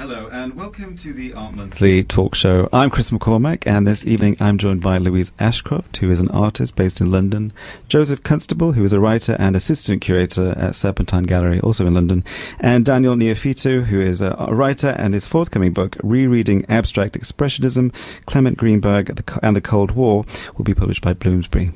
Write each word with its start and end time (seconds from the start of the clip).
Hello, 0.00 0.30
and 0.32 0.54
welcome 0.54 0.96
to 0.96 1.12
the 1.12 1.34
Art 1.34 1.54
Monthly 1.54 2.02
talk 2.02 2.34
show. 2.34 2.70
I'm 2.72 2.88
Chris 2.88 3.10
McCormack, 3.10 3.66
and 3.66 3.86
this 3.86 4.06
evening 4.06 4.34
I'm 4.40 4.56
joined 4.56 4.80
by 4.80 4.96
Louise 4.96 5.30
Ashcroft, 5.38 5.98
who 5.98 6.10
is 6.10 6.22
an 6.22 6.30
artist 6.30 6.74
based 6.74 7.02
in 7.02 7.10
London, 7.10 7.52
Joseph 7.86 8.22
Constable, 8.22 8.72
who 8.72 8.82
is 8.82 8.94
a 8.94 8.98
writer 8.98 9.36
and 9.38 9.54
assistant 9.54 10.00
curator 10.00 10.54
at 10.56 10.74
Serpentine 10.74 11.24
Gallery, 11.24 11.60
also 11.60 11.86
in 11.86 11.92
London, 11.92 12.24
and 12.60 12.86
Daniel 12.86 13.14
Neofetou, 13.14 13.84
who 13.84 14.00
is 14.00 14.22
a, 14.22 14.34
writer, 14.50 14.96
and 14.96 15.12
his 15.12 15.26
forthcoming 15.26 15.74
book, 15.74 15.98
Rereading 16.02 16.64
Abstract 16.70 17.20
Expressionism, 17.20 17.94
Clement 18.24 18.56
Greenberg 18.56 19.22
and 19.42 19.54
the 19.54 19.60
Cold 19.60 19.90
War, 19.90 20.24
will 20.56 20.64
be 20.64 20.72
published 20.72 21.02
by 21.02 21.12
Bloomsbury. 21.12 21.72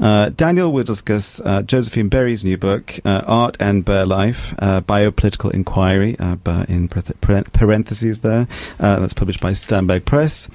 Uh, 0.00 0.28
Daniel 0.28 0.72
will 0.72 0.84
discuss 0.84 1.40
uh, 1.40 1.62
Josephine 1.62 2.08
Berry's 2.08 2.44
new 2.44 2.56
book, 2.56 3.00
uh, 3.04 3.24
Art 3.26 3.56
and 3.58 3.84
Bare 3.84 4.06
Life, 4.06 4.54
uh, 4.60 4.80
Biopolitical 4.82 5.52
Inquiry, 5.52 6.16
uh, 6.20 6.36
in 7.48 7.58
parentheses 7.58 8.20
there. 8.20 8.46
Uh, 8.78 9.00
that's 9.00 9.14
published 9.14 9.40
by 9.40 9.52
Sternberg 9.52 10.04
Press. 10.04 10.48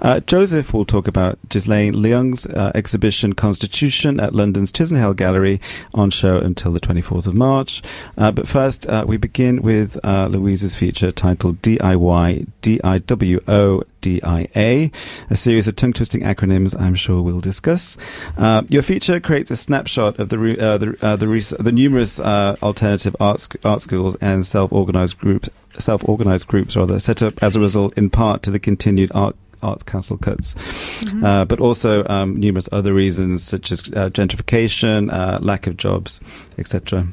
Uh, 0.00 0.20
Joseph 0.20 0.72
will 0.72 0.84
talk 0.84 1.06
about 1.08 1.38
Ghislaine 1.48 1.94
Leung's 1.94 2.46
uh, 2.46 2.72
exhibition 2.74 3.34
Constitution 3.34 4.20
at 4.20 4.34
London's 4.34 4.72
Chisenhale 4.72 5.16
Gallery 5.16 5.60
on 5.94 6.10
show 6.10 6.38
until 6.38 6.72
the 6.72 6.80
24th 6.80 7.26
of 7.26 7.34
March. 7.34 7.82
Uh, 8.16 8.32
but 8.32 8.48
first, 8.48 8.86
uh, 8.86 9.04
we 9.06 9.16
begin 9.16 9.62
with 9.62 9.98
uh, 10.04 10.26
Louise's 10.26 10.74
feature 10.74 11.12
titled 11.12 11.62
DIY 11.62 12.46
DIWO 12.62 13.84
DIA, 14.00 14.90
a 15.28 15.36
series 15.36 15.68
of 15.68 15.76
tongue 15.76 15.92
twisting 15.92 16.22
acronyms 16.22 16.78
I'm 16.78 16.94
sure 16.94 17.22
we'll 17.22 17.40
discuss. 17.40 17.96
Uh, 18.36 18.62
your 18.68 18.82
feature 18.82 19.20
creates 19.20 19.50
a 19.50 19.56
snapshot 19.56 20.18
of 20.18 20.28
the 20.28 20.38
re- 20.38 20.58
uh, 20.58 20.78
the, 20.78 20.96
uh, 21.02 21.16
the, 21.16 21.28
res- 21.28 21.50
the, 21.50 21.72
numerous 21.72 22.20
uh, 22.20 22.56
alternative 22.62 23.14
art, 23.20 23.40
sc- 23.40 23.64
art 23.64 23.82
schools 23.82 24.16
and 24.16 24.44
self 24.46 24.72
organized 24.72 25.18
groups 25.18 25.48
self 25.78 26.06
organized 26.08 26.46
groups 26.48 26.76
rather 26.76 26.98
set 26.98 27.22
up 27.22 27.42
as 27.42 27.56
a 27.56 27.60
result 27.60 27.96
in 27.96 28.10
part 28.10 28.42
to 28.42 28.50
the 28.50 28.58
continued 28.58 29.10
art 29.14 29.36
Arts 29.62 29.82
Council 29.82 30.16
cuts, 30.16 30.54
mm-hmm. 30.54 31.24
uh, 31.24 31.44
but 31.44 31.60
also 31.60 32.06
um, 32.08 32.40
numerous 32.40 32.68
other 32.72 32.94
reasons 32.94 33.42
such 33.42 33.70
as 33.70 33.80
uh, 33.88 34.08
gentrification, 34.08 35.12
uh, 35.12 35.38
lack 35.42 35.66
of 35.66 35.76
jobs, 35.76 36.18
etc. 36.56 37.06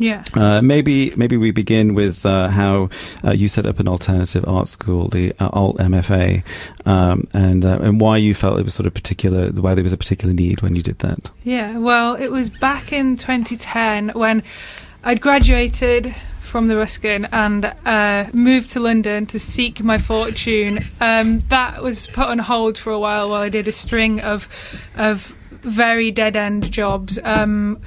Yeah. 0.00 0.24
Uh, 0.32 0.62
maybe 0.62 1.12
maybe 1.14 1.36
we 1.36 1.50
begin 1.50 1.92
with 1.92 2.24
uh, 2.24 2.48
how 2.48 2.88
uh, 3.22 3.32
you 3.32 3.48
set 3.48 3.66
up 3.66 3.78
an 3.80 3.86
alternative 3.86 4.46
art 4.48 4.66
school, 4.66 5.08
the 5.08 5.34
uh, 5.38 5.50
Alt 5.52 5.76
MFA, 5.76 6.42
um, 6.86 7.28
and 7.34 7.66
uh, 7.66 7.80
and 7.82 8.00
why 8.00 8.16
you 8.16 8.34
felt 8.34 8.58
it 8.58 8.62
was 8.64 8.72
sort 8.72 8.86
of 8.86 8.94
particular, 8.94 9.50
why 9.50 9.74
there 9.74 9.84
was 9.84 9.92
a 9.92 9.98
particular 9.98 10.32
need 10.32 10.62
when 10.62 10.74
you 10.74 10.80
did 10.80 11.00
that. 11.00 11.30
Yeah. 11.44 11.76
Well, 11.76 12.14
it 12.14 12.32
was 12.32 12.48
back 12.48 12.94
in 12.94 13.18
2010 13.18 14.12
when 14.14 14.42
I'd 15.04 15.20
graduated 15.20 16.14
from 16.40 16.68
the 16.68 16.78
Ruskin 16.78 17.26
and 17.30 17.66
uh, 17.84 18.24
moved 18.32 18.70
to 18.70 18.80
London 18.80 19.26
to 19.26 19.38
seek 19.38 19.84
my 19.84 19.98
fortune. 19.98 20.78
Um, 21.02 21.40
that 21.50 21.82
was 21.82 22.06
put 22.06 22.26
on 22.26 22.38
hold 22.38 22.78
for 22.78 22.90
a 22.90 22.98
while 22.98 23.28
while 23.28 23.42
I 23.42 23.50
did 23.50 23.68
a 23.68 23.72
string 23.72 24.22
of 24.22 24.48
of 24.96 25.36
very 25.60 26.10
dead 26.10 26.36
end 26.36 26.72
jobs. 26.72 27.18
Um, 27.22 27.82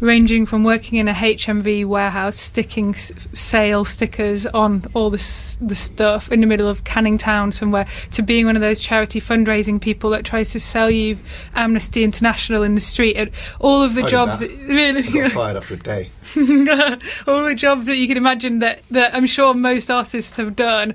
ranging 0.00 0.46
from 0.46 0.64
working 0.64 0.98
in 0.98 1.08
a 1.08 1.12
HMV 1.12 1.84
warehouse, 1.84 2.36
sticking 2.36 2.90
s- 2.94 3.12
sale 3.32 3.84
stickers 3.84 4.46
on 4.46 4.84
all 4.94 5.10
the 5.10 5.18
s- 5.18 5.58
the 5.60 5.74
stuff 5.74 6.30
in 6.30 6.40
the 6.40 6.46
middle 6.46 6.68
of 6.68 6.84
Canning 6.84 7.18
Town 7.18 7.52
somewhere, 7.52 7.86
to 8.12 8.22
being 8.22 8.46
one 8.46 8.56
of 8.56 8.60
those 8.62 8.80
charity 8.80 9.20
fundraising 9.20 9.80
people 9.80 10.10
that 10.10 10.24
tries 10.24 10.50
to 10.52 10.60
sell 10.60 10.90
you 10.90 11.18
Amnesty 11.54 12.04
International 12.04 12.62
in 12.62 12.74
the 12.74 12.80
street. 12.80 13.16
And 13.16 13.30
all 13.58 13.82
of 13.82 13.94
the 13.94 14.04
I 14.04 14.08
jobs, 14.08 14.40
that. 14.40 14.50
really, 14.62 15.02
I 15.06 15.10
got 15.10 15.32
fired 15.32 15.56
after 15.56 15.74
a 15.74 15.76
day. 15.76 16.10
all 17.26 17.44
the 17.44 17.54
jobs 17.56 17.86
that 17.86 17.96
you 17.96 18.06
can 18.06 18.16
imagine 18.16 18.58
that 18.58 18.80
that 18.90 19.14
I'm 19.14 19.26
sure 19.26 19.54
most 19.54 19.90
artists 19.90 20.36
have 20.36 20.54
done, 20.54 20.94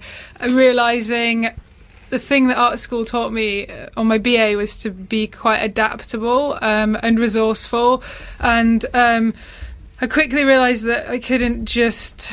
realizing 0.49 1.49
the 2.13 2.19
thing 2.19 2.47
that 2.47 2.57
art 2.57 2.77
school 2.77 3.03
taught 3.03 3.33
me 3.33 3.65
uh, 3.65 3.89
on 3.97 4.05
my 4.05 4.19
BA 4.19 4.53
was 4.55 4.77
to 4.77 4.91
be 4.91 5.25
quite 5.25 5.63
adaptable 5.63 6.59
um, 6.61 6.95
and 7.01 7.17
resourceful, 7.17 8.03
and 8.39 8.85
um, 8.93 9.33
I 9.99 10.05
quickly 10.05 10.43
realised 10.43 10.83
that 10.83 11.09
I 11.09 11.17
couldn't 11.17 11.65
just 11.65 12.31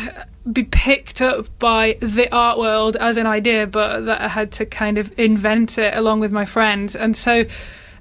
be 0.53 0.65
picked 0.65 1.22
up 1.22 1.47
by 1.59 1.97
the 2.00 2.31
art 2.31 2.59
world 2.59 2.97
as 2.97 3.16
an 3.16 3.27
idea, 3.27 3.66
but 3.66 4.00
that 4.00 4.21
I 4.21 4.28
had 4.28 4.53
to 4.53 4.66
kind 4.66 4.99
of 4.99 5.19
invent 5.19 5.78
it 5.78 5.97
along 5.97 6.21
with 6.21 6.31
my 6.31 6.44
friends, 6.44 6.94
and 6.94 7.16
so 7.16 7.47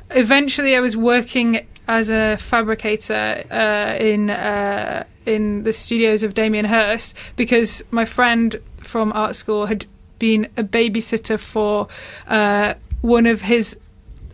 eventually 0.10 0.76
I 0.76 0.82
was 0.82 0.98
working 0.98 1.66
as 1.88 2.10
a 2.10 2.36
fabricator 2.36 3.46
uh, 3.50 4.04
in 4.04 4.30
uh, 4.30 5.06
in 5.26 5.64
the 5.64 5.72
studios 5.72 6.24
of 6.24 6.34
Damien 6.34 6.66
Hirst 6.66 7.16
because 7.38 7.82
my 7.90 8.04
friend 8.04 8.58
from 8.82 9.14
art 9.14 9.38
school 9.38 9.68
had 9.68 9.86
been 10.20 10.46
a 10.58 10.64
babysitter 10.64 11.40
for 11.40 11.88
uh, 12.28 12.74
one 13.02 13.26
of 13.26 13.42
his 13.44 13.78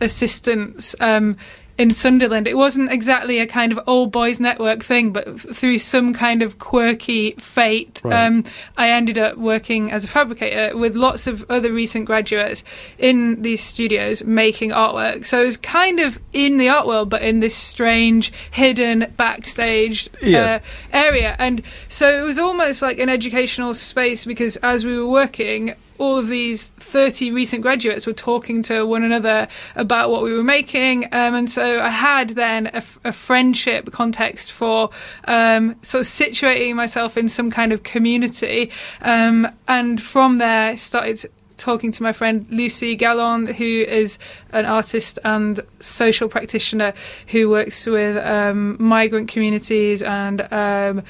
assistants 0.00 0.94
um, 1.00 1.36
in 1.78 1.90
Sunderland. 1.90 2.46
It 2.46 2.56
wasn't 2.56 2.90
exactly 2.90 3.38
a 3.38 3.46
kind 3.46 3.72
of 3.72 3.80
old 3.86 4.10
boys 4.10 4.40
network 4.40 4.82
thing, 4.82 5.12
but 5.12 5.28
f- 5.28 5.40
through 5.54 5.78
some 5.78 6.14
kind 6.14 6.42
of 6.42 6.58
quirky 6.58 7.32
fate, 7.32 8.00
right. 8.02 8.26
um, 8.26 8.44
I 8.76 8.90
ended 8.90 9.18
up 9.18 9.36
working 9.36 9.92
as 9.92 10.04
a 10.04 10.08
fabricator 10.08 10.76
with 10.76 10.96
lots 10.96 11.26
of 11.26 11.44
other 11.50 11.72
recent 11.72 12.06
graduates 12.06 12.64
in 12.98 13.42
these 13.42 13.62
studios 13.62 14.24
making 14.24 14.70
artwork. 14.70 15.26
So 15.26 15.42
it 15.42 15.46
was 15.46 15.56
kind 15.56 16.00
of 16.00 16.18
in 16.32 16.56
the 16.56 16.68
art 16.68 16.86
world, 16.86 17.10
but 17.10 17.22
in 17.22 17.40
this 17.40 17.54
strange, 17.54 18.32
hidden, 18.50 19.12
backstage 19.16 20.08
yeah. 20.22 20.40
uh, 20.40 20.58
area. 20.92 21.36
And 21.38 21.62
so 21.88 22.22
it 22.22 22.24
was 22.24 22.38
almost 22.38 22.80
like 22.80 22.98
an 22.98 23.08
educational 23.08 23.74
space 23.74 24.24
because 24.24 24.56
as 24.58 24.84
we 24.84 24.96
were 24.98 25.08
working, 25.08 25.74
all 25.98 26.18
of 26.18 26.28
these 26.28 26.68
30 26.68 27.30
recent 27.30 27.62
graduates 27.62 28.06
were 28.06 28.12
talking 28.12 28.62
to 28.64 28.84
one 28.84 29.02
another 29.02 29.48
about 29.74 30.10
what 30.10 30.22
we 30.22 30.32
were 30.32 30.44
making. 30.44 31.04
Um, 31.06 31.34
and 31.34 31.50
so 31.50 31.80
I 31.80 31.90
had 31.90 32.30
then 32.30 32.70
a, 32.72 33.12
friendship 33.12 33.92
context 33.92 34.52
for 34.52 34.90
um, 35.24 35.76
sort 35.82 36.02
of 36.02 36.06
situating 36.06 36.74
myself 36.74 37.16
in 37.16 37.28
some 37.28 37.50
kind 37.50 37.72
of 37.72 37.82
community. 37.82 38.70
Um, 39.00 39.48
and 39.68 40.00
from 40.00 40.38
there, 40.38 40.70
I 40.70 40.74
started 40.74 41.30
talking 41.56 41.90
to 41.92 42.02
my 42.02 42.12
friend 42.12 42.46
Lucy 42.50 42.96
Gallon, 42.96 43.46
who 43.46 43.64
is 43.64 44.18
an 44.52 44.66
artist 44.66 45.18
and 45.24 45.60
social 45.80 46.28
practitioner 46.28 46.92
who 47.28 47.48
works 47.48 47.86
with 47.86 48.16
um, 48.24 48.76
migrant 48.78 49.28
communities 49.28 50.02
and 50.02 50.40
um, 50.52 51.02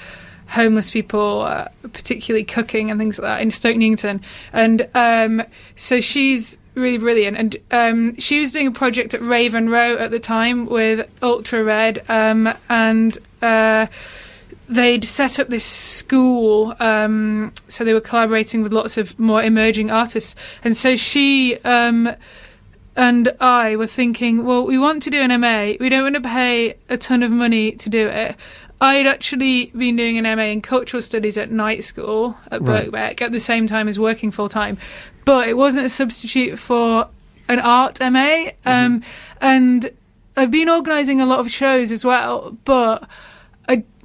homeless 0.49 0.91
people, 0.91 1.43
uh, 1.43 1.69
particularly 1.93 2.45
cooking 2.45 2.91
and 2.91 2.99
things 3.01 3.19
like 3.19 3.27
that 3.27 3.43
in 3.43 3.51
Stoke 3.51 3.77
Newington. 3.77 4.21
And 4.53 4.89
um, 4.95 5.43
so 5.77 6.01
she's 6.01 6.59
really 6.75 6.99
brilliant. 6.99 7.37
And 7.37 7.57
um, 7.71 8.17
she 8.19 8.39
was 8.39 8.53
doing 8.53 8.69
a 8.69 8.73
project 8.73 9.15
at 9.15 9.23
Raven 9.23 9.69
Row 9.69 9.97
at 9.97 10.11
the 10.11 10.21
time 10.21 10.67
with 10.67 11.09
Ultra 11.23 11.65
Red, 11.65 12.05
um, 12.09 12.53
and 12.69 13.19
uh, 13.43 13.87
they'd 14.69 15.05
set 15.05 15.39
up 15.39 15.49
this 15.49 15.65
school. 15.65 16.77
Um, 16.79 17.53
so 17.69 17.85
they 17.85 17.95
were 17.95 18.01
collaborating 18.01 18.63
with 18.63 18.73
lots 18.73 18.97
of 18.97 19.19
more 19.19 19.43
emerging 19.43 19.91
artists. 19.91 20.35
And 20.63 20.77
so 20.77 20.97
she 20.97 21.57
um, 21.65 22.15
and 22.97 23.35
I 23.41 23.77
were 23.77 23.87
thinking, 23.87 24.45
well, 24.45 24.65
we 24.65 24.79
want 24.79 25.03
to 25.03 25.11
do 25.11 25.21
an 25.21 25.41
MA. 25.41 25.75
We 25.79 25.91
don't 25.91 26.03
want 26.03 26.15
to 26.15 26.21
pay 26.23 26.77
a 26.89 26.97
ton 26.97 27.23
of 27.23 27.31
money 27.31 27.73
to 27.73 27.91
do 27.91 28.09
it. 28.09 28.37
I'd 28.81 29.07
actually 29.07 29.67
been 29.67 29.97
doing 29.97 30.19
an 30.19 30.25
MA 30.37 30.45
in 30.45 30.61
cultural 30.61 31.03
studies 31.03 31.39
at 31.39 31.51
night 31.51 31.85
school 31.85 32.37
at 32.51 32.63
right. 32.63 32.91
Birkbeck 32.91 33.23
at 33.23 33.33
the 33.33 33.41
same 33.41 33.67
time 33.67 33.89
as 33.89 33.99
working 33.99 34.31
full 34.31 34.49
time, 34.49 34.77
but 35.25 35.49
it 35.49 35.57
wasn't 35.57 35.87
a 35.87 35.91
substitute 35.91 36.59
for 36.59 37.09
an 37.49 37.59
art 37.61 37.99
MA. 38.01 38.07
Mm-hmm. 38.09 38.69
Um, 38.69 39.03
and 39.41 39.91
I've 40.37 40.51
been 40.51 40.69
organising 40.69 41.21
a 41.21 41.27
lot 41.27 41.41
of 41.41 41.51
shows 41.51 41.91
as 41.91 42.05
well, 42.05 42.57
but 42.65 43.09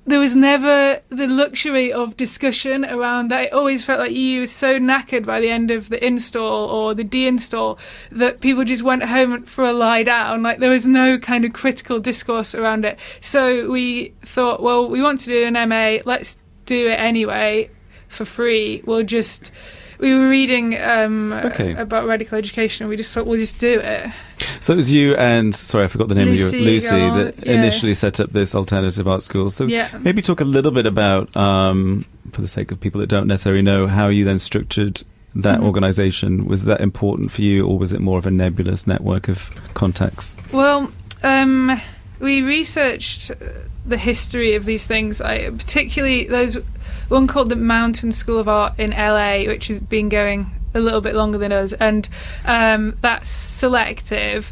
there 0.05 0.19
was 0.19 0.35
never 0.35 1.01
the 1.09 1.27
luxury 1.27 1.93
of 1.93 2.17
discussion 2.17 2.83
around 2.83 3.29
that. 3.29 3.45
It 3.45 3.53
always 3.53 3.83
felt 3.83 3.99
like 3.99 4.11
you 4.11 4.41
were 4.41 4.47
so 4.47 4.79
knackered 4.79 5.25
by 5.25 5.39
the 5.39 5.49
end 5.49 5.69
of 5.69 5.89
the 5.89 6.03
install 6.03 6.69
or 6.69 6.95
the 6.95 7.03
deinstall 7.03 7.77
that 8.11 8.41
people 8.41 8.63
just 8.63 8.81
went 8.81 9.03
home 9.03 9.43
for 9.43 9.63
a 9.63 9.73
lie 9.73 10.03
down. 10.03 10.41
Like 10.41 10.59
there 10.59 10.71
was 10.71 10.87
no 10.87 11.19
kind 11.19 11.45
of 11.45 11.53
critical 11.53 11.99
discourse 11.99 12.55
around 12.55 12.83
it. 12.83 12.97
So 13.21 13.69
we 13.69 14.13
thought, 14.23 14.63
well, 14.63 14.89
we 14.89 15.01
want 15.01 15.19
to 15.19 15.25
do 15.27 15.45
an 15.45 15.69
MA. 15.69 15.99
Let's 16.03 16.39
do 16.65 16.87
it 16.87 16.99
anyway 16.99 17.69
for 18.07 18.25
free. 18.25 18.81
We'll 18.85 19.03
just 19.03 19.51
we 19.99 20.15
were 20.15 20.27
reading 20.27 20.81
um, 20.81 21.31
okay. 21.31 21.73
about 21.73 22.07
radical 22.07 22.37
education. 22.37 22.85
and 22.85 22.89
We 22.89 22.97
just 22.97 23.13
thought 23.13 23.27
we'll 23.27 23.37
just 23.37 23.59
do 23.59 23.79
it. 23.79 24.11
So 24.59 24.73
it 24.73 24.77
was 24.77 24.91
you 24.91 25.15
and 25.15 25.55
sorry, 25.55 25.85
I 25.85 25.87
forgot 25.87 26.07
the 26.07 26.15
name 26.15 26.29
Lucy, 26.29 26.43
of 26.43 26.53
you, 26.53 26.61
Lucy, 26.61 26.89
that 26.89 27.45
yeah. 27.45 27.53
initially 27.53 27.93
set 27.93 28.19
up 28.19 28.31
this 28.31 28.55
alternative 28.55 29.07
art 29.07 29.23
school. 29.23 29.49
So 29.49 29.65
yeah. 29.65 29.89
maybe 30.01 30.21
talk 30.21 30.41
a 30.41 30.45
little 30.45 30.71
bit 30.71 30.85
about, 30.85 31.35
um, 31.35 32.05
for 32.31 32.41
the 32.41 32.47
sake 32.47 32.71
of 32.71 32.79
people 32.79 32.99
that 33.01 33.07
don't 33.07 33.27
necessarily 33.27 33.61
know, 33.61 33.87
how 33.87 34.07
you 34.07 34.25
then 34.25 34.39
structured 34.39 35.03
that 35.35 35.57
mm-hmm. 35.57 35.65
organization. 35.65 36.45
Was 36.45 36.65
that 36.65 36.81
important 36.81 37.31
for 37.31 37.41
you, 37.41 37.65
or 37.65 37.77
was 37.77 37.93
it 37.93 38.01
more 38.01 38.17
of 38.17 38.25
a 38.25 38.31
nebulous 38.31 38.87
network 38.87 39.27
of 39.27 39.49
contacts? 39.73 40.35
Well. 40.51 40.91
Um, 41.23 41.79
we 42.21 42.41
researched 42.41 43.31
the 43.85 43.97
history 43.97 44.55
of 44.55 44.65
these 44.65 44.85
things. 44.85 45.21
I, 45.21 45.49
particularly 45.49 46.25
there's 46.25 46.55
one 47.09 47.27
called 47.27 47.49
the 47.49 47.55
Mountain 47.55 48.11
School 48.13 48.37
of 48.37 48.47
Art 48.47 48.79
in 48.79 48.91
LA, 48.91 49.43
which 49.45 49.67
has 49.67 49.79
been 49.79 50.09
going 50.09 50.51
a 50.73 50.79
little 50.79 51.01
bit 51.01 51.15
longer 51.15 51.37
than 51.37 51.51
us, 51.51 51.73
and 51.73 52.07
um, 52.45 52.97
that's 53.01 53.29
selective. 53.29 54.51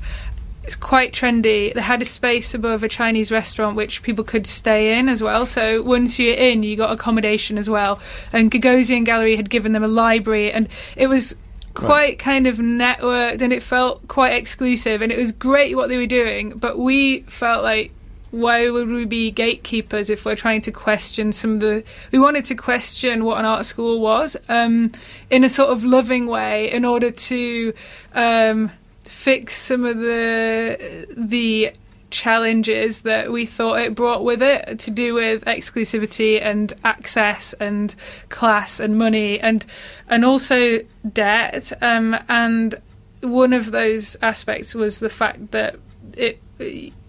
It's 0.63 0.75
quite 0.75 1.13
trendy. 1.13 1.73
They 1.73 1.81
had 1.81 2.01
a 2.01 2.05
space 2.05 2.53
above 2.53 2.83
a 2.83 2.87
Chinese 2.89 3.31
restaurant 3.31 3.75
which 3.75 4.03
people 4.03 4.23
could 4.23 4.45
stay 4.45 4.99
in 4.99 5.09
as 5.09 5.23
well. 5.23 5.47
So 5.47 5.81
once 5.81 6.19
you're 6.19 6.35
in, 6.35 6.61
you 6.61 6.75
got 6.75 6.91
accommodation 6.91 7.57
as 7.57 7.67
well. 7.69 7.99
And 8.31 8.51
Gagosian 8.51 9.03
Gallery 9.03 9.35
had 9.35 9.49
given 9.49 9.71
them 9.71 9.83
a 9.83 9.87
library, 9.87 10.51
and 10.51 10.67
it 10.95 11.07
was 11.07 11.35
quite 11.73 11.89
right. 11.89 12.19
kind 12.19 12.47
of 12.47 12.57
networked 12.57 13.41
and 13.41 13.53
it 13.53 13.63
felt 13.63 14.05
quite 14.07 14.33
exclusive 14.33 15.01
and 15.01 15.11
it 15.11 15.17
was 15.17 15.31
great 15.31 15.75
what 15.75 15.87
they 15.87 15.97
were 15.97 16.07
doing 16.07 16.49
but 16.49 16.77
we 16.77 17.21
felt 17.21 17.63
like 17.63 17.91
why 18.31 18.69
would 18.69 18.89
we 18.89 19.05
be 19.05 19.31
gatekeepers 19.31 20.09
if 20.09 20.25
we're 20.25 20.35
trying 20.35 20.61
to 20.61 20.71
question 20.71 21.31
some 21.31 21.55
of 21.55 21.59
the 21.59 21.83
we 22.11 22.19
wanted 22.19 22.45
to 22.45 22.55
question 22.55 23.23
what 23.23 23.39
an 23.39 23.45
art 23.45 23.65
school 23.65 23.99
was 23.99 24.37
um, 24.49 24.91
in 25.29 25.43
a 25.43 25.49
sort 25.49 25.69
of 25.69 25.83
loving 25.83 26.27
way 26.27 26.71
in 26.71 26.85
order 26.85 27.11
to 27.11 27.73
um, 28.13 28.71
fix 29.03 29.55
some 29.55 29.83
of 29.85 29.97
the 29.97 31.07
the 31.17 31.71
challenges 32.11 33.01
that 33.01 33.31
we 33.31 33.45
thought 33.45 33.79
it 33.79 33.93
brought 33.93 34.23
with 34.23 34.41
it 34.41 34.79
to 34.79 34.89
do 34.89 35.13
with 35.13 35.43
exclusivity 35.45 36.41
and 36.41 36.73
access 36.83 37.53
and 37.53 37.93
class 38.29 38.79
and 38.79 38.97
money 38.97 39.39
and 39.39 39.65
and 40.07 40.25
also 40.25 40.79
debt 41.13 41.71
um, 41.83 42.17
and 42.27 42.75
one 43.21 43.53
of 43.53 43.71
those 43.71 44.15
aspects 44.21 44.73
was 44.73 44.99
the 44.99 45.09
fact 45.09 45.51
that 45.51 45.75
it 46.13 46.39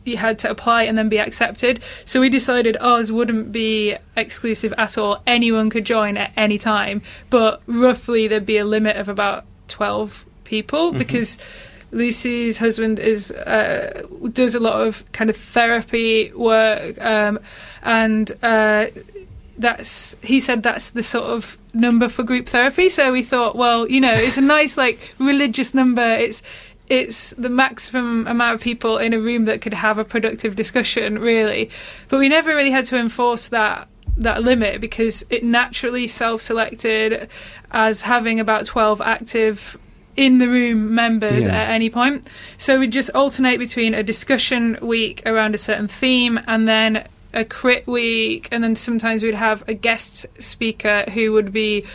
you 0.04 0.16
had 0.16 0.38
to 0.40 0.50
apply 0.50 0.84
and 0.84 0.96
then 0.96 1.08
be 1.08 1.18
accepted. 1.18 1.82
So 2.04 2.20
we 2.20 2.28
decided 2.28 2.76
ours 2.80 3.12
wouldn't 3.12 3.52
be 3.52 3.96
exclusive 4.16 4.72
at 4.78 4.96
all. 4.96 5.22
Anyone 5.26 5.70
could 5.70 5.84
join 5.84 6.16
at 6.16 6.32
any 6.36 6.58
time, 6.58 7.02
but 7.28 7.62
roughly 7.66 8.28
there'd 8.28 8.46
be 8.46 8.58
a 8.58 8.64
limit 8.64 8.96
of 8.96 9.08
about 9.08 9.44
12 9.68 10.26
people 10.44 10.88
mm-hmm. 10.88 10.98
because 10.98 11.38
Lucy's 11.92 12.58
husband 12.58 12.98
is 12.98 13.30
uh, 13.32 14.06
does 14.32 14.54
a 14.54 14.60
lot 14.60 14.86
of 14.86 15.10
kind 15.12 15.28
of 15.28 15.36
therapy 15.36 16.32
work 16.32 17.00
um, 17.00 17.40
and 17.82 18.30
uh, 18.42 18.86
that's 19.58 20.16
he 20.22 20.40
said 20.40 20.62
that's 20.62 20.90
the 20.90 21.02
sort 21.02 21.24
of 21.24 21.58
number 21.74 22.08
for 22.08 22.22
group 22.22 22.48
therapy 22.48 22.88
so 22.88 23.12
we 23.12 23.22
thought 23.22 23.56
well 23.56 23.88
you 23.88 24.00
know 24.00 24.12
it's 24.12 24.36
a 24.36 24.40
nice 24.40 24.76
like 24.76 25.14
religious 25.18 25.74
number 25.74 26.02
it's 26.02 26.42
it's 26.90 27.30
the 27.38 27.48
maximum 27.48 28.26
amount 28.26 28.56
of 28.56 28.60
people 28.60 28.98
in 28.98 29.14
a 29.14 29.20
room 29.20 29.44
that 29.44 29.62
could 29.62 29.72
have 29.72 29.96
a 29.96 30.04
productive 30.04 30.56
discussion, 30.56 31.20
really. 31.20 31.70
But 32.08 32.18
we 32.18 32.28
never 32.28 32.50
really 32.50 32.72
had 32.72 32.84
to 32.86 32.98
enforce 32.98 33.48
that 33.48 33.88
that 34.16 34.42
limit 34.42 34.80
because 34.80 35.24
it 35.30 35.42
naturally 35.42 36.06
self-selected 36.06 37.30
as 37.70 38.02
having 38.02 38.38
about 38.38 38.66
12 38.66 39.00
active 39.00 39.78
in 40.16 40.38
the 40.38 40.48
room 40.48 40.94
members 40.94 41.46
yeah. 41.46 41.54
at 41.54 41.70
any 41.70 41.88
point. 41.88 42.26
So 42.58 42.80
we'd 42.80 42.92
just 42.92 43.10
alternate 43.10 43.58
between 43.58 43.94
a 43.94 44.02
discussion 44.02 44.76
week 44.82 45.22
around 45.24 45.54
a 45.54 45.58
certain 45.58 45.86
theme 45.86 46.40
and 46.46 46.68
then 46.68 47.08
a 47.32 47.44
crit 47.44 47.86
week 47.86 48.48
and 48.50 48.62
then 48.62 48.74
sometimes 48.74 49.22
we'd 49.22 49.34
have 49.34 49.66
a 49.68 49.74
guest 49.74 50.26
speaker 50.40 51.04
who 51.14 51.32
would 51.32 51.52
be 51.52 51.86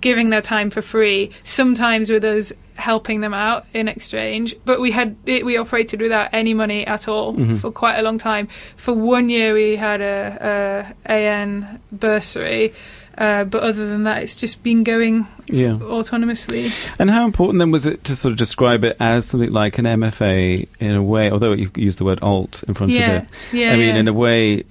giving 0.00 0.30
their 0.30 0.42
time 0.42 0.70
for 0.70 0.82
free 0.82 1.30
sometimes 1.44 2.10
with 2.10 2.24
us 2.24 2.52
helping 2.78 3.20
them 3.20 3.34
out 3.34 3.66
in 3.74 3.88
exchange. 3.88 4.54
But 4.64 4.80
we 4.80 4.92
had 4.92 5.16
it, 5.26 5.44
we 5.44 5.56
operated 5.56 6.00
without 6.00 6.30
any 6.32 6.54
money 6.54 6.86
at 6.86 7.08
all 7.08 7.34
mm-hmm. 7.34 7.56
for 7.56 7.70
quite 7.70 7.98
a 7.98 8.02
long 8.02 8.18
time. 8.18 8.48
For 8.76 8.94
one 8.94 9.28
year, 9.28 9.52
we 9.52 9.76
had 9.76 10.00
a, 10.00 10.94
a 11.04 11.10
AN 11.10 11.80
bursary. 11.92 12.74
Uh, 13.16 13.42
but 13.42 13.64
other 13.64 13.88
than 13.88 14.04
that, 14.04 14.22
it's 14.22 14.36
just 14.36 14.62
been 14.62 14.84
going 14.84 15.26
yeah. 15.46 15.70
autonomously. 15.70 16.72
And 17.00 17.10
how 17.10 17.24
important 17.24 17.58
then 17.58 17.72
was 17.72 17.84
it 17.84 18.04
to 18.04 18.14
sort 18.14 18.30
of 18.30 18.38
describe 18.38 18.84
it 18.84 18.96
as 19.00 19.26
something 19.26 19.50
like 19.50 19.76
an 19.78 19.86
MFA 19.86 20.68
in 20.78 20.94
a 20.94 21.02
way, 21.02 21.28
although 21.28 21.52
you 21.52 21.68
used 21.74 21.98
the 21.98 22.04
word 22.04 22.20
alt 22.22 22.62
in 22.68 22.74
front 22.74 22.92
yeah. 22.92 23.10
of 23.10 23.22
it? 23.24 23.28
Yeah, 23.52 23.72
I 23.72 23.76
mean, 23.76 23.94
yeah. 23.94 24.00
in 24.00 24.06
a 24.06 24.12
way, 24.12 24.62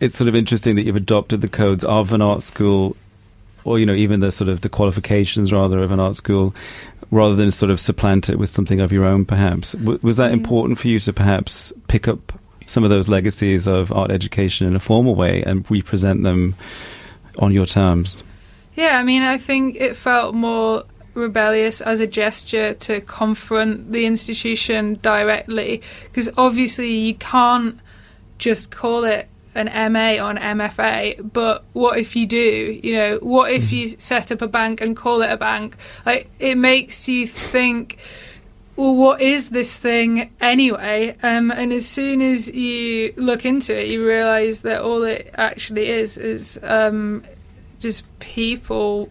it's 0.00 0.16
sort 0.16 0.26
of 0.26 0.34
interesting 0.34 0.74
that 0.74 0.82
you've 0.82 0.96
adopted 0.96 1.40
the 1.40 1.48
codes 1.48 1.84
of 1.84 2.12
an 2.12 2.20
art 2.20 2.42
school 2.42 2.96
or 3.64 3.78
you 3.78 3.86
know 3.86 3.94
even 3.94 4.20
the 4.20 4.30
sort 4.30 4.48
of 4.48 4.60
the 4.60 4.68
qualifications 4.68 5.52
rather 5.52 5.78
of 5.80 5.90
an 5.90 6.00
art 6.00 6.16
school 6.16 6.54
rather 7.10 7.34
than 7.34 7.50
sort 7.50 7.70
of 7.70 7.80
supplant 7.80 8.28
it 8.28 8.38
with 8.38 8.50
something 8.50 8.80
of 8.80 8.92
your 8.92 9.04
own, 9.04 9.24
perhaps. 9.24 9.72
W- 9.72 9.98
was 10.02 10.16
that 10.16 10.30
mm. 10.30 10.34
important 10.34 10.78
for 10.78 10.88
you 10.88 11.00
to 11.00 11.12
perhaps 11.12 11.72
pick 11.88 12.06
up 12.06 12.32
some 12.66 12.84
of 12.84 12.90
those 12.90 13.08
legacies 13.08 13.66
of 13.66 13.90
art 13.92 14.10
education 14.10 14.66
in 14.66 14.76
a 14.76 14.80
formal 14.80 15.14
way 15.14 15.42
and 15.42 15.68
represent 15.70 16.22
them 16.22 16.54
on 17.38 17.52
your 17.52 17.66
terms? 17.66 18.22
Yeah, 18.76 18.98
I 18.98 19.02
mean, 19.02 19.22
I 19.22 19.38
think 19.38 19.76
it 19.76 19.96
felt 19.96 20.34
more 20.34 20.84
rebellious 21.14 21.80
as 21.80 22.00
a 22.00 22.06
gesture 22.06 22.74
to 22.74 23.00
confront 23.00 23.90
the 23.90 24.06
institution 24.06 24.98
directly 25.02 25.82
because 26.04 26.28
obviously 26.36 26.92
you 26.92 27.14
can't 27.14 27.80
just 28.38 28.70
call 28.70 29.04
it 29.04 29.28
an 29.58 29.92
MA 29.92 30.22
or 30.22 30.30
an 30.30 30.38
MFA, 30.38 31.32
but 31.32 31.64
what 31.72 31.98
if 31.98 32.14
you 32.14 32.26
do? 32.26 32.80
You 32.82 32.94
know, 32.94 33.18
what 33.20 33.50
if 33.50 33.64
mm-hmm. 33.64 33.74
you 33.74 33.88
set 33.98 34.30
up 34.30 34.40
a 34.40 34.46
bank 34.46 34.80
and 34.80 34.96
call 34.96 35.20
it 35.22 35.30
a 35.30 35.36
bank? 35.36 35.76
Like, 36.06 36.30
it 36.38 36.56
makes 36.56 37.08
you 37.08 37.26
think, 37.26 37.98
well, 38.76 38.94
what 38.94 39.20
is 39.20 39.50
this 39.50 39.76
thing 39.76 40.30
anyway? 40.40 41.16
Um, 41.24 41.50
and 41.50 41.72
as 41.72 41.86
soon 41.86 42.22
as 42.22 42.48
you 42.48 43.12
look 43.16 43.44
into 43.44 43.76
it, 43.76 43.88
you 43.88 44.06
realise 44.06 44.60
that 44.60 44.80
all 44.80 45.02
it 45.02 45.34
actually 45.34 45.88
is 45.88 46.16
is 46.16 46.60
um, 46.62 47.24
just 47.80 48.04
people 48.20 49.10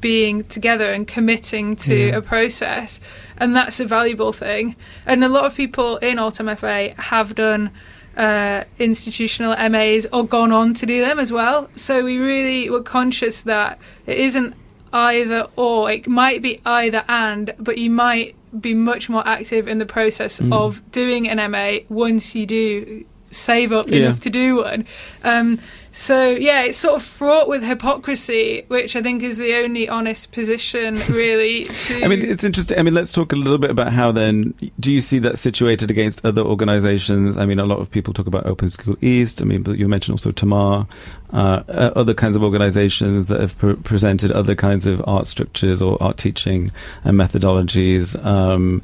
being 0.00 0.44
together 0.44 0.92
and 0.92 1.08
committing 1.08 1.74
to 1.76 1.96
yeah. 1.96 2.16
a 2.16 2.22
process, 2.22 3.00
and 3.36 3.56
that's 3.56 3.80
a 3.80 3.84
valuable 3.84 4.32
thing. 4.32 4.76
And 5.06 5.24
a 5.24 5.28
lot 5.28 5.46
of 5.46 5.56
people 5.56 5.96
in 5.96 6.20
Alt 6.20 6.34
MFA 6.34 6.94
have 6.96 7.34
done 7.34 7.70
uh, 8.16 8.64
institutional 8.78 9.56
MAs 9.68 10.06
or 10.12 10.26
gone 10.26 10.52
on 10.52 10.74
to 10.74 10.86
do 10.86 11.00
them 11.00 11.18
as 11.18 11.32
well. 11.32 11.68
So 11.76 12.04
we 12.04 12.18
really 12.18 12.70
were 12.70 12.82
conscious 12.82 13.42
that 13.42 13.78
it 14.06 14.18
isn't 14.18 14.54
either 14.92 15.46
or. 15.56 15.90
It 15.90 16.06
might 16.06 16.42
be 16.42 16.60
either 16.64 17.04
and, 17.08 17.54
but 17.58 17.78
you 17.78 17.90
might 17.90 18.36
be 18.60 18.74
much 18.74 19.08
more 19.08 19.26
active 19.26 19.66
in 19.66 19.78
the 19.78 19.86
process 19.86 20.40
mm. 20.40 20.52
of 20.52 20.82
doing 20.92 21.28
an 21.28 21.50
MA 21.50 21.78
once 21.88 22.34
you 22.34 22.46
do 22.46 23.04
save 23.30 23.72
up 23.72 23.90
yeah. 23.90 23.98
enough 23.98 24.20
to 24.20 24.30
do 24.30 24.56
one. 24.56 24.86
Um, 25.24 25.58
so 25.92 26.30
yeah, 26.30 26.62
it's 26.62 26.78
sort 26.78 26.96
of 26.96 27.02
fraught 27.02 27.48
with 27.48 27.62
hypocrisy, 27.62 28.64
which 28.68 28.96
I 28.96 29.02
think 29.02 29.22
is 29.22 29.36
the 29.36 29.54
only 29.56 29.88
honest 29.88 30.32
position, 30.32 30.94
really. 31.10 31.64
to... 31.64 32.02
I 32.02 32.08
mean, 32.08 32.22
it's 32.22 32.44
interesting. 32.44 32.78
I 32.78 32.82
mean, 32.82 32.94
let's 32.94 33.12
talk 33.12 33.32
a 33.32 33.36
little 33.36 33.58
bit 33.58 33.70
about 33.70 33.92
how 33.92 34.10
then 34.10 34.54
do 34.80 34.90
you 34.90 35.02
see 35.02 35.18
that 35.20 35.38
situated 35.38 35.90
against 35.90 36.24
other 36.24 36.40
organisations? 36.40 37.36
I 37.36 37.44
mean, 37.44 37.58
a 37.58 37.66
lot 37.66 37.78
of 37.78 37.90
people 37.90 38.14
talk 38.14 38.26
about 38.26 38.46
Open 38.46 38.70
School 38.70 38.96
East. 39.02 39.42
I 39.42 39.44
mean, 39.44 39.62
but 39.62 39.78
you 39.78 39.86
mentioned 39.86 40.14
also 40.14 40.32
Tamar, 40.32 40.86
uh, 41.32 41.62
uh, 41.68 41.92
other 41.94 42.14
kinds 42.14 42.36
of 42.36 42.42
organisations 42.42 43.26
that 43.26 43.40
have 43.40 43.58
pre- 43.58 43.74
presented 43.74 44.32
other 44.32 44.54
kinds 44.54 44.86
of 44.86 45.02
art 45.06 45.26
structures 45.26 45.82
or 45.82 46.02
art 46.02 46.16
teaching 46.16 46.72
and 47.04 47.18
methodologies. 47.18 48.22
Um, 48.24 48.82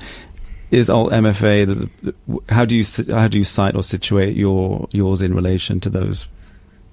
is 0.71 0.91
alt 0.91 1.13
MFA? 1.13 1.89
How 2.51 2.67
do 2.67 2.77
you 2.77 2.85
how 3.09 3.29
do 3.29 3.39
you 3.39 3.45
cite 3.45 3.75
or 3.75 3.83
situate 3.83 4.37
your 4.37 4.87
yours 4.91 5.23
in 5.23 5.35
relation 5.35 5.81
to 5.81 5.89
those 5.89 6.29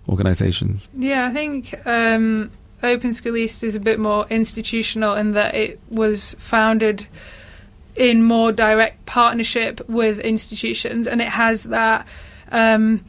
organisations? 0.10 0.90
Yeah, 0.98 1.28
I 1.28 1.34
think 1.34 1.86
um, 1.86 2.52
Open 2.84 3.14
School 3.14 3.38
East 3.38 3.64
is 3.64 3.76
a 3.76 3.80
bit 3.80 4.00
more 4.00 4.26
institutional 4.30 5.16
in 5.16 5.32
that 5.34 5.56
it 5.56 5.80
was 5.90 6.36
founded 6.40 7.08
in 7.96 8.24
more 8.24 8.52
direct 8.52 9.06
partnership 9.06 9.88
with 9.90 10.20
institutions, 10.20 11.08
and 11.08 11.22
it 11.22 11.30
has 11.30 11.64
that 11.64 12.06
um, 12.52 13.04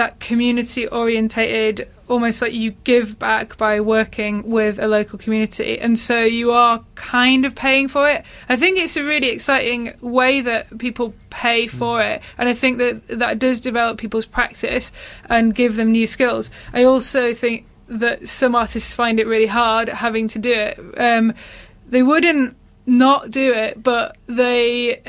that 0.00 0.18
community 0.18 0.88
orientated 0.88 1.86
almost 2.08 2.40
like 2.40 2.54
you 2.54 2.70
give 2.84 3.18
back 3.18 3.58
by 3.58 3.80
working 3.80 4.42
with 4.50 4.78
a 4.78 4.88
local 4.88 5.18
community. 5.18 5.78
And 5.78 5.98
so 5.98 6.20
you 6.20 6.52
are 6.52 6.82
kind 6.94 7.44
of 7.44 7.54
paying 7.54 7.86
for 7.86 8.08
it. 8.08 8.24
I 8.48 8.56
think 8.56 8.78
it's 8.78 8.96
a 8.96 9.04
really 9.04 9.28
exciting 9.28 9.92
way 10.00 10.40
that 10.40 10.78
people 10.78 11.12
pay 11.28 11.66
for 11.66 11.98
mm. 11.98 12.14
it. 12.14 12.22
And 12.38 12.48
i 12.48 12.54
think 12.54 12.78
that 12.78 13.06
that 13.08 13.38
does 13.38 13.60
develop 13.60 13.98
people's 13.98 14.24
practice 14.24 14.90
and 15.26 15.54
give 15.54 15.76
them 15.76 15.92
new 15.92 16.06
skills. 16.06 16.50
I 16.72 16.84
also 16.84 17.34
think 17.34 17.66
that 17.88 18.26
some 18.26 18.54
artists 18.54 18.94
find 18.94 19.20
it 19.20 19.26
really 19.26 19.48
hard 19.48 19.90
having 19.90 20.28
to 20.28 20.38
do 20.38 20.52
it. 20.52 20.80
Um, 20.96 21.34
they 21.86 22.02
wouldn't 22.02 22.56
not 22.86 23.30
do 23.30 23.52
it 23.52 23.82
but 23.82 24.16
they 24.26 25.02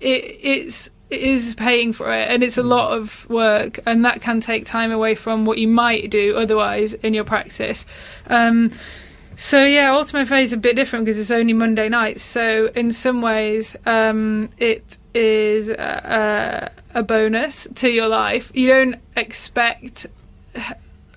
it, 0.00 0.22
it's 0.54 0.90
is 1.10 1.54
paying 1.54 1.92
for 1.92 2.12
it 2.12 2.28
and 2.30 2.42
it's 2.42 2.58
a 2.58 2.62
lot 2.62 2.92
of 2.96 3.28
work 3.30 3.80
and 3.86 4.04
that 4.04 4.20
can 4.20 4.40
take 4.40 4.64
time 4.64 4.92
away 4.92 5.14
from 5.14 5.44
what 5.44 5.58
you 5.58 5.68
might 5.68 6.10
do 6.10 6.36
otherwise 6.36 6.94
in 6.94 7.14
your 7.14 7.24
practice. 7.24 7.86
Um, 8.26 8.72
so 9.36 9.64
yeah 9.64 9.90
Alt 9.90 10.08
MFA 10.12 10.42
is 10.42 10.52
a 10.52 10.56
bit 10.56 10.76
different 10.76 11.04
because 11.04 11.18
it's 11.18 11.30
only 11.30 11.52
monday 11.52 11.88
nights. 11.88 12.22
So 12.22 12.66
in 12.74 12.90
some 12.92 13.22
ways 13.22 13.76
um, 13.86 14.50
it 14.58 14.98
is 15.14 15.70
uh, 15.70 16.68
a 16.94 17.02
bonus 17.02 17.66
to 17.76 17.88
your 17.88 18.08
life. 18.08 18.50
You 18.54 18.68
don't 18.68 18.96
expect 19.16 20.06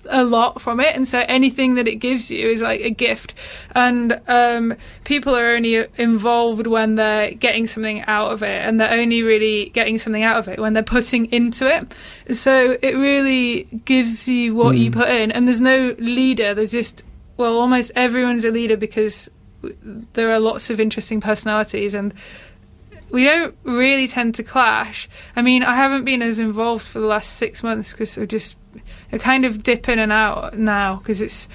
a 0.08 0.24
lot 0.24 0.60
from 0.60 0.80
it, 0.80 0.94
and 0.94 1.06
so 1.06 1.20
anything 1.28 1.74
that 1.76 1.88
it 1.88 1.96
gives 1.96 2.30
you 2.30 2.48
is 2.48 2.62
like 2.62 2.80
a 2.80 2.90
gift. 2.90 3.34
And 3.74 4.20
um, 4.28 4.74
people 5.04 5.34
are 5.36 5.54
only 5.54 5.86
involved 5.96 6.66
when 6.66 6.96
they're 6.96 7.32
getting 7.32 7.66
something 7.66 8.02
out 8.02 8.32
of 8.32 8.42
it, 8.42 8.66
and 8.66 8.80
they're 8.80 8.92
only 8.92 9.22
really 9.22 9.70
getting 9.70 9.98
something 9.98 10.22
out 10.22 10.38
of 10.38 10.48
it 10.48 10.58
when 10.58 10.72
they're 10.72 10.82
putting 10.82 11.26
into 11.26 11.66
it. 11.66 11.92
So 12.36 12.78
it 12.82 12.94
really 12.94 13.64
gives 13.84 14.28
you 14.28 14.54
what 14.54 14.76
you 14.76 14.90
put 14.90 15.08
in, 15.08 15.32
and 15.32 15.46
there's 15.46 15.60
no 15.60 15.94
leader. 15.98 16.54
There's 16.54 16.72
just 16.72 17.04
well, 17.36 17.58
almost 17.58 17.90
everyone's 17.96 18.44
a 18.44 18.50
leader 18.50 18.76
because 18.76 19.30
there 20.12 20.30
are 20.30 20.40
lots 20.40 20.70
of 20.70 20.80
interesting 20.80 21.20
personalities 21.20 21.94
and 21.94 22.12
we 23.10 23.24
don't 23.24 23.54
really 23.64 24.08
tend 24.08 24.34
to 24.36 24.42
clash. 24.42 25.08
I 25.36 25.42
mean, 25.42 25.62
I 25.62 25.74
haven't 25.74 26.04
been 26.04 26.22
as 26.22 26.38
involved 26.38 26.84
for 26.84 26.98
the 26.98 27.06
last 27.06 27.34
six 27.34 27.62
months 27.62 27.92
because 27.92 28.16
I've 28.16 28.28
just 28.28 28.56
I 29.12 29.18
kind 29.18 29.44
of 29.44 29.62
dip 29.62 29.88
in 29.88 29.98
and 29.98 30.12
out 30.12 30.58
now 30.58 30.96
because 30.96 31.20
it's 31.22 31.48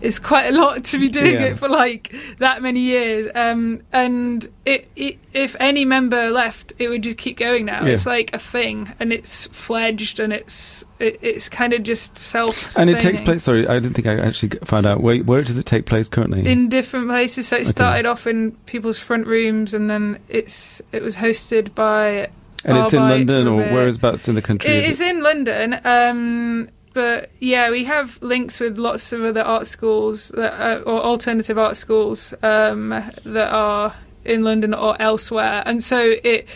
it's 0.00 0.20
quite 0.20 0.46
a 0.46 0.56
lot 0.56 0.84
to 0.84 0.96
be 0.98 1.08
doing 1.20 1.34
Yeah. 1.34 1.46
it 1.46 1.58
for 1.58 1.68
like 1.68 2.14
that 2.38 2.62
many 2.62 2.78
years. 2.78 3.26
Um, 3.34 3.82
and 3.92 4.46
it, 4.64 4.88
it, 4.94 5.18
if 5.34 5.56
any 5.58 5.84
member 5.84 6.30
left, 6.30 6.72
it 6.78 6.86
would 6.88 7.02
just 7.02 7.18
keep 7.18 7.36
going 7.36 7.64
now. 7.64 7.84
Yeah. 7.84 7.94
It's 7.94 8.06
like 8.06 8.32
a 8.32 8.38
thing, 8.38 8.92
and 9.00 9.12
it's 9.12 9.46
fledged, 9.48 10.20
and 10.20 10.32
it's 10.32 10.84
it, 11.00 11.18
it's 11.20 11.48
kind 11.48 11.72
of 11.72 11.82
just 11.82 12.16
self. 12.16 12.76
And 12.78 12.88
it 12.88 13.00
takes 13.00 13.20
place. 13.20 13.42
Sorry, 13.42 13.66
I 13.66 13.80
didn't 13.80 13.94
think 13.94 14.06
I 14.06 14.18
actually 14.20 14.56
found 14.64 14.86
out. 14.86 15.00
Where, 15.00 15.16
where 15.18 15.40
does 15.40 15.58
it 15.58 15.66
take 15.66 15.86
place 15.86 16.08
currently? 16.08 16.46
in 16.48 16.68
different 16.68 17.08
places. 17.08 17.48
So 17.48 17.56
it 17.56 17.62
Okay. 17.62 17.70
started 17.70 18.06
off 18.06 18.28
in 18.28 18.52
people's 18.66 18.98
front 18.98 19.26
rooms, 19.26 19.74
and 19.74 19.90
then 19.90 20.20
it's 20.28 20.80
it 20.92 21.02
was 21.02 21.16
hosted 21.16 21.74
by. 21.74 22.30
And 22.64 22.78
it's 22.78 22.92
in 22.92 23.00
London 23.00 23.46
or 23.46 23.62
bit. 23.62 23.72
whereabouts 23.72 24.28
in 24.28 24.34
the 24.34 24.42
country? 24.42 24.70
It 24.70 24.84
is 24.84 25.00
is 25.00 25.00
in 25.00 25.22
London, 25.22 25.80
um, 25.84 26.68
but 26.94 27.30
yeah, 27.38 27.70
we 27.70 27.84
have 27.84 28.20
links 28.22 28.60
with 28.60 28.78
lots 28.78 29.12
of 29.12 29.22
other 29.22 29.42
art 29.42 29.66
schools 29.66 30.28
that 30.28 30.52
are, 30.60 30.80
or 30.82 31.02
alternative 31.02 31.58
art 31.58 31.76
schools 31.76 32.34
um, 32.42 32.90
that 33.24 33.50
are 33.50 33.94
in 34.24 34.42
London 34.42 34.74
or 34.74 35.00
elsewhere, 35.00 35.62
and 35.66 35.82
so 35.82 36.14
it 36.24 36.46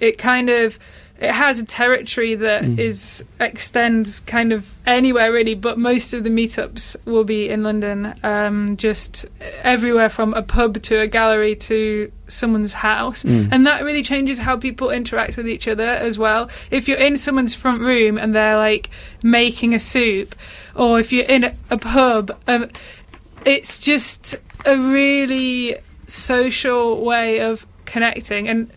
it 0.00 0.18
kind 0.18 0.48
of 0.48 0.78
it 1.20 1.32
has 1.32 1.58
a 1.60 1.64
territory 1.66 2.34
that 2.34 2.64
is 2.78 3.22
Mm. 3.38 3.46
extends 3.46 4.20
kind 4.20 4.52
of 4.52 4.78
anywhere 4.86 5.30
really, 5.32 5.54
but 5.54 5.78
most 5.78 6.14
of 6.14 6.24
the 6.24 6.30
meetups 6.30 6.96
will 7.04 7.24
be 7.24 7.48
in 7.50 7.62
London, 7.62 8.14
um, 8.22 8.76
just 8.78 9.26
everywhere 9.62 10.08
from 10.08 10.32
a 10.34 10.42
pub 10.42 10.80
to 10.82 10.98
a 11.00 11.06
gallery 11.06 11.54
to 11.56 12.10
someone's 12.26 12.72
house, 12.72 13.22
Mm. 13.22 13.48
and 13.52 13.66
that 13.66 13.84
really 13.84 14.02
changes 14.02 14.38
how 14.38 14.56
people 14.56 14.88
interact 14.90 15.36
with 15.36 15.46
each 15.46 15.68
other 15.68 15.88
as 15.88 16.16
well. 16.18 16.48
If 16.70 16.88
you're 16.88 16.96
in 16.98 17.16
someone's 17.18 17.54
front 17.54 17.82
room 17.82 18.16
and 18.16 18.34
they're 18.34 18.56
like 18.56 18.88
making 19.22 19.74
a 19.74 19.78
soup, 19.78 20.34
or 20.74 20.98
if 21.00 21.12
you're 21.12 21.26
in 21.26 21.44
a, 21.44 21.52
a 21.70 21.76
pub, 21.76 22.34
um, 22.48 22.68
it's 23.44 23.78
just 23.78 24.36
a 24.64 24.76
really 24.78 25.76
social 26.06 27.04
way 27.04 27.40
of 27.40 27.66
connecting 27.84 28.48
and 28.48 28.70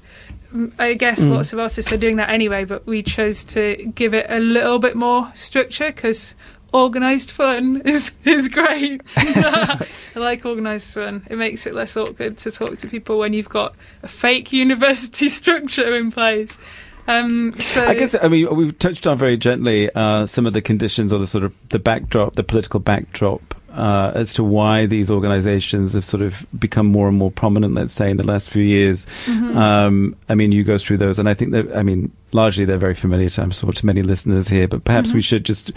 I 0.79 0.93
guess 0.93 1.21
Mm. 1.21 1.31
lots 1.31 1.53
of 1.53 1.59
artists 1.59 1.91
are 1.91 1.97
doing 1.97 2.17
that 2.17 2.29
anyway, 2.29 2.65
but 2.65 2.85
we 2.85 3.01
chose 3.03 3.43
to 3.45 3.91
give 3.95 4.13
it 4.13 4.27
a 4.29 4.39
little 4.39 4.79
bit 4.79 4.95
more 4.95 5.31
structure 5.35 5.87
because 5.87 6.35
organised 6.73 7.31
fun 7.31 7.81
is 7.85 8.11
is 8.25 8.49
great. 8.49 9.01
I 9.17 9.85
like 10.15 10.45
organised 10.45 10.93
fun. 10.93 11.25
It 11.29 11.37
makes 11.37 11.65
it 11.65 11.73
less 11.73 11.95
awkward 11.97 12.37
to 12.39 12.51
talk 12.51 12.77
to 12.79 12.87
people 12.87 13.17
when 13.19 13.33
you've 13.33 13.49
got 13.49 13.75
a 14.03 14.07
fake 14.07 14.51
university 14.65 15.29
structure 15.29 15.95
in 15.95 16.11
place. 16.11 16.57
Um, 17.05 17.53
so 17.59 17.85
I 17.85 17.95
guess 17.95 18.15
I 18.21 18.27
mean 18.29 18.55
we've 18.55 18.77
touched 18.79 19.05
on 19.07 19.17
very 19.17 19.35
gently 19.37 19.89
uh, 19.93 20.25
some 20.25 20.45
of 20.45 20.53
the 20.53 20.61
conditions 20.61 21.11
or 21.11 21.19
the 21.19 21.27
sort 21.27 21.43
of 21.43 21.53
the 21.69 21.79
backdrop, 21.79 22.35
the 22.35 22.43
political 22.43 22.79
backdrop 22.79 23.53
uh, 23.73 24.11
as 24.15 24.33
to 24.35 24.43
why 24.43 24.85
these 24.85 25.09
organisations 25.09 25.93
have 25.93 26.05
sort 26.05 26.21
of 26.21 26.45
become 26.59 26.85
more 26.87 27.07
and 27.07 27.17
more 27.17 27.31
prominent. 27.31 27.73
Let's 27.73 27.93
say 27.93 28.09
in 28.11 28.17
the 28.17 28.23
last 28.25 28.49
few 28.49 28.63
years. 28.63 29.05
Mhm. 29.25 29.55
Um, 29.55 30.15
I 30.29 30.35
mean, 30.35 30.51
you 30.51 30.63
go 30.63 30.77
through 30.77 30.97
those, 30.97 31.17
and 31.19 31.27
I 31.27 31.33
think 31.33 31.51
that 31.51 31.75
I 31.75 31.83
mean 31.83 32.11
largely 32.31 32.65
they're 32.65 32.79
very 32.79 32.95
familiar 32.95 33.29
to 33.29 33.41
I'm 33.43 33.51
sure 33.51 33.71
to 33.71 33.85
many 33.85 34.01
listeners 34.01 34.47
here. 34.47 34.67
But 34.67 34.83
perhaps 34.85 35.13
we 35.13 35.19
Mhm. 35.19 35.23
should 35.23 35.45
just 35.45 35.71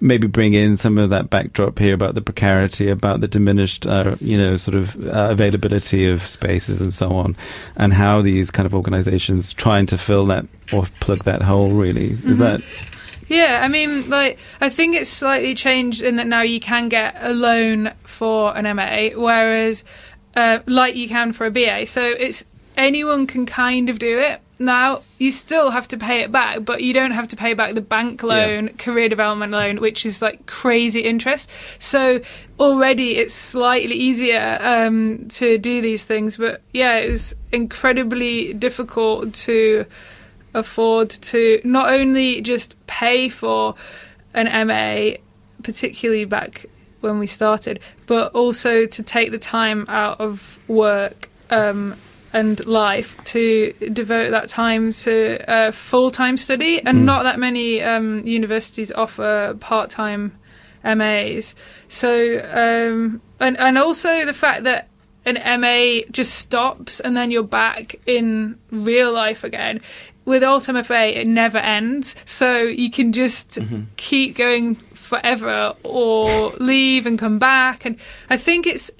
maybe 0.00 0.26
bring 0.28 0.54
in 0.54 0.76
some 0.76 0.98
of 0.98 1.10
that 1.10 1.30
backdrop 1.30 1.78
here 1.78 1.94
about 1.94 2.14
the 2.14 2.20
precarity, 2.20 2.88
about 2.88 3.20
the 3.20 3.28
diminished, 3.28 3.86
uh, 3.86 4.14
you 4.20 4.36
know, 4.36 4.56
sort 4.56 4.76
of 4.76 4.94
uh, 5.06 5.28
availability 5.30 6.06
of 6.08 6.26
spaces 6.26 6.80
and 6.80 6.92
so 6.94 7.10
on, 7.10 7.36
and 7.76 7.92
how 7.92 8.22
these 8.22 8.50
kind 8.50 8.66
of 8.66 8.74
organisations 8.74 9.52
trying 9.52 9.86
to 9.86 9.98
fill 9.98 10.26
that 10.26 10.46
or 10.72 10.84
plug 11.00 11.24
that 11.24 11.42
hole. 11.42 11.70
Really, 11.70 12.10
is 12.24 12.38
Mhm. 12.38 12.38
that 12.38 12.60
Yeah, 13.28 13.60
I 13.62 13.68
mean, 13.68 14.08
like, 14.08 14.38
I 14.60 14.68
think 14.68 14.94
it's 14.94 15.10
slightly 15.10 15.54
changed 15.54 16.00
in 16.02 16.16
that 16.16 16.26
now 16.26 16.42
you 16.42 16.60
can 16.60 16.88
get 16.88 17.16
a 17.18 17.32
loan 17.32 17.92
for 18.04 18.56
an 18.56 18.64
MA, 18.76 19.10
whereas, 19.20 19.84
uh, 20.36 20.60
like 20.66 20.94
you 20.94 21.08
can 21.08 21.32
for 21.32 21.46
a 21.46 21.50
BA. 21.50 21.86
So 21.86 22.02
it's 22.04 22.44
anyone 22.76 23.26
can 23.26 23.46
kind 23.46 23.88
of 23.88 23.98
do 23.98 24.18
it. 24.18 24.40
Now, 24.58 25.02
you 25.18 25.32
still 25.32 25.70
have 25.70 25.86
to 25.88 25.98
pay 25.98 26.22
it 26.22 26.32
back, 26.32 26.64
but 26.64 26.82
you 26.82 26.94
don't 26.94 27.10
have 27.10 27.28
to 27.28 27.36
pay 27.36 27.52
back 27.52 27.74
the 27.74 27.82
bank 27.82 28.22
loan, 28.22 28.70
career 28.78 29.08
development 29.08 29.52
loan, 29.52 29.80
which 29.80 30.06
is 30.06 30.22
like 30.22 30.46
crazy 30.46 31.00
interest. 31.00 31.50
So 31.78 32.20
already 32.58 33.16
it's 33.16 33.34
slightly 33.34 33.96
easier 33.96 34.58
um, 34.62 35.28
to 35.28 35.58
do 35.58 35.82
these 35.82 36.04
things. 36.04 36.38
But 36.38 36.62
yeah, 36.72 36.96
it 36.96 37.10
was 37.10 37.34
incredibly 37.52 38.54
difficult 38.54 39.34
to 39.34 39.84
afford 40.56 41.10
to 41.10 41.60
not 41.64 41.90
only 41.90 42.40
just 42.40 42.74
pay 42.86 43.28
for 43.28 43.74
an 44.34 44.46
MA, 44.66 45.16
particularly 45.62 46.24
back 46.24 46.66
when 47.00 47.18
we 47.18 47.26
started, 47.26 47.78
but 48.06 48.32
also 48.34 48.86
to 48.86 49.02
take 49.02 49.30
the 49.30 49.38
time 49.38 49.84
out 49.88 50.20
of 50.20 50.58
work 50.68 51.28
um, 51.50 51.94
and 52.32 52.64
life 52.66 53.16
to 53.24 53.72
devote 53.92 54.30
that 54.30 54.48
time 54.48 54.92
to 54.92 55.50
uh, 55.50 55.70
full 55.72 56.10
time 56.10 56.36
study. 56.36 56.80
And 56.84 56.98
Mm. 56.98 57.04
not 57.04 57.22
that 57.22 57.38
many 57.38 57.82
um, 57.82 58.26
universities 58.26 58.90
offer 58.92 59.56
part 59.60 59.90
time 59.90 60.32
MAs. 60.84 61.54
So, 61.88 62.38
um, 62.52 63.20
and, 63.40 63.56
and 63.58 63.78
also 63.78 64.24
the 64.24 64.34
fact 64.34 64.64
that 64.64 64.88
an 65.24 65.60
MA 65.60 66.02
just 66.10 66.34
stops 66.34 67.00
and 67.00 67.16
then 67.16 67.30
you're 67.32 67.42
back 67.42 67.96
in 68.06 68.58
real 68.70 69.12
life 69.12 69.42
again. 69.44 69.80
With 70.26 70.44
Alt 70.44 70.64
MFA, 70.64 71.16
it 71.16 71.26
never 71.26 71.58
ends. 71.58 72.14
So 72.26 72.58
you 72.58 72.90
can 72.90 73.12
just 73.12 73.58
keep 73.96 74.36
going 74.36 74.74
forever 74.74 75.74
or 75.84 76.50
leave 76.58 77.06
and 77.06 77.18
come 77.18 77.38
back. 77.38 77.84
And 77.84 77.96
I 78.28 78.36
think 78.36 78.66
it's, 78.66 78.90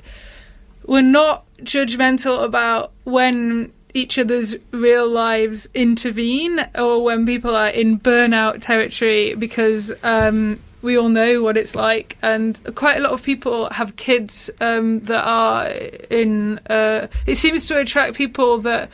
we're 0.86 1.02
not 1.02 1.44
judgmental 1.58 2.42
about 2.44 2.92
when 3.04 3.72
each 3.92 4.18
other's 4.18 4.54
real 4.72 5.08
lives 5.08 5.68
intervene 5.74 6.64
or 6.74 7.02
when 7.02 7.24
people 7.24 7.56
are 7.56 7.68
in 7.68 7.98
burnout 7.98 8.60
territory 8.60 9.34
because 9.34 9.92
um, 10.02 10.60
we 10.82 10.98
all 10.98 11.08
know 11.08 11.42
what 11.42 11.56
it's 11.56 11.74
like 11.74 12.18
and 12.20 12.60
quite 12.74 12.98
a 12.98 13.00
lot 13.00 13.12
of 13.12 13.22
people 13.22 13.70
have 13.70 13.96
kids 13.96 14.50
um, 14.60 15.00
that 15.00 15.24
are 15.24 15.66
in 16.10 16.58
uh, 16.68 17.06
it 17.26 17.36
seems 17.36 17.66
to 17.66 17.78
attract 17.78 18.14
people 18.14 18.58
that 18.58 18.90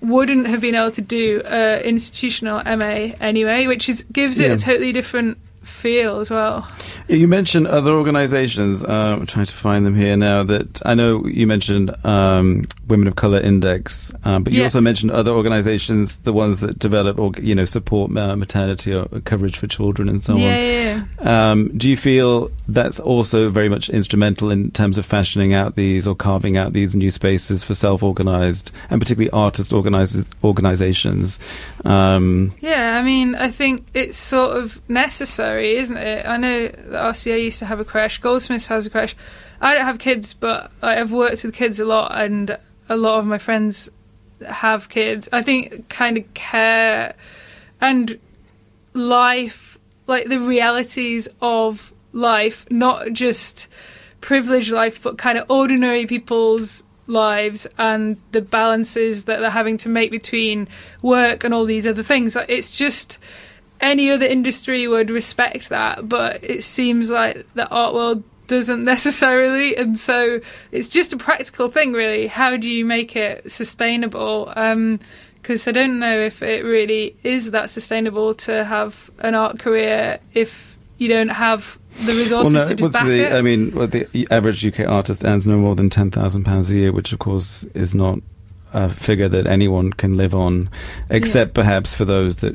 wouldn't 0.00 0.46
have 0.46 0.60
been 0.60 0.74
able 0.74 0.90
to 0.92 1.00
do 1.00 1.40
uh, 1.42 1.80
institutional 1.84 2.62
MA 2.64 3.12
anyway 3.20 3.66
which 3.66 3.88
is 3.88 4.04
gives 4.12 4.38
it 4.40 4.48
Yeah. 4.48 4.54
a 4.54 4.58
totally 4.58 4.92
different 4.92 5.38
feel 5.68 6.18
as 6.20 6.30
well 6.30 6.66
You 7.08 7.28
mentioned 7.28 7.66
other 7.68 7.92
organisations. 7.92 8.84
Uh, 8.84 9.16
I'm 9.18 9.26
trying 9.26 9.46
to 9.46 9.54
find 9.54 9.86
them 9.86 9.94
here 9.94 10.16
now. 10.16 10.44
That 10.44 10.82
I 10.84 10.94
know 10.94 11.24
you 11.26 11.46
mentioned 11.46 11.88
um, 12.04 12.66
Women 12.86 13.08
of 13.08 13.16
Color 13.16 13.40
Index, 13.40 14.12
um, 14.24 14.42
but 14.44 14.52
you 14.52 14.58
Yeah. 14.58 14.64
also 14.64 14.80
mentioned 14.82 15.10
other 15.12 15.30
organisations, 15.30 16.18
the 16.20 16.32
ones 16.34 16.60
that 16.60 16.78
develop 16.78 17.18
or 17.18 17.32
you 17.40 17.54
know 17.54 17.64
support 17.64 18.14
uh, 18.16 18.36
maternity 18.36 18.92
or 18.92 19.06
coverage 19.24 19.56
for 19.56 19.66
children 19.66 20.08
and 20.08 20.22
so 20.22 20.36
yeah, 20.36 20.44
on. 20.48 20.64
yeah, 20.64 21.04
yeah. 21.22 21.50
Um, 21.50 21.58
do 21.78 21.88
you 21.88 21.96
feel 21.96 22.50
that's 22.68 23.00
also 23.00 23.48
very 23.50 23.68
much 23.70 23.88
instrumental 23.88 24.50
in 24.50 24.70
terms 24.72 24.98
of 24.98 25.06
fashioning 25.06 25.54
out 25.54 25.74
these 25.76 26.06
or 26.06 26.14
carving 26.14 26.56
out 26.58 26.72
these 26.74 26.94
new 26.94 27.10
spaces 27.10 27.64
for 27.64 27.72
self-organised 27.74 28.70
and 28.90 29.00
particularly 29.00 29.30
artist 29.30 29.72
organisations? 30.44 31.38
Um, 31.84 32.52
Yeah, 32.60 32.98
I 32.98 33.02
mean, 33.02 33.34
I 33.34 33.50
think 33.50 33.86
it's 33.94 34.18
sort 34.18 34.56
of 34.56 34.80
necessary, 34.88 35.57
isn't 35.58 35.96
it? 35.96 36.26
I 36.26 36.36
know 36.36 36.68
the 36.68 36.98
RCA 36.98 37.42
used 37.42 37.58
to 37.58 37.66
have 37.66 37.80
a 37.80 37.84
crash. 37.84 38.18
Goldsmiths 38.18 38.66
has 38.68 38.86
a 38.86 38.90
crash. 38.90 39.16
I 39.60 39.74
don't 39.74 39.84
have 39.84 39.98
kids, 39.98 40.34
but 40.34 40.70
I've 40.82 41.12
worked 41.12 41.42
with 41.44 41.54
kids 41.54 41.80
a 41.80 41.84
lot, 41.84 42.12
and 42.18 42.56
a 42.88 42.96
lot 42.96 43.18
of 43.18 43.26
my 43.26 43.38
friends 43.38 43.90
have 44.46 44.88
kids. 44.88 45.28
I 45.32 45.42
think 45.42 45.88
kind 45.88 46.16
of 46.16 46.32
care 46.34 47.14
and 47.80 48.18
life, 48.94 49.78
like 50.06 50.28
the 50.28 50.40
realities 50.40 51.28
of 51.40 51.92
life, 52.12 52.66
not 52.70 53.12
just 53.12 53.66
privileged 54.20 54.70
life, 54.70 55.02
but 55.02 55.18
kind 55.18 55.38
of 55.38 55.50
ordinary 55.50 56.06
people's 56.06 56.82
lives 57.06 57.66
and 57.78 58.20
the 58.32 58.40
balances 58.40 59.24
that 59.24 59.40
they're 59.40 59.50
having 59.50 59.78
to 59.78 59.88
make 59.88 60.10
between 60.10 60.68
work 61.02 61.42
and 61.42 61.54
all 61.54 61.64
these 61.64 61.86
other 61.86 62.02
things. 62.02 62.36
It's 62.48 62.76
just 62.76 63.18
any 63.80 64.10
other 64.10 64.26
industry 64.26 64.86
would 64.88 65.10
respect 65.10 65.68
that, 65.68 66.08
but 66.08 66.42
it 66.42 66.62
seems 66.62 67.10
like 67.10 67.46
the 67.54 67.68
art 67.68 67.94
world 67.94 68.22
doesn't 68.46 68.84
necessarily, 68.94 69.76
and 69.76 69.98
so 69.98 70.40
it's 70.72 70.88
just 70.88 71.12
a 71.12 71.16
practical 71.16 71.70
thing, 71.70 71.92
really. 71.92 72.26
How 72.26 72.56
do 72.56 72.70
you 72.70 72.84
make 72.84 73.16
it 73.16 73.50
sustainable? 73.50 74.46
Because 74.46 75.66
um, 75.66 75.70
I 75.70 75.72
don't 75.72 75.98
know 75.98 76.18
if 76.18 76.42
it 76.42 76.64
really 76.64 77.16
is 77.22 77.52
that 77.52 77.70
sustainable 77.70 78.34
to 78.34 78.64
have 78.64 79.10
an 79.20 79.34
art 79.34 79.58
career 79.58 80.18
if 80.34 80.76
you 80.98 81.08
don't 81.08 81.28
have 81.28 81.78
the 82.04 82.12
resources 82.12 82.54
well, 82.54 82.64
no, 82.64 82.74
to 82.74 82.90
back 82.90 83.06
the, 83.06 83.26
it. 83.26 83.32
I 83.32 83.42
mean, 83.42 83.72
well, 83.74 83.86
the 83.86 84.26
average 84.30 84.66
UK 84.66 84.88
artist 84.88 85.24
earns 85.24 85.46
no 85.46 85.56
more 85.56 85.74
than 85.74 85.90
ten 85.90 86.10
thousand 86.10 86.44
pounds 86.44 86.70
a 86.70 86.76
year, 86.76 86.92
which 86.92 87.12
of 87.12 87.18
course 87.18 87.64
is 87.74 87.94
not 87.94 88.18
a 88.72 88.88
figure 88.90 89.28
that 89.28 89.46
anyone 89.46 89.92
can 89.92 90.16
live 90.16 90.34
on, 90.34 90.70
except 91.10 91.50
yeah. 91.50 91.62
perhaps 91.62 91.94
for 91.94 92.04
those 92.04 92.36
that 92.36 92.54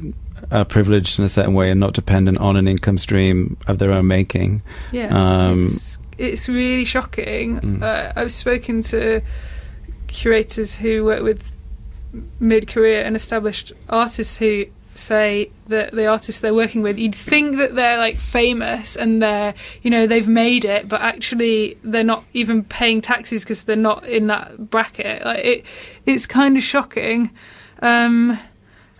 are 0.53 0.63
privileged 0.63 1.17
in 1.19 1.25
a 1.25 1.29
certain 1.29 1.53
way 1.53 1.71
and 1.71 1.79
not 1.79 1.93
dependent 1.93 2.37
on 2.37 2.55
an 2.55 2.67
income 2.67 2.97
stream 2.97 3.57
of 3.67 3.79
their 3.79 3.91
own 3.91 4.07
making. 4.07 4.61
Yeah, 4.91 5.09
um, 5.11 5.63
it's, 5.63 5.97
it's, 6.17 6.47
really 6.47 6.85
shocking. 6.85 7.59
Mm. 7.59 7.81
Uh, 7.81 8.13
I've 8.15 8.31
spoken 8.31 8.81
to 8.83 9.21
curators 10.07 10.75
who 10.75 11.03
work 11.05 11.23
with 11.23 11.51
mid-career 12.39 13.03
and 13.03 13.15
established 13.15 13.73
artists 13.89 14.37
who 14.37 14.65
say 14.95 15.49
that 15.67 15.91
the 15.91 16.05
artists 16.05 16.41
they're 16.41 16.53
working 16.53 16.83
with, 16.83 16.99
you'd 16.99 17.15
think 17.15 17.57
that 17.57 17.73
they're 17.73 17.97
like 17.97 18.17
famous 18.17 18.95
and 18.95 19.21
they're, 19.21 19.55
you 19.81 19.89
know, 19.89 20.05
they've 20.05 20.27
made 20.27 20.65
it, 20.65 20.87
but 20.87 21.01
actually 21.01 21.77
they're 21.83 22.03
not 22.03 22.23
even 22.33 22.63
paying 22.63 23.01
taxes 23.01 23.43
because 23.43 23.63
they're 23.63 23.75
not 23.75 24.05
in 24.05 24.27
that 24.27 24.69
bracket. 24.69 25.25
Like 25.25 25.43
it, 25.43 25.65
it's 26.05 26.27
kind 26.27 26.57
of 26.57 26.63
shocking. 26.63 27.31
Um, 27.81 28.39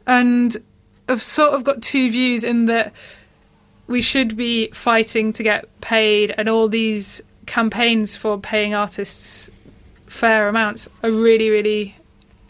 and 0.08 0.58
I've 1.08 1.22
sort 1.22 1.54
of 1.54 1.64
got 1.64 1.82
two 1.82 2.10
views 2.10 2.44
in 2.44 2.66
that 2.66 2.94
we 3.88 4.02
should 4.02 4.38
be 4.38 4.70
fighting 4.70 5.34
to 5.34 5.44
get 5.44 5.66
paid, 5.82 6.34
and 6.38 6.48
all 6.48 6.68
these 6.68 7.22
campaigns 7.46 8.16
for 8.16 8.40
paying 8.40 8.74
artists 8.74 9.52
fair 10.08 10.48
amounts 10.48 10.88
are 11.04 11.12
really, 11.12 11.50
really 11.50 11.96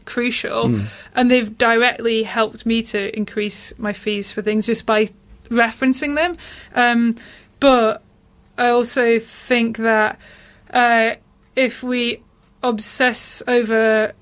crucial, 0.06 0.66
mm. 0.66 0.86
and 1.16 1.32
they've 1.32 1.58
directly 1.58 2.24
helped 2.24 2.66
me 2.66 2.84
to 2.84 3.16
increase 3.16 3.74
my 3.78 3.94
fees 3.94 4.32
for 4.32 4.42
things 4.42 4.66
just 4.66 4.86
by 4.86 5.10
referencing 5.50 6.16
them. 6.16 6.38
Um, 6.76 7.16
but 7.60 8.04
I 8.58 8.70
also 8.70 9.20
think 9.20 9.78
that 9.78 10.20
uh, 10.72 11.16
if 11.56 11.82
we 11.82 12.22
obsess 12.62 13.42
over 13.48 14.14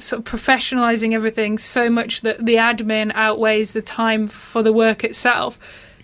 sort 0.00 0.20
of 0.20 0.24
professionalizing 0.40 1.14
everything 1.14 1.58
so 1.58 1.88
much 1.88 2.22
that 2.22 2.44
the 2.44 2.54
admin 2.54 3.12
outweighs 3.14 3.72
the 3.72 3.82
time 3.82 4.28
for 4.28 4.62
the 4.62 4.72
work 4.72 5.04
itself, 5.04 5.58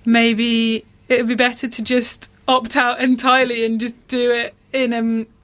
maybe 0.05 0.85
it 1.09 1.19
would 1.19 1.29
be 1.29 1.35
better 1.35 1.69
to 1.69 1.83
just 1.83 2.31
opt 2.47 2.77
out 2.77 3.01
entirely 3.01 3.65
and 3.65 3.81
just 3.81 3.95
do 4.09 4.31
it 4.31 4.55
in 4.73 4.93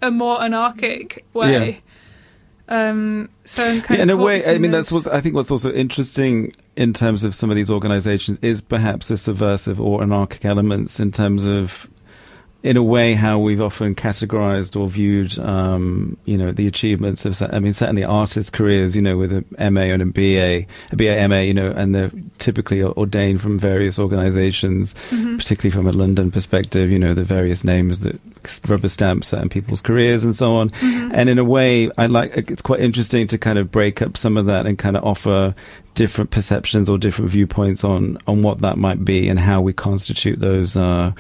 a, 0.03 0.07
a 0.07 0.11
more 0.11 0.43
anarchic 0.43 1.25
way. 1.33 1.71
Yeah. 2.69 2.91
Um, 2.91 3.29
so 3.45 3.83
yeah, 3.91 4.03
in 4.03 4.11
a 4.11 4.17
way, 4.17 4.45
I 4.47 4.59
mean, 4.59 4.71
that's 4.71 4.93
what 4.93 5.09
I 5.09 5.21
think. 5.21 5.35
What's 5.35 5.51
also 5.51 5.73
interesting 5.73 6.55
in 6.77 6.93
terms 6.93 7.25
of 7.25 7.35
some 7.35 7.51
of 7.51 7.57
these 7.57 7.69
organisations 7.69 8.39
is 8.43 8.61
perhaps 8.61 9.09
the 9.09 9.17
subversive 9.17 9.81
or 9.81 10.03
anarchic 10.03 10.45
elements 10.45 11.01
in 11.01 11.11
terms 11.11 11.47
of 11.47 11.89
in 12.63 12.77
a 12.77 12.83
way 12.83 13.15
how 13.15 13.39
we've 13.39 13.61
often 13.61 13.95
categorized 13.95 14.79
or 14.79 14.87
viewed 14.87 15.39
um, 15.39 16.17
you 16.25 16.37
know 16.37 16.53
the 16.53 16.67
achievements 16.67 17.25
of 17.25 17.41
I 17.53 17.59
mean 17.59 17.73
certainly 17.73 18.05
artists 18.05 18.51
careers 18.51 18.95
you 18.95 19.03
know 19.03 19.17
with 19.17 19.33
a 19.33 19.71
MA 19.71 19.83
and 19.83 20.03
a 20.03 20.07
BA 20.07 20.67
a 20.93 20.97
BA 20.97 21.29
MA 21.29 21.41
you 21.41 21.55
know 21.55 21.71
and 21.71 21.95
they're 21.95 22.11
typically 22.39 22.83
ordained 22.83 23.41
from 23.41 23.59
various 23.59 23.99
organizations 23.99 24.95
mm-hmm. 25.11 25.37
particularly 25.37 25.71
from 25.71 25.87
a 25.87 25.93
London 25.93 26.31
perspective 26.31 26.91
you 26.91 26.99
know 26.99 27.15
the 27.15 27.25
various 27.25 27.65
names 27.65 28.01
that 28.01 28.21
rubber 28.69 28.89
stamp 28.89 29.25
certain 29.25 29.49
people's 29.49 29.81
careers 29.81 30.25
and 30.25 30.37
so 30.37 30.55
on 30.55 30.71
mm-hmm. 30.71 31.11
and 31.15 31.29
in 31.29 31.39
a 31.39 31.45
way 31.45 31.91
I 31.99 32.07
like 32.07 32.37
it's 32.37 32.63
quite 32.63 32.81
interesting 32.81 33.27
to 33.29 33.39
kind 33.39 33.59
of 33.59 33.71
break 33.71 34.03
up 34.03 34.17
some 34.17 34.37
of 34.37 34.47
that 34.47 34.67
and 34.67 34.79
kind 34.79 34.97
of 34.97 35.05
offer 35.05 35.55
different 35.95 36.31
perceptions 36.31 36.89
or 36.89 36.99
different 36.99 37.31
viewpoints 37.31 37.85
on 37.85 38.17
on 38.27 38.43
what 38.43 38.61
that 38.61 38.79
might 38.79 39.05
be 39.05 39.29
and 39.29 39.39
how 39.39 39.61
we 39.61 39.73
constitute 39.73 40.39
those 40.39 40.77
uh, 40.77 41.13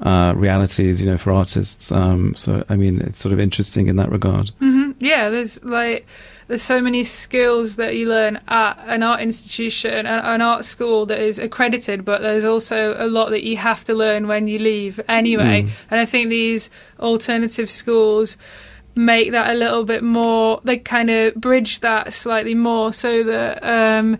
uh, 0.00 0.32
realities, 0.36 1.02
you 1.02 1.10
know, 1.10 1.18
for 1.18 1.32
artists. 1.32 1.90
Um, 1.90 2.34
so, 2.34 2.64
I 2.68 2.76
mean, 2.76 3.00
it's 3.00 3.18
sort 3.18 3.32
of 3.32 3.40
interesting 3.40 3.88
in 3.88 3.96
that 3.96 4.10
regard. 4.10 4.50
Mm-hmm. 4.60 4.92
Yeah, 5.00 5.30
there's 5.30 5.62
like 5.64 6.06
there's 6.48 6.62
so 6.62 6.80
many 6.80 7.04
skills 7.04 7.76
that 7.76 7.94
you 7.94 8.08
learn 8.08 8.40
at 8.48 8.78
an 8.86 9.02
art 9.02 9.20
institution, 9.20 10.06
an, 10.06 10.06
an, 10.06 10.40
art 10.40 10.64
school 10.64 11.04
that 11.06 11.20
is 11.20 11.38
accredited, 11.38 12.06
but 12.06 12.22
there's 12.22 12.46
also 12.46 12.96
a 12.98 13.06
lot 13.06 13.28
that 13.30 13.44
you 13.44 13.58
have 13.58 13.84
to 13.84 13.94
learn 13.94 14.26
when 14.26 14.48
you 14.48 14.58
leave 14.58 14.98
anyway. 15.08 15.62
Mm. 15.62 15.70
And 15.90 16.00
I 16.00 16.06
think 16.06 16.30
these 16.30 16.70
alternative 16.98 17.70
schools 17.70 18.38
make 18.94 19.30
that 19.30 19.50
a 19.50 19.54
little 19.54 19.84
bit 19.84 20.02
more 20.02 20.60
they 20.64 20.76
kind 20.76 21.08
of 21.08 21.34
bridge 21.36 21.80
that 21.80 22.12
slightly 22.12 22.54
more 22.54 22.92
so 22.92 23.22
that 23.22 23.62
um, 23.62 24.18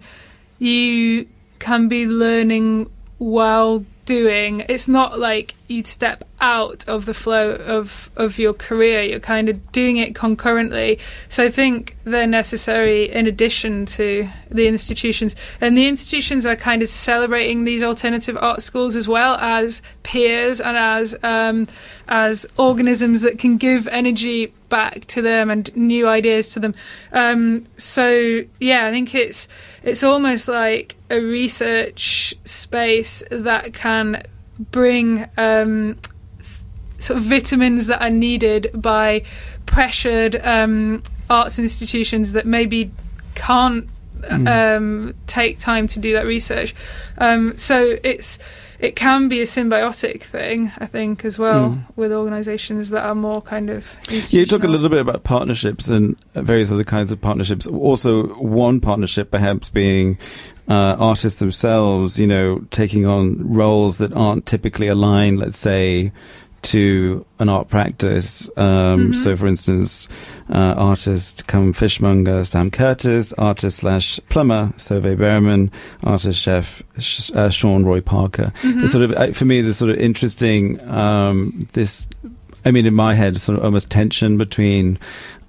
you 0.61 1.27
can 1.59 1.89
be 1.89 2.07
learning 2.07 2.89
while 3.19 3.85
doing 4.07 4.65
it's 4.69 4.87
not 4.87 5.19
like 5.19 5.55
you 5.69 5.83
step 5.83 6.25
out 6.41 6.89
of 6.89 7.05
the 7.05 7.15
flow 7.15 7.51
of 7.51 8.11
of 8.17 8.39
your 8.39 8.55
career 8.55 9.03
you're 9.03 9.21
kind 9.21 9.49
of 9.49 9.71
doing 9.73 9.99
it 9.99 10.15
concurrently. 10.15 10.99
So 11.29 11.45
i 11.45 11.51
think 11.51 11.97
they're 12.05 12.27
necessary 12.27 13.11
in 13.11 13.27
addition 13.27 13.85
to 13.87 14.29
the 14.51 14.67
institutions. 14.67 15.37
And 15.61 15.77
the 15.77 15.87
institutions 15.87 16.47
are 16.47 16.57
kind 16.57 16.83
of 16.83 16.89
celebrating 16.89 17.65
these 17.65 17.83
alternative 17.83 18.37
art 18.41 18.63
schools 18.63 18.97
as 18.97 19.07
well 19.07 19.35
as 19.37 19.83
peers 20.03 20.61
and 20.61 20.77
as 20.77 21.15
um, 21.23 21.69
as 22.09 22.47
organisms 22.57 23.21
that 23.21 23.39
can 23.39 23.59
give 23.59 23.87
energy 23.89 24.55
back 24.71 25.05
to 25.07 25.21
them 25.23 25.51
and 25.51 25.75
new 25.77 26.09
ideas 26.09 26.49
to 26.51 26.61
them. 26.61 26.75
Um, 27.13 27.67
so 27.77 28.43
yeah 28.61 28.87
i 28.87 28.91
think 28.91 29.15
it's 29.15 29.49
it's 29.83 30.03
almost 30.03 30.49
like 30.49 30.97
a 31.11 31.21
research 31.21 32.35
space 32.45 33.23
that 33.31 33.73
can 33.73 34.23
bring 34.59 35.29
um, 35.37 35.99
sort 36.99 37.19
of 37.19 37.25
vitamins 37.25 37.87
that 37.87 38.03
are 38.03 38.11
needed 38.11 38.71
by 38.75 39.23
pressured 39.67 40.37
um, 40.45 41.03
arts 41.31 41.59
institutions 41.59 42.33
that 42.33 42.47
maybe 42.47 42.91
can't 43.35 43.89
mm. 44.21 44.77
um, 44.77 45.15
take 45.27 45.59
time 45.59 45.87
to 45.87 45.99
do 45.99 46.13
that 46.15 46.27
research. 46.27 46.75
Um, 47.19 47.57
so 47.57 47.99
it's 48.03 48.39
it 48.79 48.95
can 48.95 49.29
be 49.29 49.41
a 49.41 49.45
symbiotic 49.45 50.23
thing, 50.23 50.73
I 50.79 50.87
think, 50.87 51.25
as 51.25 51.39
well, 51.39 51.71
mm. 51.71 51.85
with 51.97 52.13
organisations 52.13 52.91
that 52.91 53.05
are 53.05 53.15
more 53.15 53.43
kind 53.43 53.71
of. 53.71 53.97
You 54.31 54.47
talk 54.47 54.63
a 54.63 54.69
little 54.69 54.89
bit 54.89 55.01
about 55.01 55.25
partnerships 55.25 55.89
and 55.89 56.17
various 56.35 56.71
other 56.71 56.85
kinds 56.85 57.11
of 57.11 57.21
partnerships. 57.21 57.67
Also, 57.67 58.35
one 58.35 58.81
partnership 58.81 59.31
perhaps 59.31 59.69
being 59.69 60.17
uh, 60.69 60.97
artists 60.99 61.41
themselves, 61.41 62.21
you 62.21 62.27
know, 62.27 62.61
taking 62.71 63.05
on 63.05 63.53
roles 63.53 63.99
that 63.99 64.13
aren't 64.13 64.47
typically 64.47 64.87
aligned, 64.87 65.41
let's 65.41 65.59
say, 65.59 66.13
to 66.63 67.25
an 67.39 67.49
art 67.49 67.69
practice. 67.69 68.49
Um, 68.57 68.65
mm-hmm. 68.65 69.13
So, 69.13 69.37
for 69.37 69.47
instance, 69.47 70.09
uh, 70.51 70.75
artist 70.77 71.47
come 71.47 71.73
fishmonger 71.73 72.45
Sam 72.45 72.71
Curtis, 72.71 73.33
artist 73.35 73.79
slash 73.79 74.21
plumber 74.29 74.73
Sove 74.77 75.17
Berman, 75.17 75.71
artist 76.03 76.41
chef 76.41 76.83
uh, 77.35 77.51
Sean 77.51 77.85
Roy 77.85 78.01
Parker. 78.01 78.53
Mm-hmm. 78.63 78.85
It's 78.85 78.93
sort 78.93 79.11
of 79.11 79.37
for 79.37 79.45
me, 79.45 79.61
the 79.61 79.75
sort 79.75 79.91
of 79.91 79.99
interesting 79.99 80.81
um, 80.89 81.69
this. 81.73 82.09
I 82.65 82.71
mean, 82.73 82.87
in 82.87 82.95
my 82.95 83.15
head, 83.15 83.41
sort 83.41 83.59
of 83.59 83.65
almost 83.65 83.89
tension 83.89 84.37
between 84.37 84.99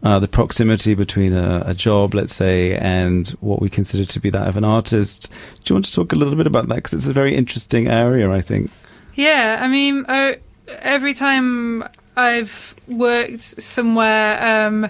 uh, 0.04 0.20
the 0.20 0.28
proximity 0.28 0.94
between 0.94 1.34
a, 1.34 1.64
a, 1.66 1.74
job, 1.74 2.14
let's 2.14 2.34
say, 2.34 2.78
and 2.78 3.30
what 3.42 3.62
we 3.62 3.70
consider 3.70 4.06
to 4.06 4.20
be 4.20 4.30
that 4.30 4.48
of 4.48 4.56
an 4.56 4.64
artist. 4.64 5.30
Do 5.64 5.72
you 5.72 5.76
want 5.76 5.86
to 5.86 5.92
talk 5.92 6.14
a 6.14 6.16
little 6.16 6.36
bit 6.36 6.48
about 6.48 6.70
that? 6.70 6.76
Because 6.76 6.94
it's 6.94 7.08
a 7.08 7.14
very 7.14 7.36
interesting 7.36 7.88
area, 7.88 8.32
I 8.32 8.42
think. 8.42 8.72
Yeah, 9.16 9.58
I 9.60 9.68
mean, 9.68 10.06
uh, 10.08 10.36
every 10.80 11.14
time 11.14 11.84
I've 12.16 12.76
worked 12.88 13.42
somewhere 13.42 14.68
um, 14.68 14.90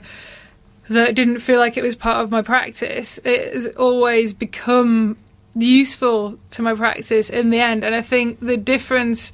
that 0.89 1.15
didn't 1.15 1.39
feel 1.39 1.59
like 1.59 1.77
it 1.77 1.83
was 1.83 1.95
part 1.95 2.23
of 2.23 2.31
my 2.31 2.41
practice, 2.41 3.19
it 3.23 3.53
has 3.53 3.67
always 3.67 4.33
become 4.33 5.17
useful 5.55 6.37
to 6.51 6.61
my 6.61 6.73
practice 6.73 7.29
in 7.29 7.49
the 7.49 7.59
end. 7.59 7.83
And 7.83 7.93
I 7.93 8.01
think 8.01 8.39
the 8.39 8.57
difference 8.57 9.31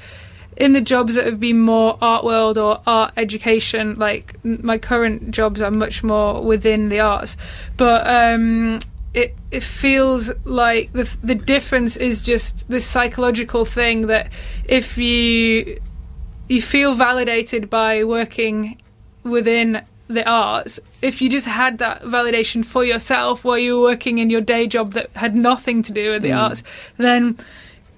in 0.58 0.74
the 0.74 0.82
jobs 0.82 1.16
that 1.16 1.26
have 1.26 1.40
been 1.40 1.60
more 1.60 1.98
art 2.02 2.24
world 2.24 2.58
or 2.58 2.82
art 2.88 3.14
education, 3.18 3.96
like 3.96 4.44
my 4.44 4.78
current 4.78 5.32
jobs 5.32 5.62
are 5.62 5.72
much 5.72 6.04
more 6.04 6.42
within 6.42 6.90
the 6.90 7.00
arts, 7.00 7.36
but 7.78 8.08
um, 8.08 8.80
it 9.14 9.36
it 9.52 9.64
feels 9.64 10.32
like 10.46 10.92
the 10.94 11.10
the 11.24 11.36
difference 11.36 11.98
is 11.98 12.22
just 12.22 12.70
this 12.70 12.86
psychological 12.86 13.66
thing 13.66 14.08
that 14.08 14.30
if 14.66 14.98
you 14.98 15.82
you 16.48 16.62
feel 16.62 16.94
validated 16.94 17.70
by 17.70 18.04
working 18.04 18.78
within 19.24 19.82
the 20.08 20.28
arts, 20.30 20.80
if 21.02 21.22
you 21.22 21.30
just 21.30 21.48
had 21.48 21.80
that 21.80 22.04
validation 22.04 22.64
for 22.64 22.86
yourself 22.86 23.44
while 23.44 23.58
you 23.58 23.76
were 23.76 23.82
working 23.90 24.20
in 24.20 24.30
your 24.30 24.42
day 24.42 24.68
job 24.68 24.94
that 24.94 25.10
had 25.16 25.36
nothing 25.36 25.82
to 25.82 25.92
do 25.92 26.12
with 26.12 26.22
the 26.22 26.30
Mm. 26.30 26.38
arts, 26.38 26.64
then 26.98 27.38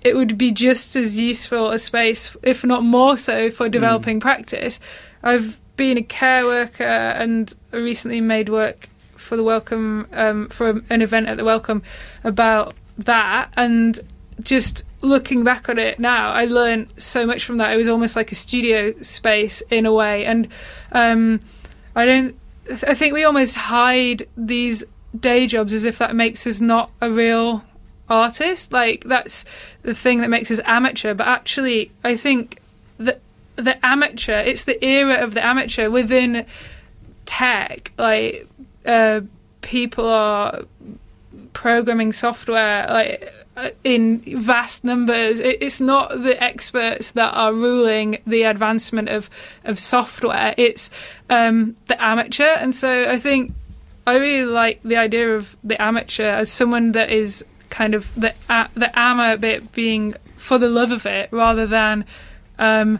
it 0.01 0.15
would 0.15 0.37
be 0.37 0.51
just 0.51 0.95
as 0.95 1.19
useful 1.19 1.71
a 1.71 1.77
space, 1.77 2.37
if 2.43 2.63
not 2.63 2.83
more 2.83 3.17
so, 3.17 3.51
for 3.51 3.67
developing 3.67 4.19
practice. 4.21 4.79
I've 5.21 5.57
been 5.75 5.97
a 5.97 6.03
care 6.03 6.45
worker 6.45 6.83
and 6.83 7.53
I 7.73 7.77
recently 7.77 8.21
made 8.21 8.47
work 8.47 8.87
for 9.15 9.35
the 9.35 9.43
Wellcome 9.43 10.07
um, 10.13 10.47
for 10.47 10.81
an 10.89 11.01
event 11.01 11.27
at 11.27 11.35
the 11.35 11.43
Wellcome 11.43 11.81
about 12.23 12.73
that, 12.97 13.49
and 13.57 13.99
just 14.41 14.85
looking 15.01 15.43
back 15.43 15.69
on 15.69 15.77
it 15.77 15.99
now, 15.99 16.31
I 16.31 16.45
learned 16.45 16.89
so 16.97 17.25
much 17.25 17.43
from 17.43 17.57
that. 17.57 17.73
It 17.73 17.77
was 17.77 17.89
almost 17.89 18.15
like 18.15 18.31
a 18.31 18.35
studio 18.35 18.93
space 19.01 19.61
in 19.69 19.85
a 19.85 19.93
way, 19.93 20.25
and 20.25 20.47
um, 20.91 21.39
I 21.95 22.05
don't. 22.05 22.35
I 22.85 22.95
think 22.95 23.13
we 23.13 23.23
almost 23.23 23.55
hide 23.55 24.27
these 24.35 24.83
day 25.17 25.47
jobs 25.47 25.73
as 25.73 25.85
if 25.85 25.97
that 25.99 26.15
makes 26.15 26.45
us 26.45 26.59
not 26.59 26.91
a 27.01 27.09
real 27.09 27.63
artist. 28.09 28.71
Like 28.71 29.03
that's 29.05 29.45
the 29.83 29.93
thing 29.93 30.19
that 30.19 30.29
makes 30.29 30.51
us 30.51 30.59
amateur. 30.65 31.13
But 31.13 31.27
actually, 31.27 31.91
I 32.03 32.17
think 32.17 32.59
that 32.97 33.21
the 33.55 33.83
amateur, 33.85 34.39
it's 34.39 34.65
the 34.65 34.83
era 34.83 35.15
of 35.15 35.33
the 35.33 35.43
amateur 35.45 35.89
within 35.89 36.45
tech. 37.25 37.91
Like 37.97 38.47
uh, 38.85 39.21
people 39.61 40.07
are 40.07 40.63
programming 41.57 42.13
software 42.13 42.85
like 42.87 43.33
uh, 43.57 43.69
in 43.83 44.19
vast 44.39 44.83
numbers. 44.83 45.39
It's 45.39 45.81
not 45.81 46.21
the 46.21 46.35
experts 46.41 47.11
that 47.11 47.31
are 47.33 47.51
ruling 47.51 48.19
the 48.27 48.43
advancement 48.43 49.09
of 49.09 49.29
of 49.65 49.79
software. 49.79 50.53
It's 50.57 50.91
um, 51.31 51.75
the 51.87 51.97
amateur, 52.01 52.53
and 52.63 52.75
so 52.75 53.09
I 53.09 53.19
think 53.19 53.53
I 54.05 54.17
really 54.17 54.45
like 54.45 54.77
the 54.83 54.97
idea 54.97 55.35
of 55.35 55.57
the 55.63 55.81
amateur 55.81 56.29
as 56.29 56.51
someone 56.51 56.91
that 56.91 57.09
is 57.09 57.43
kind 57.71 57.95
of 57.95 58.03
the 58.15 58.33
uh, 58.49 58.67
the 58.75 58.89
ama 58.97 59.37
bit 59.37 59.71
being 59.73 60.13
for 60.37 60.59
the 60.59 60.69
love 60.69 60.91
of 60.91 61.05
it 61.07 61.27
rather 61.31 61.65
than 61.65 62.05
um, 62.59 62.99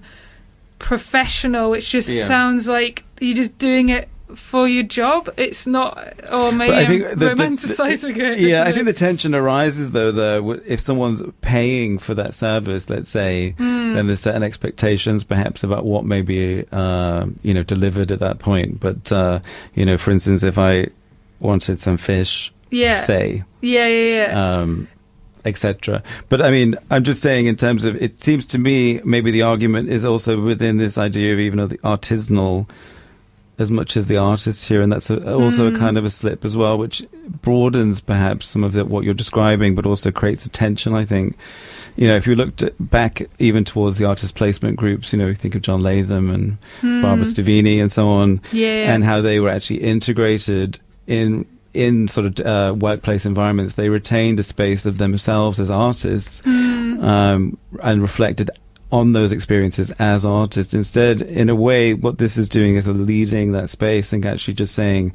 professional, 0.79 1.69
which 1.69 1.91
just 1.91 2.09
Yeah. 2.09 2.25
sounds 2.25 2.67
like 2.67 3.03
you're 3.19 3.35
just 3.35 3.57
doing 3.59 3.89
it 3.89 4.09
for 4.35 4.67
your 4.67 4.83
job. 4.83 5.29
It's 5.37 5.65
not, 5.65 5.97
or 6.31 6.51
maybe 6.51 6.71
But 6.71 6.77
I 6.79 6.85
think 6.87 7.09
the- 7.09 7.15
the- 7.15 7.29
romanticizing 7.31 8.15
the- 8.15 8.33
it. 8.33 8.39
Yeah, 8.39 8.63
I 8.63 8.71
think 8.73 8.85
the 8.85 8.93
tension 8.93 9.33
arises 9.33 9.91
though. 9.93 10.11
The 10.11 10.61
if 10.67 10.79
someone's 10.79 11.23
paying 11.41 11.97
for 11.97 12.13
that 12.15 12.33
service, 12.33 12.89
let's 12.89 13.09
say, 13.09 13.51
Hmm. 13.57 13.93
then 13.93 14.07
there's 14.07 14.19
certain 14.19 14.43
expectations 14.43 15.23
perhaps 15.23 15.63
about 15.63 15.85
what 15.85 16.05
may 16.05 16.21
be 16.21 16.65
uh, 16.71 17.27
you 17.41 17.53
know 17.53 17.63
delivered 17.63 18.11
at 18.11 18.19
that 18.19 18.39
point. 18.39 18.79
But 18.79 19.11
uh, 19.11 19.39
you 19.75 19.85
know, 19.85 19.97
for 19.97 20.11
instance, 20.11 20.43
if 20.43 20.57
I 20.57 20.87
wanted 21.39 21.79
some 21.79 21.97
fish, 21.97 22.51
yeah, 22.71 23.01
say, 23.03 23.43
yeah, 23.61 23.87
yeah, 23.87 24.27
yeah. 24.31 24.59
um, 24.61 24.87
etc. 25.45 26.03
But 26.29 26.41
I 26.41 26.51
mean, 26.51 26.75
I'm 26.91 27.03
just 27.03 27.21
saying 27.21 27.45
in 27.45 27.55
terms 27.55 27.85
of 27.85 27.95
it 28.01 28.19
seems 28.21 28.45
to 28.47 28.59
me 28.59 28.99
maybe 29.05 29.31
the 29.31 29.43
argument 29.43 29.89
is 29.89 30.03
also 30.03 30.41
within 30.41 30.75
this 30.77 30.97
idea 30.97 31.31
of 31.33 31.39
even 31.39 31.59
of 31.59 31.69
the 31.69 31.77
artisanal 31.79 32.69
as 33.59 33.71
much 33.71 33.97
as 33.97 34.05
the 34.07 34.17
artist 34.17 34.67
here, 34.67 34.81
and 34.81 34.91
that's 34.91 35.09
a, 35.09 35.33
also 35.35 35.71
Mm. 35.71 35.75
a 35.75 35.79
kind 35.79 35.97
of 35.97 36.05
a 36.05 36.09
slip 36.11 36.45
as 36.45 36.55
well, 36.55 36.77
which 36.77 37.03
broadens 37.41 38.01
perhaps 38.01 38.45
some 38.47 38.63
of 38.63 38.73
the, 38.73 38.85
what 38.85 39.03
you're 39.03 39.13
describing, 39.15 39.73
but 39.75 39.85
also 39.85 40.11
creates 40.11 40.45
a 40.45 40.49
tension. 40.49 40.93
I 40.93 41.05
think, 41.05 41.35
you 41.95 42.07
know, 42.07 42.15
if 42.15 42.27
you 42.27 42.35
looked 42.35 42.63
back 42.79 43.23
even 43.39 43.63
towards 43.63 43.97
the 43.97 44.05
artist 44.05 44.35
placement 44.35 44.75
groups, 44.77 45.11
you 45.11 45.17
know, 45.19 45.27
you 45.27 45.33
think 45.33 45.55
of 45.55 45.63
John 45.63 45.81
Latham 45.81 46.29
and 46.29 46.57
Barbara 47.01 47.25
Hmm. 47.25 47.31
Steveni 47.31 47.81
and 47.81 47.91
so 47.91 48.07
on, 48.07 48.41
yeah, 48.51 48.93
and 48.93 49.03
how 49.03 49.21
they 49.21 49.39
were 49.39 49.49
actually 49.49 49.81
integrated 49.81 50.79
in 51.07 51.45
in 51.73 52.07
sort 52.07 52.25
of 52.39 52.45
uh, 52.45 52.73
workplace 52.75 53.23
environments. 53.25 53.75
They 53.75 53.89
retained 53.89 54.39
a 54.39 54.43
space 54.43 54.85
of 54.87 54.97
themselves 54.97 55.59
as 55.59 55.69
artists 55.69 56.41
Hmm. 56.41 57.03
um, 57.03 57.57
and 57.83 58.01
reflected 58.01 58.49
on 58.91 59.11
those 59.13 59.31
experiences 59.33 59.91
as 59.99 60.23
artists. 60.25 60.73
Instead, 60.73 61.21
in 61.21 61.49
a 61.49 61.55
way, 61.55 61.93
what 61.93 62.17
this 62.17 62.37
is 62.37 62.47
doing 62.47 62.75
is 62.75 62.87
leading 62.87 63.51
that 63.51 63.69
space 63.69 64.13
and 64.13 64.25
actually 64.25 64.53
just 64.53 64.73
saying, 64.73 65.11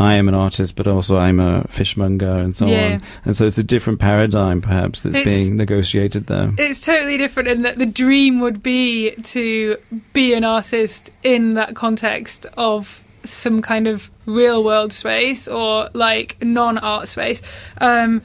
I 0.00 0.14
am 0.14 0.28
an 0.28 0.34
artist, 0.34 0.76
but 0.76 0.86
also 0.86 1.16
I'm 1.16 1.40
a 1.40 1.64
fishmonger 1.70 2.38
and 2.38 2.54
so 2.54 2.66
Yeah. 2.68 2.92
on. 2.94 3.00
And 3.24 3.36
so 3.36 3.46
it's 3.46 3.58
a 3.58 3.64
different 3.64 3.98
paradigm, 3.98 4.60
perhaps, 4.60 5.00
that's 5.02 5.16
It's- 5.16 5.34
being 5.34 5.56
negotiated 5.56 6.28
there. 6.28 6.52
it's 6.56 6.80
totally 6.80 7.18
different 7.18 7.48
in 7.48 7.62
that 7.62 7.78
the 7.78 7.86
dream 7.86 8.38
would 8.38 8.62
be 8.62 9.10
to 9.24 9.76
be 10.12 10.34
an 10.34 10.44
artist 10.44 11.10
in 11.24 11.54
that 11.54 11.74
context 11.74 12.46
of 12.56 13.02
some 13.24 13.60
kind 13.60 13.88
of 13.88 14.10
real 14.26 14.62
world 14.62 14.92
space 14.92 15.48
or 15.48 15.90
like 15.92 16.36
non 16.40 16.78
art 16.78 17.08
space. 17.08 17.42
Um, 17.80 18.22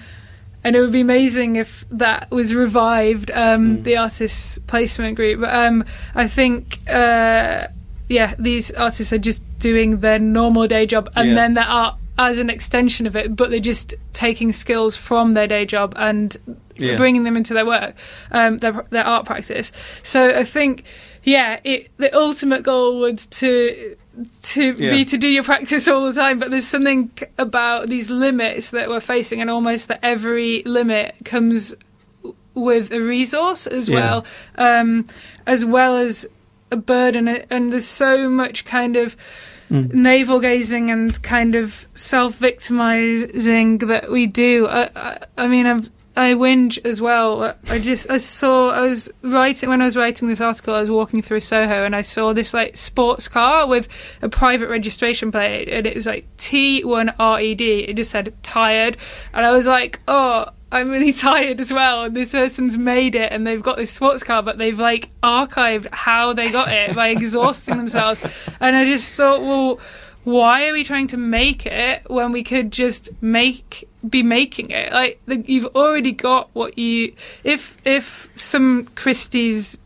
and 0.64 0.76
it 0.76 0.82
would 0.82 0.92
be 0.92 1.02
amazing 1.02 1.56
if 1.58 1.86
that 1.92 2.30
was 2.32 2.54
revived, 2.56 3.32
um, 3.32 3.78
Mm. 3.80 3.84
the 3.84 3.98
artists 3.98 4.58
placement 4.60 5.16
group. 5.16 5.42
But 5.42 5.54
um, 5.56 5.84
I 6.16 6.28
think, 6.28 6.80
uh, 6.90 7.68
yeah, 8.10 8.34
these 8.40 8.72
artists 8.72 9.12
are 9.14 9.18
just 9.18 9.42
doing 9.60 10.00
their 10.00 10.20
normal 10.20 10.68
day 10.68 10.86
job 10.86 11.10
and 11.16 11.30
Yeah. 11.30 11.36
then 11.36 11.54
their 11.56 11.66
art 11.66 11.96
as 12.18 12.38
an 12.38 12.50
extension 12.50 13.08
of 13.08 13.16
it, 13.16 13.36
but 13.36 13.50
they're 13.50 13.60
just 13.60 13.96
taking 14.14 14.52
skills 14.52 14.96
from 14.96 15.32
their 15.32 15.48
day 15.48 15.66
job 15.66 15.94
and 15.98 16.38
Yeah. 16.78 16.96
bringing 16.96 17.24
them 17.24 17.36
into 17.36 17.54
their 17.54 17.66
work, 17.66 17.96
um, 18.32 18.58
their 18.60 18.86
their 18.92 19.04
art 19.06 19.26
practice. 19.26 19.72
So 20.04 20.30
I 20.30 20.44
think, 20.44 20.84
yeah, 21.24 21.60
it, 21.64 21.90
the 21.98 22.16
ultimate 22.16 22.62
goal 22.64 23.00
was 23.00 23.26
to 23.26 23.96
to 24.44 24.76
Yeah. 24.78 24.92
be 24.92 25.06
to 25.06 25.18
do 25.18 25.28
your 25.28 25.44
practice 25.44 25.88
all 25.88 26.06
the 26.06 26.14
time. 26.14 26.40
But 26.40 26.52
there's 26.52 26.68
something 26.68 27.12
about 27.38 27.88
these 27.90 28.10
limits 28.10 28.70
that 28.72 28.90
we're 28.90 29.00
facing, 29.00 29.42
and 29.42 29.50
almost 29.50 29.88
that 29.88 30.00
every 30.04 30.62
limit 30.66 31.16
comes 31.26 31.76
with 32.54 32.92
a 32.92 33.00
resource 33.02 33.66
as 33.66 33.90
Yeah. 33.90 33.96
well, 33.96 34.26
um, 34.58 35.08
as 35.48 35.66
well 35.66 35.98
as 35.98 36.28
a 36.72 36.76
burden. 36.76 37.28
And 37.28 37.72
there's 37.72 37.88
so 37.88 38.30
much 38.30 38.66
kind 38.66 38.96
of 38.96 39.16
Mm. 39.72 39.92
navel 39.94 40.40
gazing 40.40 40.92
and 40.92 41.20
kind 41.24 41.56
of 41.56 41.88
self 41.96 42.36
victimizing 42.38 43.80
that 43.80 44.12
we 44.12 44.28
do. 44.28 44.68
I, 44.68 44.90
I, 44.96 45.18
I 45.38 45.48
mean, 45.48 45.66
I've, 45.66 45.90
I 46.16 46.34
whinge 46.34 46.84
as 46.86 47.02
well. 47.02 47.56
I 47.70 47.80
just 47.80 48.10
I 48.10 48.18
saw 48.18 48.70
I 48.70 48.82
was 48.82 49.12
writing 49.24 49.70
when 49.70 49.82
I 49.82 49.86
was 49.86 49.98
writing 49.98 50.28
this 50.28 50.42
article. 50.42 50.76
I 50.76 50.80
was 50.80 50.92
walking 50.92 51.24
through 51.24 51.40
Soho 51.40 51.86
and 51.86 51.96
I 51.96 52.02
saw 52.02 52.34
this 52.34 52.54
like 52.54 52.78
sports 52.78 53.28
car 53.28 53.68
with 53.68 53.88
a 54.22 54.30
private 54.30 54.70
registration 54.70 55.32
plate, 55.32 55.68
and 55.70 55.88
it 55.88 55.96
was 55.96 56.06
like 56.06 56.26
T1RED. 56.38 57.90
It 57.90 57.96
just 57.96 58.12
said 58.12 58.34
tired, 58.44 58.98
and 59.34 59.46
I 59.46 59.52
was 59.52 59.68
like, 59.68 60.00
oh. 60.08 60.48
I'm 60.72 60.90
really 60.90 61.14
tired 61.14 61.60
as 61.60 61.72
well. 61.72 62.06
And 62.06 62.18
this 62.18 62.32
person's 62.32 62.80
made 62.80 63.14
it 63.14 63.32
and 63.32 63.46
they've 63.46 63.62
got 63.62 63.78
this 63.78 63.92
sports 63.92 64.24
car, 64.24 64.42
but 64.42 64.58
they've 64.58 64.80
like 64.80 65.12
archived 65.22 65.88
how 65.92 66.34
they 66.34 66.50
got 66.50 66.70
it 66.70 66.96
by 66.96 67.10
exhausting 67.10 67.78
themselves. 67.78 68.26
And 68.60 68.76
I 68.76 68.84
just 68.84 69.14
thought, 69.14 69.42
well, 69.42 69.80
why 70.24 70.68
are 70.68 70.74
we 70.74 70.84
trying 70.84 71.06
to 71.10 71.18
make 71.18 71.68
it 71.68 72.10
when 72.10 72.32
we 72.32 72.44
could 72.44 72.72
just 72.72 73.12
make 73.22 73.88
be 74.10 74.24
making 74.24 74.72
it. 74.72 74.92
Like 74.92 75.20
the, 75.26 75.38
you've 75.38 75.68
already 75.76 76.12
got 76.12 76.50
what 76.54 76.78
you 76.78 77.14
if 77.44 77.78
if 77.86 78.30
some 78.36 78.86
christie's 78.96 79.78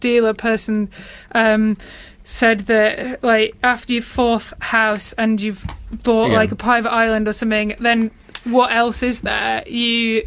dealer 0.00 0.34
person 0.34 0.88
um 1.32 1.76
said 2.24 2.60
that 2.66 3.22
like 3.22 3.54
after 3.62 3.92
your 3.92 4.02
fourth 4.02 4.52
house 4.60 5.12
and 5.14 5.40
you've 5.40 5.64
bought 6.02 6.30
Yeah. 6.30 6.36
like 6.36 6.52
a 6.52 6.56
private 6.56 6.90
island 6.92 7.28
or 7.28 7.32
something 7.32 7.74
then 7.78 8.10
what 8.44 8.72
else 8.72 9.02
is 9.02 9.22
there? 9.22 9.62
You 9.68 10.26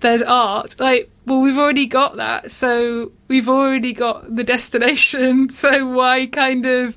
there's 0.00 0.22
art. 0.22 0.80
Like 0.80 1.10
well 1.26 1.40
we've 1.40 1.58
already 1.58 1.86
got 1.86 2.16
that. 2.16 2.50
So 2.50 3.12
we've 3.28 3.48
already 3.48 3.92
got 3.92 4.34
the 4.34 4.42
destination. 4.54 5.50
So 5.50 5.86
why 5.86 6.26
kind 6.26 6.66
of 6.66 6.96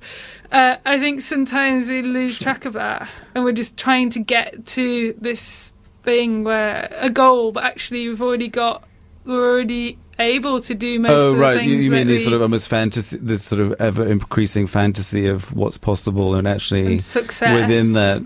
uh, 0.52 0.78
I 0.86 1.00
think 1.00 1.22
sometimes 1.22 1.90
we 1.90 2.02
lose 2.02 2.40
track 2.40 2.66
of 2.66 2.74
that, 2.74 3.10
and 3.34 3.44
we're 3.44 3.52
just 3.52 3.76
trying 3.78 4.10
to 4.12 4.20
get 4.20 4.66
to 4.68 5.16
this 5.20 5.74
thing 6.06 6.44
where 6.46 6.88
a 6.92 7.10
goal, 7.10 7.52
but 7.52 7.64
actually 7.66 8.08
we've 8.08 8.22
already 8.22 8.48
got, 8.48 8.88
we're 9.26 9.52
already 9.54 9.98
able 10.18 10.62
to 10.62 10.74
do 10.74 10.98
most 11.00 11.12
Oh 11.12 11.30
of 11.32 11.36
the 11.36 11.42
right, 11.42 11.58
things. 11.58 11.72
you, 11.72 11.78
you 11.80 11.92
mean 11.92 12.08
this 12.08 12.24
sort 12.24 12.34
of 12.36 12.42
almost 12.42 12.70
fantasy, 12.70 13.18
this 13.18 13.44
sort 13.44 13.60
of 13.60 13.74
ever 13.82 14.06
increasing 14.08 14.68
fantasy 14.68 15.28
of 15.28 15.54
what's 15.54 15.78
possible, 15.78 16.36
and 16.36 16.48
actually 16.48 16.86
and 16.86 17.04
success 17.04 17.54
within 17.54 17.94
that, 17.94 18.22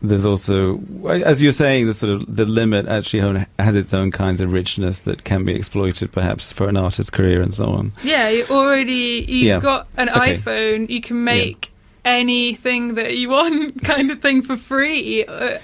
there's 0.00 0.24
also, 0.24 0.80
as 1.08 1.42
you're 1.42 1.50
saying, 1.50 1.86
the 1.86 1.94
sort 1.94 2.12
of 2.12 2.36
the 2.36 2.44
limit 2.44 2.86
actually 2.86 3.44
has 3.58 3.74
its 3.74 3.92
own 3.92 4.12
kinds 4.12 4.40
of 4.40 4.52
richness 4.52 5.00
that 5.00 5.24
can 5.24 5.44
be 5.44 5.56
exploited, 5.56 6.12
perhaps 6.12 6.52
for 6.52 6.68
an 6.68 6.76
artist's 6.76 7.10
career 7.10 7.42
and 7.42 7.52
so 7.52 7.66
on. 7.66 7.90
Yeah, 8.04 8.28
you 8.28 8.44
already 8.48 9.24
you've 9.26 9.48
Yeah. 9.48 9.58
got 9.60 9.88
an 9.96 10.08
Okay. 10.10 10.34
iPhone. 10.36 10.88
You 10.88 11.00
can 11.00 11.24
make 11.24 11.72
anything 12.04 12.94
that 12.94 13.16
you 13.16 13.28
want, 13.30 13.82
kind 13.92 14.12
of 14.12 14.20
thing, 14.20 14.40
for 14.42 14.56
free. 14.56 15.24
Uh, 15.24 15.58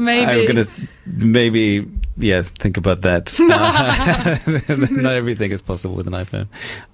Maybe. 0.00 0.30
I'm 0.30 0.46
gonna 0.46 0.66
maybe 1.06 1.86
yes 2.16 2.50
think 2.50 2.76
about 2.76 3.02
that. 3.02 3.34
Not 4.90 5.14
everything 5.14 5.52
is 5.52 5.62
possible 5.62 5.94
with 5.94 6.06
an 6.06 6.14
iPhone. 6.14 6.48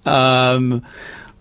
Um, 0.04 0.84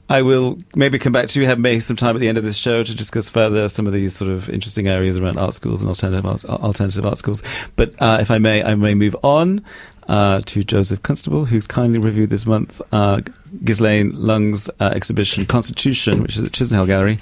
I 0.07 0.21
will 0.21 0.59
maybe 0.75 0.99
come 0.99 1.13
back 1.13 1.29
to 1.29 1.41
you. 1.41 1.47
Have 1.47 1.59
maybe 1.59 1.79
some 1.79 1.95
time 1.95 2.15
at 2.15 2.19
the 2.19 2.27
end 2.27 2.37
of 2.37 2.43
this 2.43 2.57
show 2.57 2.83
to 2.83 2.95
discuss 2.95 3.27
further 3.27 3.67
some 3.67 3.87
of 3.87 3.93
these 3.93 4.15
sort 4.15 4.29
of 4.29 4.49
interesting 4.49 4.87
areas 4.87 5.17
around 5.17 5.39
art 5.39 5.55
schools 5.55 5.81
and 5.81 5.89
alternative 5.89 6.25
art, 6.25 6.45
alternative 6.45 7.05
art 7.05 7.17
schools. 7.17 7.41
But 7.75 7.95
uh, 7.99 8.19
if 8.21 8.29
I 8.29 8.37
may, 8.37 8.63
I 8.63 8.75
may 8.75 8.93
move 8.93 9.15
on 9.23 9.65
uh, 10.07 10.41
to 10.45 10.63
Joseph 10.63 11.01
Constable, 11.01 11.45
who's 11.45 11.65
kindly 11.65 11.97
reviewed 11.97 12.29
this 12.29 12.45
month 12.45 12.81
uh, 12.91 13.21
Ghislaine 13.63 14.11
Leung's 14.11 14.69
uh, 14.79 14.91
exhibition 14.93 15.47
Constitution, 15.47 16.21
which 16.21 16.37
is 16.37 16.45
at 16.45 16.51
Chisenhale 16.51 16.85
Gallery. 16.85 17.17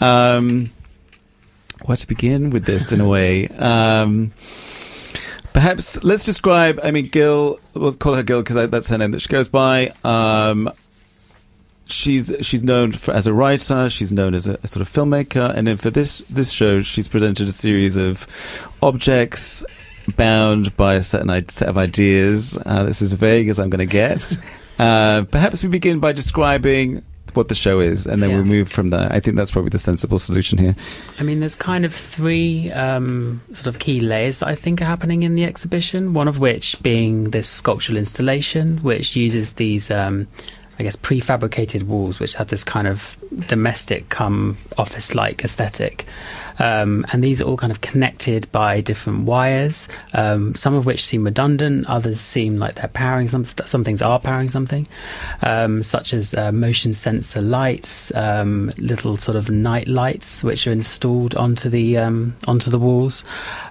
Um, 0.00 0.70
where 1.84 1.96
to 1.96 2.06
begin 2.06 2.50
with 2.50 2.64
this 2.64 2.92
in 2.92 3.00
a 3.00 3.08
way? 3.08 3.48
Um, 3.48 4.32
perhaps 5.52 6.02
let's 6.02 6.24
describe. 6.24 6.80
I 6.82 6.90
mean, 6.90 7.08
Gil. 7.08 7.58
We'll 7.74 7.94
call 7.94 8.14
her 8.14 8.22
Gil 8.22 8.42
because 8.42 8.70
that's 8.70 8.88
her 8.88 8.98
name 8.98 9.12
that 9.12 9.20
she 9.20 9.28
goes 9.28 9.48
by. 9.48 9.92
Um, 10.04 10.70
she's 11.86 12.32
she's 12.42 12.62
known 12.62 12.92
for, 12.92 13.12
as 13.12 13.26
a 13.26 13.32
writer. 13.32 13.90
She's 13.90 14.12
known 14.12 14.34
as 14.34 14.46
a, 14.46 14.58
a, 14.62 14.66
sort 14.66 14.82
of 14.86 14.92
filmmaker, 14.92 15.54
and 15.54 15.66
then 15.66 15.76
for 15.76 15.90
this 15.90 16.20
this 16.30 16.50
show, 16.50 16.82
she's 16.82 17.08
presented 17.08 17.48
a 17.48 17.52
series 17.52 17.96
of 17.96 18.26
objects 18.82 19.64
bound 20.16 20.76
by 20.76 20.94
a 20.94 21.02
certain 21.02 21.48
set 21.48 21.68
of 21.68 21.76
ideas. 21.76 22.58
Uh, 22.64 22.84
this 22.84 23.02
is 23.02 23.12
as 23.12 23.18
vague 23.18 23.48
as 23.48 23.58
I'm 23.58 23.70
going 23.70 23.80
to 23.80 23.86
get. 23.86 24.36
Uh, 24.78 25.24
perhaps 25.24 25.62
we 25.62 25.68
begin 25.68 25.98
by 25.98 26.12
describing 26.12 27.02
what 27.38 27.48
the 27.48 27.54
show 27.54 27.80
is, 27.80 28.06
and 28.06 28.22
then 28.22 28.30
yeah. 28.30 28.36
we'll 28.36 28.44
move 28.44 28.70
from 28.70 28.88
there. 28.88 29.08
I 29.10 29.20
think 29.20 29.36
that's 29.36 29.50
probably 29.50 29.70
the 29.70 29.78
sensible 29.78 30.18
solution 30.18 30.58
here. 30.58 30.76
I 31.18 31.22
mean, 31.22 31.40
there's 31.40 31.56
kind 31.56 31.86
of 31.86 31.94
three 31.94 32.70
um, 32.72 33.40
sort 33.54 33.68
of 33.68 33.78
key 33.78 34.00
layers 34.00 34.40
that 34.40 34.48
I 34.48 34.54
think 34.54 34.82
are 34.82 34.84
happening 34.84 35.22
in 35.22 35.34
the 35.34 35.44
exhibition. 35.44 36.12
One 36.12 36.28
of 36.28 36.38
which 36.38 36.82
being 36.82 37.30
this 37.30 37.48
sculptural 37.48 37.96
installation, 37.96 38.78
which 38.78 39.16
uses 39.16 39.54
these. 39.54 39.90
Um, 39.90 40.28
I 40.80 40.84
guess, 40.84 40.94
prefabricated 40.94 41.82
walls, 41.82 42.20
which 42.20 42.34
have 42.34 42.50
this 42.50 42.62
kind 42.62 42.86
of 42.86 43.16
domestic 43.48 44.10
come 44.10 44.58
office 44.76 45.12
like 45.12 45.42
aesthetic. 45.42 46.06
Um, 46.58 47.06
and 47.12 47.22
these 47.22 47.40
are 47.40 47.44
all 47.44 47.56
kind 47.56 47.72
of 47.72 47.80
connected 47.80 48.50
by 48.52 48.80
different 48.80 49.24
wires, 49.24 49.88
um, 50.12 50.54
some 50.54 50.74
of 50.74 50.86
which 50.86 51.04
seem 51.04 51.24
redundant, 51.24 51.86
others 51.86 52.20
seem 52.20 52.58
like 52.58 52.76
they're 52.76 52.88
powering 52.88 53.28
some, 53.28 53.44
some 53.44 53.84
things 53.84 54.02
are 54.02 54.18
powering 54.18 54.48
something, 54.48 54.86
um, 55.42 55.82
such 55.82 56.12
as 56.12 56.34
uh, 56.34 56.52
motion 56.52 56.92
sensor 56.92 57.40
lights, 57.40 58.14
um, 58.14 58.72
little 58.76 59.16
sort 59.16 59.36
of 59.36 59.50
night 59.50 59.88
lights 59.88 60.42
which 60.42 60.66
are 60.66 60.72
installed 60.72 61.34
onto 61.34 61.68
the 61.68 61.96
um, 61.96 62.36
onto 62.46 62.70
the 62.70 62.78
walls. 62.78 63.24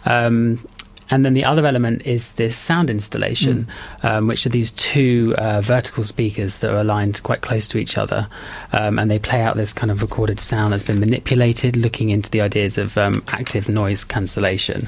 Um, 0.06 0.66
and 1.10 1.26
then 1.26 1.34
the 1.34 1.46
other 1.46 1.66
element 1.66 2.06
is 2.06 2.34
this 2.34 2.58
sound 2.58 2.90
installation, 2.90 3.68
mm. 4.02 4.10
um, 4.10 4.28
which 4.28 4.46
are 4.46 4.50
these 4.50 4.72
two 4.72 5.34
uh, 5.38 5.62
vertical 5.62 6.04
speakers 6.04 6.60
that 6.60 6.72
are 6.72 6.80
aligned 6.80 7.24
quite 7.24 7.42
close 7.42 7.68
to 7.70 7.78
each 7.78 7.98
other. 7.98 8.28
Um, 8.74 9.00
and 9.00 9.10
they 9.10 9.20
play 9.20 9.42
out 9.42 9.56
this 9.56 9.74
kind 9.74 9.92
of 9.92 10.02
recorded 10.02 10.40
sound 10.40 10.74
that's 10.74 10.84
been 10.84 11.00
manipulated, 11.00 11.78
looking 11.78 12.10
into 12.10 12.30
the 12.30 12.42
ideas 12.42 12.78
of 12.78 12.98
um, 12.98 13.24
active 13.28 13.70
noise 13.70 14.04
cancellation. 14.04 14.88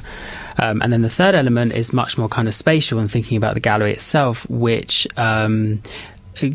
Um, 0.58 0.82
and 0.82 0.92
then 0.92 1.04
the 1.04 1.10
third 1.10 1.36
element 1.36 1.72
is 1.74 1.94
much 1.94 2.18
more 2.18 2.28
kind 2.28 2.48
of 2.48 2.54
spatial 2.54 3.00
and 3.00 3.10
thinking 3.10 3.38
about 3.38 3.54
the 3.54 3.62
gallery 3.62 3.94
itself, 3.94 4.50
which 4.50 5.08
um, 5.16 5.82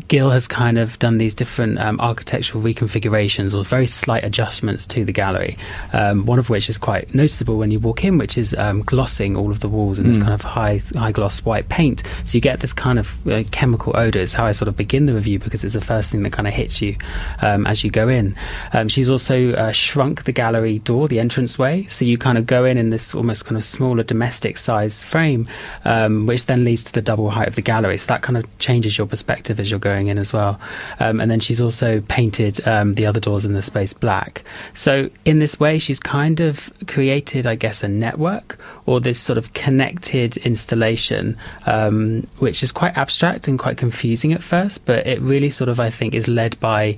Gil 0.07 0.29
has 0.29 0.47
kind 0.47 0.77
of 0.77 0.97
done 0.99 1.17
these 1.17 1.35
different 1.35 1.79
um, 1.79 1.99
architectural 1.99 2.63
reconfigurations 2.63 3.57
or 3.57 3.63
very 3.63 3.87
slight 3.87 4.23
adjustments 4.23 4.85
to 4.87 5.05
the 5.05 5.11
gallery. 5.11 5.57
Um, 5.93 6.25
one 6.25 6.39
of 6.39 6.49
which 6.49 6.69
is 6.69 6.77
quite 6.77 7.13
noticeable 7.13 7.57
when 7.57 7.71
you 7.71 7.79
walk 7.79 8.03
in, 8.03 8.17
which 8.17 8.37
is 8.37 8.53
um, 8.55 8.81
glossing 8.81 9.35
all 9.35 9.51
of 9.51 9.59
the 9.59 9.69
walls 9.69 9.99
in 9.99 10.05
mm. 10.05 10.09
this 10.09 10.17
kind 10.17 10.33
of 10.33 10.41
high 10.41 10.79
high 10.95 11.11
gloss 11.11 11.43
white 11.45 11.69
paint. 11.69 12.03
So 12.25 12.35
you 12.35 12.41
get 12.41 12.59
this 12.59 12.73
kind 12.73 12.99
of 12.99 13.27
uh, 13.27 13.43
chemical 13.51 13.95
odor. 13.95 14.19
It's 14.19 14.33
how 14.33 14.45
I 14.45 14.51
sort 14.51 14.67
of 14.67 14.75
begin 14.75 15.05
the 15.05 15.13
review 15.13 15.39
because 15.39 15.63
it's 15.63 15.73
the 15.73 15.81
first 15.81 16.11
thing 16.11 16.23
that 16.23 16.33
kind 16.33 16.47
of 16.47 16.53
hits 16.53 16.81
you 16.81 16.95
um, 17.41 17.67
as 17.67 17.83
you 17.83 17.91
go 17.91 18.09
in. 18.09 18.35
Um, 18.73 18.87
she's 18.87 19.09
also 19.09 19.53
uh, 19.53 19.71
shrunk 19.71 20.23
the 20.23 20.31
gallery 20.31 20.79
door, 20.79 21.07
the 21.07 21.19
entranceway, 21.19 21.85
so 21.87 22.05
you 22.05 22.17
kind 22.17 22.37
of 22.37 22.45
go 22.45 22.65
in 22.65 22.77
in 22.77 22.89
this 22.89 23.13
almost 23.13 23.45
kind 23.45 23.57
of 23.57 23.63
smaller 23.63 24.03
domestic 24.03 24.57
size 24.57 25.03
frame, 25.03 25.47
um, 25.83 26.25
which 26.25 26.45
then 26.45 26.63
leads 26.63 26.83
to 26.83 26.93
the 26.93 27.01
double 27.01 27.29
height 27.29 27.47
of 27.47 27.55
the 27.55 27.61
gallery. 27.61 27.97
So 27.97 28.07
that 28.07 28.21
kind 28.21 28.37
of 28.37 28.57
changes 28.59 28.97
your 28.97 29.07
perspective 29.07 29.59
as 29.59 29.71
you 29.71 29.74
you're 29.75 29.79
going 29.79 30.07
in 30.07 30.17
as 30.17 30.31
well. 30.31 30.59
Um, 30.99 31.19
and 31.19 31.29
then 31.29 31.39
she's 31.39 31.59
also 31.59 32.01
painted 32.01 32.65
um, 32.65 32.95
the 32.95 33.05
other 33.05 33.19
doors 33.19 33.45
in 33.45 33.53
the 33.53 33.61
space 33.61 33.93
black. 33.93 34.43
So 34.73 35.09
in 35.25 35.39
this 35.39 35.59
way, 35.59 35.79
she's 35.79 35.99
kind 35.99 36.39
of 36.39 36.71
created, 36.87 37.45
I 37.45 37.55
guess, 37.55 37.83
a 37.83 37.87
network 37.87 38.57
or 38.85 38.99
this 38.99 39.19
sort 39.19 39.37
of 39.37 39.53
connected 39.53 40.37
installation, 40.37 41.37
um, 41.65 42.23
which 42.39 42.63
is 42.63 42.71
quite 42.71 42.97
abstract 42.97 43.47
and 43.47 43.59
quite 43.59 43.77
confusing 43.77 44.31
at 44.31 44.41
first, 44.41 44.85
but 44.85 45.05
it 45.05 45.19
really 45.21 45.49
sort 45.49 45.69
of, 45.69 45.79
I 45.79 45.89
think, 45.89 46.13
is 46.13 46.27
led 46.27 46.57
by 46.59 46.97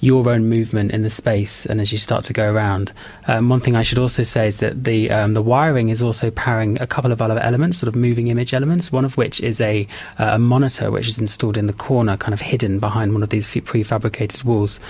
your 0.00 0.28
own 0.28 0.48
movement 0.48 0.90
in 0.90 1.02
the 1.02 1.10
space 1.10 1.66
and 1.66 1.80
as 1.80 1.92
you 1.92 1.98
start 1.98 2.24
to 2.24 2.32
go 2.32 2.50
around. 2.50 2.92
Um, 3.26 3.48
one 3.48 3.60
thing 3.60 3.76
I 3.76 3.82
should 3.82 3.98
also 3.98 4.22
say 4.22 4.48
is 4.48 4.58
that 4.58 4.84
the 4.84 5.10
um, 5.10 5.34
the 5.34 5.42
wiring 5.42 5.90
is 5.90 6.02
also 6.02 6.30
powering 6.30 6.80
a 6.80 6.86
couple 6.86 7.12
of 7.12 7.20
other 7.20 7.38
elements, 7.38 7.78
sort 7.78 7.88
of 7.88 7.94
moving 7.94 8.28
image 8.28 8.54
elements. 8.54 8.90
One 8.90 9.04
of 9.04 9.16
which 9.16 9.40
is 9.40 9.60
a, 9.60 9.86
uh, 10.18 10.30
a 10.32 10.38
monitor 10.38 10.90
which 10.90 11.06
is 11.06 11.18
installed 11.18 11.56
in 11.56 11.66
the 11.66 11.72
corner, 11.72 12.16
kind 12.16 12.32
of 12.32 12.40
hidden 12.40 12.78
behind 12.78 13.12
one 13.12 13.22
of 13.22 13.28
these 13.28 13.46
prefabricated 13.46 14.44
walls, 14.44 14.80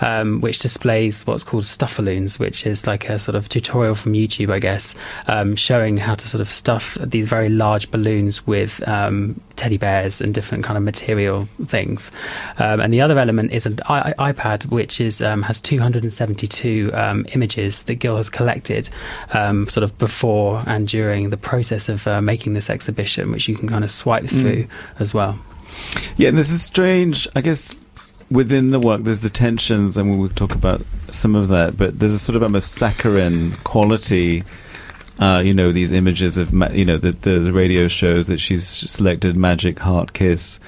um, 0.00 0.40
which 0.40 0.58
displays 0.58 1.26
what's 1.26 1.44
called 1.44 1.64
stuffaloons, 1.64 2.38
which 2.38 2.66
is 2.66 2.86
like 2.86 3.08
a 3.08 3.18
sort 3.18 3.34
of 3.34 3.48
tutorial 3.48 3.94
from 3.94 4.14
YouTube, 4.14 4.50
I 4.50 4.58
guess, 4.58 4.94
um, 5.26 5.56
showing 5.56 5.98
how 5.98 6.14
to 6.14 6.26
sort 6.26 6.40
of 6.40 6.50
stuff 6.50 6.96
these 7.00 7.26
very 7.26 7.50
large 7.50 7.90
balloons 7.90 8.46
with 8.46 8.86
um, 8.88 9.40
teddy 9.56 9.76
bears 9.76 10.20
and 10.20 10.34
different 10.34 10.64
kind 10.64 10.76
of 10.76 10.82
material 10.82 11.46
things. 11.66 12.10
Um, 12.58 12.80
and 12.80 12.92
the 12.92 13.00
other 13.00 13.18
element 13.18 13.52
is 13.52 13.66
an 13.66 13.78
I- 13.88 14.32
iPad, 14.32 14.66
which 14.66 15.00
is 15.00 15.22
um, 15.22 15.42
has 15.42 15.60
272 15.60 16.90
um, 16.94 17.26
images 17.34 17.82
that 17.84 17.96
Gil 17.96 18.16
has 18.16 18.28
collected, 18.28 18.88
um, 19.32 19.68
sort 19.68 19.84
of 19.84 19.96
before 19.98 20.62
and 20.66 20.88
during 20.88 21.30
the 21.30 21.36
process 21.36 21.88
of 21.88 22.06
uh, 22.06 22.20
making 22.20 22.54
this 22.54 22.70
exhibition, 22.70 23.30
which 23.30 23.48
you 23.48 23.56
can 23.56 23.68
kind 23.68 23.84
of 23.84 23.90
swipe 23.90 24.24
mm. 24.24 24.40
through 24.40 24.64
mm. 24.64 24.68
as 24.98 25.14
well. 25.14 25.38
Yeah, 26.16 26.28
and 26.28 26.38
this 26.38 26.50
is 26.50 26.62
strange. 26.62 27.26
I 27.34 27.40
guess 27.40 27.76
within 28.30 28.70
the 28.70 28.80
work, 28.80 29.02
there's 29.04 29.20
the 29.20 29.28
tensions, 29.28 29.96
and 29.96 30.18
we'll 30.18 30.28
talk 30.30 30.54
about 30.54 30.82
some 31.10 31.34
of 31.34 31.48
that. 31.48 31.76
But 31.76 31.98
there's 31.98 32.14
a 32.14 32.18
sort 32.18 32.36
of 32.36 32.42
almost 32.42 32.72
saccharine 32.72 33.52
quality 33.64 34.44
uh, 35.18 35.42
you 35.44 35.54
know, 35.54 35.70
these 35.70 35.92
images 35.92 36.36
of, 36.36 36.52
ma- 36.52 36.70
you 36.70 36.84
know, 36.84 36.96
the, 36.96 37.12
the, 37.12 37.38
the, 37.38 37.52
radio 37.52 37.86
shows 37.86 38.26
that 38.26 38.38
she's 38.38 38.66
selected 38.66 39.36
Magic 39.36 39.78
Heart 39.78 40.12
Kiss. 40.12 40.58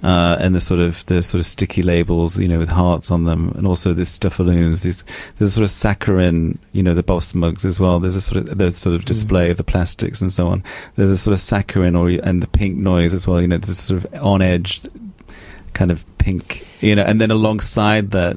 Uh, 0.00 0.36
and 0.38 0.54
the 0.54 0.60
sort 0.60 0.78
of 0.78 1.04
the 1.06 1.20
sort 1.24 1.40
of 1.40 1.44
sticky 1.44 1.82
labels, 1.82 2.38
you 2.38 2.46
know, 2.46 2.60
with 2.60 2.68
hearts 2.68 3.10
on 3.10 3.24
them, 3.24 3.50
and 3.56 3.66
also 3.66 3.92
this 3.92 4.08
stuffaloons. 4.08 4.82
These 4.82 5.04
there's 5.38 5.54
sort 5.54 5.64
of 5.64 5.70
saccharine, 5.70 6.60
you 6.70 6.84
know, 6.84 6.94
the 6.94 7.02
boss 7.02 7.34
mugs 7.34 7.64
as 7.64 7.80
well. 7.80 7.98
There's 7.98 8.14
a 8.14 8.20
sort 8.20 8.46
of 8.46 8.58
the 8.58 8.70
sort 8.76 8.94
of 8.94 9.04
display 9.04 9.48
mm. 9.48 9.50
of 9.50 9.56
the 9.56 9.64
plastics 9.64 10.20
and 10.20 10.32
so 10.32 10.46
on. 10.46 10.62
There's 10.94 11.10
a 11.10 11.18
sort 11.18 11.32
of 11.32 11.40
saccharine, 11.40 11.96
or 11.96 12.10
and 12.10 12.40
the 12.40 12.46
pink 12.46 12.76
noise 12.76 13.12
as 13.12 13.26
well. 13.26 13.40
You 13.40 13.48
know, 13.48 13.58
this 13.58 13.76
sort 13.76 14.04
of 14.04 14.22
on 14.22 14.40
edge, 14.40 14.82
kind 15.72 15.90
of 15.90 16.04
pink, 16.18 16.64
you 16.78 16.94
know, 16.94 17.02
and 17.02 17.20
then 17.20 17.32
alongside 17.32 18.12
that 18.12 18.36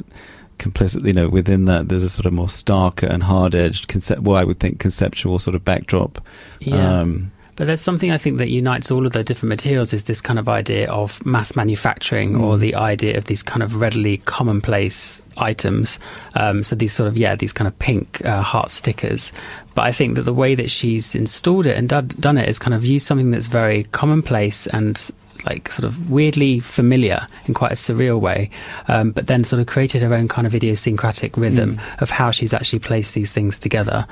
complicit, 0.61 1.05
you 1.05 1.13
know, 1.13 1.27
within 1.27 1.65
that, 1.65 1.89
there's 1.89 2.03
a 2.03 2.09
sort 2.09 2.25
of 2.25 2.33
more 2.33 2.47
starker 2.47 3.09
and 3.09 3.23
hard 3.23 3.55
edged 3.55 3.87
concept, 3.87 4.21
well, 4.21 4.37
I 4.37 4.43
would 4.43 4.59
think 4.59 4.79
conceptual 4.79 5.39
sort 5.39 5.55
of 5.55 5.65
backdrop. 5.65 6.23
Yeah. 6.59 7.01
Um, 7.01 7.31
but 7.57 7.67
there's 7.67 7.81
something 7.81 8.11
I 8.11 8.17
think 8.17 8.37
that 8.37 8.49
unites 8.49 8.89
all 8.89 9.05
of 9.05 9.13
the 9.13 9.23
different 9.23 9.49
materials 9.49 9.93
is 9.93 10.05
this 10.05 10.21
kind 10.21 10.39
of 10.39 10.49
idea 10.49 10.89
of 10.89 11.23
mass 11.25 11.55
manufacturing 11.55 12.33
mm. 12.33 12.41
or 12.41 12.57
the 12.57 12.73
idea 12.75 13.17
of 13.17 13.25
these 13.25 13.43
kind 13.43 13.61
of 13.61 13.75
readily 13.75 14.17
commonplace 14.17 15.21
items. 15.37 15.99
Um, 16.35 16.63
so 16.63 16.75
these 16.75 16.93
sort 16.93 17.07
of, 17.07 17.17
yeah, 17.17 17.35
these 17.35 17.53
kind 17.53 17.67
of 17.67 17.77
pink 17.77 18.23
uh, 18.25 18.41
heart 18.41 18.71
stickers. 18.71 19.33
But 19.75 19.83
I 19.83 19.91
think 19.91 20.15
that 20.15 20.23
the 20.23 20.33
way 20.33 20.55
that 20.55 20.71
she's 20.71 21.13
installed 21.13 21.65
it 21.65 21.77
and 21.77 21.87
done 21.87 22.37
it 22.37 22.49
is 22.49 22.57
kind 22.57 22.73
of 22.73 22.85
use 22.85 23.05
something 23.05 23.31
that's 23.31 23.47
very 23.47 23.83
commonplace 23.91 24.65
and 24.67 25.11
like 25.45 25.71
sort 25.71 25.85
of 25.85 26.09
weirdly 26.09 26.59
familiar 26.59 27.27
in 27.45 27.53
quite 27.53 27.71
a 27.71 27.75
surreal 27.75 28.19
way, 28.19 28.49
um, 28.87 29.11
but 29.11 29.27
then 29.27 29.43
sort 29.43 29.59
of 29.59 29.67
created 29.67 30.01
her 30.01 30.13
own 30.13 30.27
kind 30.27 30.47
of 30.47 30.55
idiosyncratic 30.55 31.35
rhythm 31.37 31.77
mm. 31.77 32.01
of 32.01 32.09
how 32.09 32.31
she's 32.31 32.53
actually 32.53 32.79
placed 32.79 33.13
these 33.13 33.33
things 33.33 33.57
together. 33.57 34.05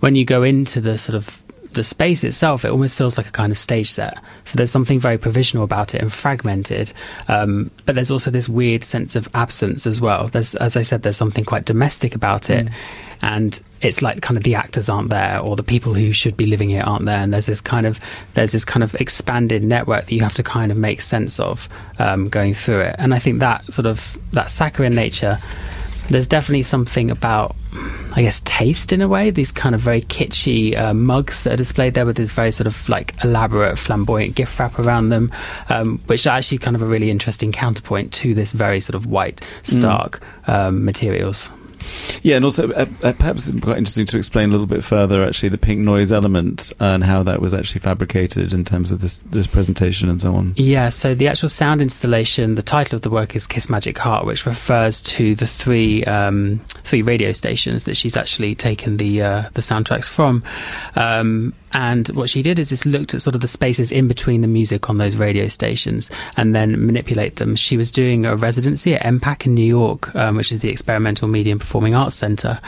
When 0.00 0.16
you 0.16 0.24
go 0.24 0.42
into 0.42 0.80
the 0.80 0.98
sort 0.98 1.16
of 1.16 1.42
the 1.76 1.84
space 1.84 2.24
itself, 2.24 2.64
it 2.64 2.70
almost 2.70 2.98
feels 2.98 3.16
like 3.16 3.28
a 3.28 3.32
kind 3.32 3.52
of 3.52 3.58
stage 3.58 3.90
set. 3.90 4.18
So 4.44 4.56
there's 4.56 4.70
something 4.70 4.98
very 4.98 5.18
provisional 5.18 5.64
about 5.64 5.94
it 5.94 6.02
and 6.02 6.12
fragmented, 6.12 6.92
um, 7.28 7.70
but 7.84 7.94
there's 7.94 8.10
also 8.10 8.30
this 8.30 8.48
weird 8.48 8.82
sense 8.82 9.14
of 9.14 9.28
absence 9.34 9.86
as 9.86 10.00
well. 10.00 10.28
There's, 10.28 10.54
as 10.56 10.76
I 10.76 10.82
said, 10.82 11.02
there's 11.02 11.16
something 11.16 11.44
quite 11.44 11.64
domestic 11.64 12.14
about 12.14 12.50
it. 12.50 12.66
Mm 12.66 12.72
and 13.22 13.62
it's 13.80 14.02
like 14.02 14.20
kind 14.20 14.36
of 14.36 14.42
the 14.42 14.54
actors 14.54 14.88
aren't 14.88 15.10
there 15.10 15.38
or 15.40 15.56
the 15.56 15.62
people 15.62 15.94
who 15.94 16.12
should 16.12 16.36
be 16.36 16.46
living 16.46 16.68
here 16.68 16.82
aren't 16.84 17.04
there 17.04 17.18
and 17.18 17.32
there's 17.32 17.46
this 17.46 17.60
kind 17.60 17.86
of 17.86 18.00
there's 18.34 18.52
this 18.52 18.64
kind 18.64 18.82
of 18.82 18.94
expanded 18.96 19.62
network 19.62 20.06
that 20.06 20.12
you 20.12 20.20
have 20.20 20.34
to 20.34 20.42
kind 20.42 20.70
of 20.70 20.78
make 20.78 21.00
sense 21.00 21.38
of 21.40 21.68
um, 21.98 22.28
going 22.28 22.54
through 22.54 22.80
it 22.80 22.94
and 22.98 23.14
i 23.14 23.18
think 23.18 23.40
that 23.40 23.70
sort 23.72 23.86
of 23.86 24.18
that 24.32 24.50
saccharine 24.50 24.94
nature 24.94 25.38
there's 26.08 26.28
definitely 26.28 26.62
something 26.62 27.10
about, 27.10 27.56
I 28.14 28.22
guess, 28.22 28.40
taste 28.44 28.92
in 28.92 29.00
a 29.00 29.08
way. 29.08 29.30
These 29.30 29.52
kind 29.52 29.74
of 29.74 29.80
very 29.80 30.00
kitschy 30.00 30.76
uh, 30.76 30.94
mugs 30.94 31.42
that 31.42 31.54
are 31.54 31.56
displayed 31.56 31.94
there 31.94 32.06
with 32.06 32.16
this 32.16 32.30
very 32.30 32.52
sort 32.52 32.66
of 32.66 32.88
like 32.88 33.14
elaborate, 33.24 33.78
flamboyant 33.78 34.34
gift 34.34 34.58
wrap 34.58 34.78
around 34.78 35.08
them, 35.08 35.32
um, 35.68 36.00
which 36.06 36.26
are 36.26 36.36
actually 36.36 36.58
kind 36.58 36.76
of 36.76 36.82
a 36.82 36.86
really 36.86 37.10
interesting 37.10 37.52
counterpoint 37.52 38.12
to 38.14 38.34
this 38.34 38.52
very 38.52 38.80
sort 38.80 38.94
of 38.94 39.06
white, 39.06 39.46
stark 39.62 40.20
mm. 40.46 40.52
um, 40.52 40.84
materials. 40.84 41.50
Yeah, 42.22 42.36
and 42.36 42.44
also 42.44 42.70
uh, 42.72 42.86
uh, 43.02 43.12
perhaps 43.12 43.50
quite 43.60 43.78
interesting 43.78 44.06
to 44.06 44.16
explain 44.16 44.48
a 44.48 44.52
little 44.52 44.66
bit 44.66 44.84
further 44.84 45.24
actually 45.24 45.48
the 45.50 45.58
pink 45.58 45.80
noise 45.80 46.12
element 46.12 46.72
and 46.80 47.04
how 47.04 47.22
that 47.22 47.40
was 47.40 47.54
actually 47.54 47.80
fabricated 47.80 48.52
in 48.52 48.64
terms 48.64 48.90
of 48.90 49.00
this 49.00 49.18
this 49.18 49.46
presentation 49.46 50.08
and 50.08 50.20
so 50.20 50.34
on. 50.34 50.54
Yeah, 50.56 50.88
so 50.88 51.14
the 51.14 51.28
actual 51.28 51.48
sound 51.48 51.82
installation, 51.82 52.54
the 52.54 52.62
title 52.62 52.96
of 52.96 53.02
the 53.02 53.10
work 53.10 53.36
is 53.36 53.46
Kiss 53.46 53.68
Magic 53.68 53.98
Heart, 53.98 54.26
which 54.26 54.46
refers 54.46 55.02
to 55.02 55.34
the 55.34 55.46
three 55.46 56.04
um, 56.04 56.60
three 56.82 57.02
radio 57.02 57.32
stations 57.32 57.84
that 57.84 57.96
she's 57.96 58.16
actually 58.16 58.54
taken 58.54 58.96
the 58.96 59.22
uh, 59.22 59.50
the 59.54 59.60
soundtracks 59.60 60.08
from. 60.08 60.42
Um, 60.94 61.54
and 61.72 62.08
what 62.08 62.30
she 62.30 62.42
did 62.42 62.58
is 62.58 62.70
just 62.70 62.86
looked 62.86 63.12
at 63.12 63.20
sort 63.20 63.34
of 63.34 63.42
the 63.42 63.48
spaces 63.48 63.92
in 63.92 64.08
between 64.08 64.40
the 64.40 64.48
music 64.48 64.88
on 64.88 64.96
those 64.96 65.16
radio 65.16 65.46
stations 65.46 66.10
and 66.38 66.54
then 66.54 66.86
manipulate 66.86 67.36
them. 67.36 67.54
She 67.54 67.76
was 67.76 67.90
doing 67.90 68.24
a 68.24 68.34
residency 68.34 68.94
at 68.94 69.02
EMPAC 69.02 69.44
in 69.44 69.54
New 69.54 69.66
York, 69.66 70.14
um, 70.14 70.36
which 70.36 70.50
is 70.52 70.60
the 70.60 70.70
Experimental 70.70 71.28
medium 71.28 71.56
and 71.56 71.62
Performing 71.76 71.94
Arts 71.94 72.16
Centre. 72.16 72.58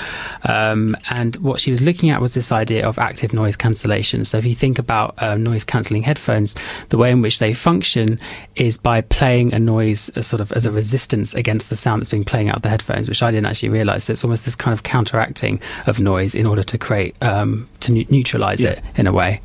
Um, 0.42 0.94
and 1.08 1.34
what 1.36 1.62
she 1.62 1.70
was 1.70 1.80
looking 1.80 2.10
at 2.10 2.20
was 2.20 2.34
this 2.34 2.52
idea 2.52 2.86
of 2.86 2.98
active 2.98 3.32
noise 3.32 3.56
cancellation. 3.56 4.26
So 4.26 4.36
if 4.36 4.44
you 4.44 4.54
think 4.54 4.78
about 4.78 5.14
uh, 5.16 5.34
noise 5.38 5.64
cancelling 5.64 6.02
headphones, 6.02 6.54
the 6.90 6.98
way 6.98 7.10
in 7.10 7.22
which 7.22 7.38
they 7.38 7.54
function 7.54 8.20
is 8.54 8.76
by 8.76 9.00
playing 9.00 9.54
a 9.54 9.58
noise 9.58 10.10
sort 10.20 10.42
of 10.42 10.52
as 10.52 10.66
a 10.66 10.70
resistance 10.70 11.32
against 11.32 11.70
the 11.70 11.76
sound 11.76 12.02
that's 12.02 12.10
being 12.10 12.22
playing 12.22 12.50
out 12.50 12.56
of 12.56 12.62
the 12.62 12.68
headphones, 12.68 13.08
which 13.08 13.22
I 13.22 13.30
didn't 13.30 13.46
actually 13.46 13.70
realise. 13.70 14.04
So 14.04 14.12
it's 14.12 14.24
almost 14.24 14.44
this 14.44 14.54
kind 14.54 14.74
of 14.74 14.82
counteracting 14.82 15.58
of 15.86 16.00
noise 16.00 16.34
in 16.34 16.44
order 16.44 16.62
to 16.64 16.76
create, 16.76 17.16
um, 17.22 17.66
to 17.80 17.92
ne- 17.92 18.06
neutralise 18.10 18.60
yeah. 18.60 18.72
it 18.72 18.84
in 18.96 19.06
a 19.06 19.12
way. 19.12 19.40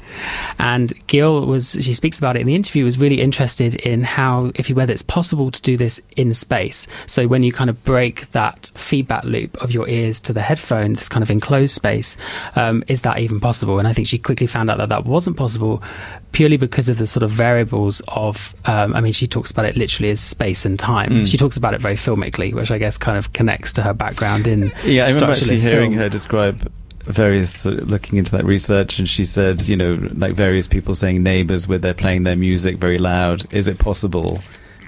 And 0.59 0.91
Gil 1.07 1.47
was, 1.47 1.77
she 1.79 1.93
speaks 1.93 2.17
about 2.17 2.35
it 2.35 2.41
in 2.41 2.47
the 2.47 2.55
interview, 2.55 2.83
was 2.83 2.99
really 2.99 3.21
interested 3.21 3.75
in 3.75 4.03
how, 4.03 4.51
if 4.55 4.69
you 4.69 4.75
whether 4.75 4.91
it's 4.91 5.03
possible 5.03 5.51
to 5.51 5.61
do 5.61 5.77
this 5.77 6.01
in 6.17 6.33
space. 6.33 6.85
So 7.07 7.27
when 7.27 7.43
you 7.43 7.53
kind 7.53 7.69
of 7.69 7.81
break 7.85 8.29
that 8.31 8.73
feedback 8.75 9.23
loop 9.23 9.52
of 9.61 9.71
your 9.71 9.87
ears 9.87 10.19
to 10.21 10.33
the 10.33 10.41
headphone, 10.41 10.93
this 10.93 11.09
kind 11.09 11.23
of 11.23 11.31
enclosed 11.31 11.75
space, 11.75 12.17
um, 12.55 12.83
is 12.87 13.01
that 13.03 13.19
even 13.19 13.39
possible? 13.39 13.79
And 13.79 13.87
I 13.87 13.93
think 13.93 14.07
she 14.07 14.17
quickly 14.17 14.47
found 14.47 14.69
out 14.69 14.77
that 14.77 14.89
that 14.89 15.05
wasn't 15.05 15.37
possible 15.37 15.83
purely 16.31 16.57
because 16.57 16.89
of 16.89 16.97
the 16.97 17.07
sort 17.07 17.23
of 17.23 17.31
variables 17.31 18.01
of, 18.07 18.55
um, 18.65 18.95
I 18.95 19.01
mean, 19.01 19.13
she 19.13 19.27
talks 19.27 19.51
about 19.51 19.65
it 19.65 19.77
literally 19.77 20.11
as 20.11 20.19
space 20.19 20.65
and 20.65 20.77
time. 20.77 21.11
Mm. 21.11 21.27
She 21.27 21.37
talks 21.37 21.57
about 21.57 21.73
it 21.73 21.81
very 21.81 21.95
filmically, 21.95 22.53
which 22.53 22.71
I 22.71 22.77
guess 22.77 22.97
kind 22.97 23.17
of 23.17 23.33
connects 23.33 23.73
to 23.73 23.81
her 23.81 23.93
background 23.93 24.47
in. 24.47 24.73
Yeah, 24.83 25.05
I 25.05 25.07
remember 25.09 25.31
actually 25.33 25.59
hearing 25.59 25.91
film. 25.91 26.01
her 26.01 26.09
describe 26.09 26.71
various 27.05 27.65
uh, 27.65 27.71
looking 27.71 28.17
into 28.17 28.31
that 28.31 28.45
research 28.45 28.97
and 28.97 29.09
she 29.09 29.25
said 29.25 29.67
you 29.67 29.75
know 29.75 29.91
like 30.15 30.31
various 30.33 30.67
people 30.67 30.95
saying 30.95 31.21
neighbors 31.21 31.67
where 31.67 31.77
they're 31.77 31.93
playing 31.93 32.23
their 32.23 32.37
music 32.37 32.77
very 32.77 32.97
loud 32.97 33.43
is 33.53 33.67
it 33.67 33.77
possible 33.77 34.41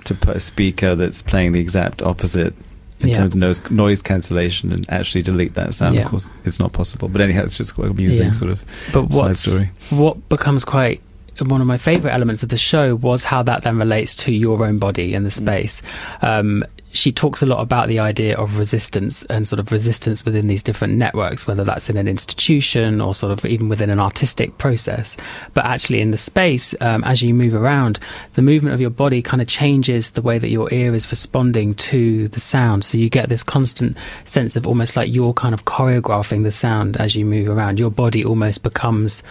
to 0.06 0.15
put 0.15 0.38
a 0.38 0.39
speaker 0.39 0.95
that's 0.95 1.21
playing 1.21 1.51
the 1.51 1.60
exact 1.60 2.01
opposite 2.01 2.54
in 3.01 3.10
yeah. 3.10 3.13
terms 3.15 3.34
of 3.34 3.39
noise, 3.39 3.71
noise 3.71 4.01
cancellation 4.01 4.71
and 4.71 4.89
actually 4.89 5.21
delete 5.21 5.53
that 5.55 5.73
sound 5.73 5.95
yeah. 5.95 6.03
of 6.03 6.10
course 6.10 6.31
it's 6.45 6.60
not 6.60 6.71
possible 6.71 7.08
but 7.08 7.21
anyhow 7.21 7.43
it's 7.43 7.58
just 7.58 7.75
quite 7.75 7.89
amusing 7.91 8.27
yeah. 8.27 8.31
sort 8.31 8.51
of 8.51 8.63
but 8.93 9.12
side 9.13 9.38
story 9.38 9.71
what 9.89 10.29
becomes 10.29 10.63
quite 10.63 11.01
one 11.39 11.62
of 11.62 11.67
my 11.67 11.78
favorite 11.78 12.12
elements 12.12 12.43
of 12.43 12.50
the 12.50 12.58
show 12.58 12.95
was 12.95 13.24
how 13.24 13.43
that 13.43 13.63
then 13.63 13.78
relates 13.78 14.15
to 14.15 14.32
your 14.32 14.65
own 14.65 14.80
body 14.80 15.13
and 15.13 15.26
the 15.26 15.30
mm. 15.30 15.34
space. 15.34 15.82
Um, 16.21 16.63
she 16.95 17.12
talks 17.12 17.41
a 17.41 17.45
lot 17.45 17.60
about 17.60 17.89
the 17.89 18.00
idea 18.00 18.38
of 18.38 18.58
resistance 18.58 19.24
and 19.24 19.48
sort 19.48 19.60
of 19.60 19.71
resistance 19.71 20.24
within 20.24 20.48
these 20.48 20.63
different 20.63 20.93
networks, 20.93 21.45
whether 21.45 21.63
that's 21.63 21.89
in 21.89 21.98
an 21.98 22.08
institution 22.08 23.02
or 23.02 23.13
sort 23.13 23.34
of 23.34 23.45
even 23.45 23.67
within 23.67 23.89
an 23.89 24.00
artistic 24.00 24.58
process. 24.58 25.17
But 25.54 25.65
actually, 25.65 26.00
in 26.00 26.12
the 26.12 26.17
space, 26.17 26.74
um, 26.80 27.04
as 27.04 27.21
you 27.21 27.34
move 27.34 27.54
around, 27.54 28.00
the 28.36 28.41
movement 28.41 28.74
of 28.74 28.82
your 28.82 28.89
body 28.89 29.21
kind 29.21 29.41
of 29.41 29.48
changes 29.48 30.12
the 30.12 30.21
way 30.21 30.39
that 30.39 30.50
your 30.50 30.74
ear 30.74 30.95
is 30.95 31.12
responding 31.12 31.76
to 31.76 32.30
the 32.30 32.39
sound. 32.39 32.86
So 32.86 32.98
you 32.98 33.10
get 33.10 33.28
this 33.28 33.43
constant 33.43 33.98
sense 34.24 34.56
of 34.56 34.65
almost 34.65 34.95
like 34.95 35.13
you're 35.13 35.34
kind 35.34 35.54
of 35.54 35.65
choreographing 35.65 36.43
the 36.43 36.52
sound 36.52 36.95
as 36.98 37.15
you 37.15 37.26
move 37.26 37.50
around. 37.50 37.78
Your 37.78 37.91
body 37.91 38.24
almost 38.24 38.63
becomes 38.63 39.21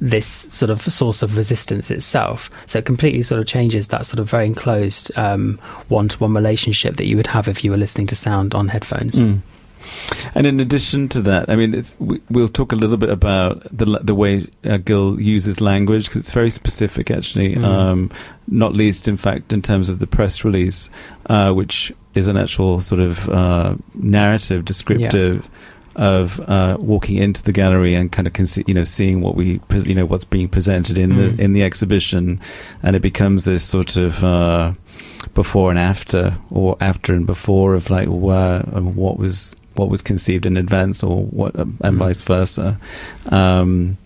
this 0.00 0.26
sort 0.26 0.70
of 0.70 0.82
source 0.82 1.22
of 1.22 1.36
resistance 1.36 1.90
itself. 1.90 2.50
So 2.66 2.78
it 2.78 2.86
completely 2.86 3.22
sort 3.22 3.40
of 3.40 3.46
changes 3.46 3.88
that 3.88 4.06
sort 4.06 4.20
of 4.20 4.28
very 4.28 4.46
enclosed 4.46 5.10
one 5.16 6.08
to 6.08 6.18
one 6.18 6.34
relationship 6.34 6.96
that 6.96 7.06
you 7.06 7.16
would 7.16 7.28
have 7.28 7.48
if 7.48 7.64
you 7.64 7.70
were 7.70 7.76
listening 7.76 8.06
to 8.08 8.16
sound 8.16 8.54
on 8.54 8.68
headphones. 8.68 9.16
Mm. 9.16 9.40
And 10.34 10.46
in 10.46 10.60
addition 10.60 11.08
to 11.10 11.22
that, 11.22 11.48
I 11.48 11.56
mean, 11.56 11.84
we, 11.98 12.20
will 12.28 12.48
talk 12.48 12.72
a 12.72 12.76
little 12.76 12.96
bit 12.96 13.10
about 13.10 13.62
the 13.64 14.00
the 14.02 14.14
way 14.14 14.46
uh, 14.64 14.78
Gil 14.78 15.20
uses 15.20 15.60
language 15.60 16.06
because 16.06 16.18
it's 16.18 16.32
very 16.32 16.50
specific, 16.50 17.10
actually. 17.10 17.54
Mm. 17.54 17.64
Um, 17.64 18.10
not 18.48 18.74
least, 18.74 19.08
in 19.08 19.16
fact, 19.16 19.52
in 19.52 19.62
terms 19.62 19.88
of 19.88 19.98
the 19.98 20.06
press 20.06 20.44
release, 20.44 20.90
uh, 21.26 21.52
which 21.52 21.92
is 22.14 22.28
an 22.28 22.36
actual 22.36 22.80
sort 22.80 23.00
of 23.00 23.28
uh, 23.28 23.76
narrative, 23.94 24.64
descriptive. 24.64 25.44
Yeah 25.44 25.50
of 25.96 26.38
uh, 26.40 26.76
walking 26.78 27.16
into 27.16 27.42
the 27.42 27.52
gallery 27.52 27.94
and 27.94 28.12
kind 28.12 28.28
of 28.28 28.34
con- 28.34 28.46
you 28.66 28.74
know 28.74 28.84
seeing 28.84 29.22
what 29.22 29.34
we 29.34 29.58
pre- 29.60 29.80
you 29.80 29.94
know 29.94 30.04
what's 30.04 30.26
being 30.26 30.48
presented 30.48 30.98
in 30.98 31.12
mm. 31.12 31.36
the 31.36 31.42
in 31.42 31.52
the 31.54 31.62
exhibition, 31.62 32.40
and 32.82 32.94
it 32.94 33.02
becomes 33.02 33.44
this 33.44 33.64
sort 33.64 33.96
of 33.96 34.22
uh, 34.22 34.72
before 35.34 35.70
and 35.70 35.78
after, 35.78 36.36
or 36.50 36.76
after 36.80 37.14
and 37.14 37.26
before 37.26 37.74
of 37.74 37.90
like 37.90 38.08
where 38.08 38.62
um, 38.72 38.94
what 38.94 39.18
was 39.18 39.56
what 39.74 39.88
was 39.88 40.02
conceived 40.02 40.46
in 40.46 40.56
advance, 40.56 41.02
or 41.02 41.24
what 41.24 41.58
um, 41.58 41.78
and 41.82 41.96
mm. 41.96 41.98
vice 41.98 42.22
versa. 42.22 42.78
Um, 43.30 43.96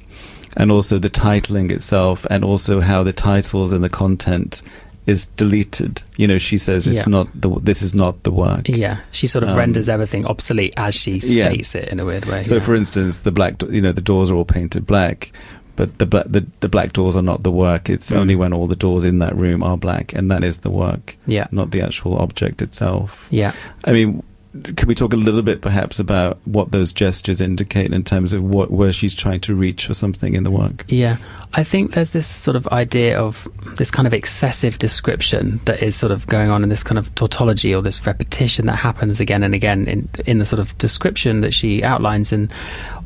and 0.57 0.72
also 0.72 0.98
the 0.98 1.11
titling 1.11 1.70
itself, 1.70 2.26
and 2.31 2.44
also 2.44 2.81
how 2.81 3.03
the 3.03 3.12
titles 3.12 3.72
and 3.72 3.85
the 3.85 3.88
content 3.88 4.62
is 5.06 5.26
deleted. 5.28 6.02
You 6.16 6.26
know, 6.28 6.38
she 6.38 6.58
says 6.58 6.86
it's 6.86 7.06
yeah. 7.06 7.10
not 7.10 7.28
the 7.34 7.48
this 7.60 7.82
is 7.82 7.94
not 7.94 8.22
the 8.22 8.30
work. 8.30 8.68
Yeah, 8.68 9.00
she 9.10 9.26
sort 9.26 9.42
of 9.42 9.50
um, 9.50 9.56
renders 9.56 9.88
everything 9.88 10.26
obsolete 10.26 10.74
as 10.76 10.94
she 10.94 11.20
states 11.20 11.74
yeah. 11.74 11.82
it 11.82 11.88
in 11.88 12.00
a 12.00 12.04
weird 12.04 12.26
way. 12.26 12.42
So, 12.42 12.56
yeah. 12.56 12.60
for 12.60 12.74
instance, 12.74 13.20
the 13.20 13.32
black, 13.32 13.62
you 13.62 13.80
know, 13.80 13.92
the 13.92 14.00
doors 14.00 14.30
are 14.30 14.34
all 14.34 14.44
painted 14.44 14.86
black, 14.86 15.32
but 15.76 15.98
the 15.98 16.06
the, 16.06 16.46
the 16.60 16.68
black 16.68 16.92
doors 16.92 17.16
are 17.16 17.22
not 17.22 17.42
the 17.42 17.50
work. 17.50 17.88
It's 17.88 18.12
mm. 18.12 18.16
only 18.16 18.36
when 18.36 18.52
all 18.52 18.66
the 18.66 18.76
doors 18.76 19.04
in 19.04 19.18
that 19.20 19.34
room 19.34 19.62
are 19.62 19.76
black, 19.76 20.12
and 20.12 20.30
that 20.30 20.44
is 20.44 20.58
the 20.58 20.70
work. 20.70 21.16
Yeah, 21.26 21.48
not 21.50 21.70
the 21.70 21.80
actual 21.80 22.18
object 22.18 22.62
itself. 22.62 23.26
Yeah, 23.30 23.52
I 23.84 23.92
mean, 23.92 24.22
can 24.52 24.88
we 24.88 24.96
talk 24.96 25.12
a 25.12 25.16
little 25.16 25.42
bit 25.42 25.60
perhaps 25.60 26.00
about 26.00 26.38
what 26.44 26.72
those 26.72 26.92
gestures 26.92 27.40
indicate 27.40 27.92
in 27.92 28.02
terms 28.02 28.32
of 28.32 28.42
what 28.42 28.70
where 28.70 28.92
she's 28.92 29.14
trying 29.14 29.40
to 29.40 29.54
reach 29.54 29.86
for 29.86 29.94
something 29.94 30.34
in 30.34 30.42
the 30.42 30.50
work? 30.50 30.84
Yeah. 30.88 31.18
I 31.52 31.62
think 31.62 31.92
there's 31.92 32.12
this 32.12 32.26
sort 32.26 32.56
of 32.56 32.66
idea 32.68 33.18
of 33.18 33.48
this 33.76 33.92
kind 33.92 34.08
of 34.08 34.14
excessive 34.14 34.78
description 34.78 35.60
that 35.66 35.82
is 35.82 35.94
sort 35.94 36.10
of 36.10 36.26
going 36.26 36.50
on 36.50 36.64
in 36.64 36.68
this 36.68 36.82
kind 36.82 36.98
of 36.98 37.14
tautology 37.14 37.72
or 37.72 37.80
this 37.80 38.04
repetition 38.06 38.66
that 38.66 38.76
happens 38.76 39.20
again 39.20 39.44
and 39.44 39.54
again 39.54 39.86
in 39.86 40.08
in 40.26 40.38
the 40.38 40.46
sort 40.46 40.58
of 40.58 40.76
description 40.78 41.42
that 41.42 41.54
she 41.54 41.84
outlines 41.84 42.32
and 42.32 42.52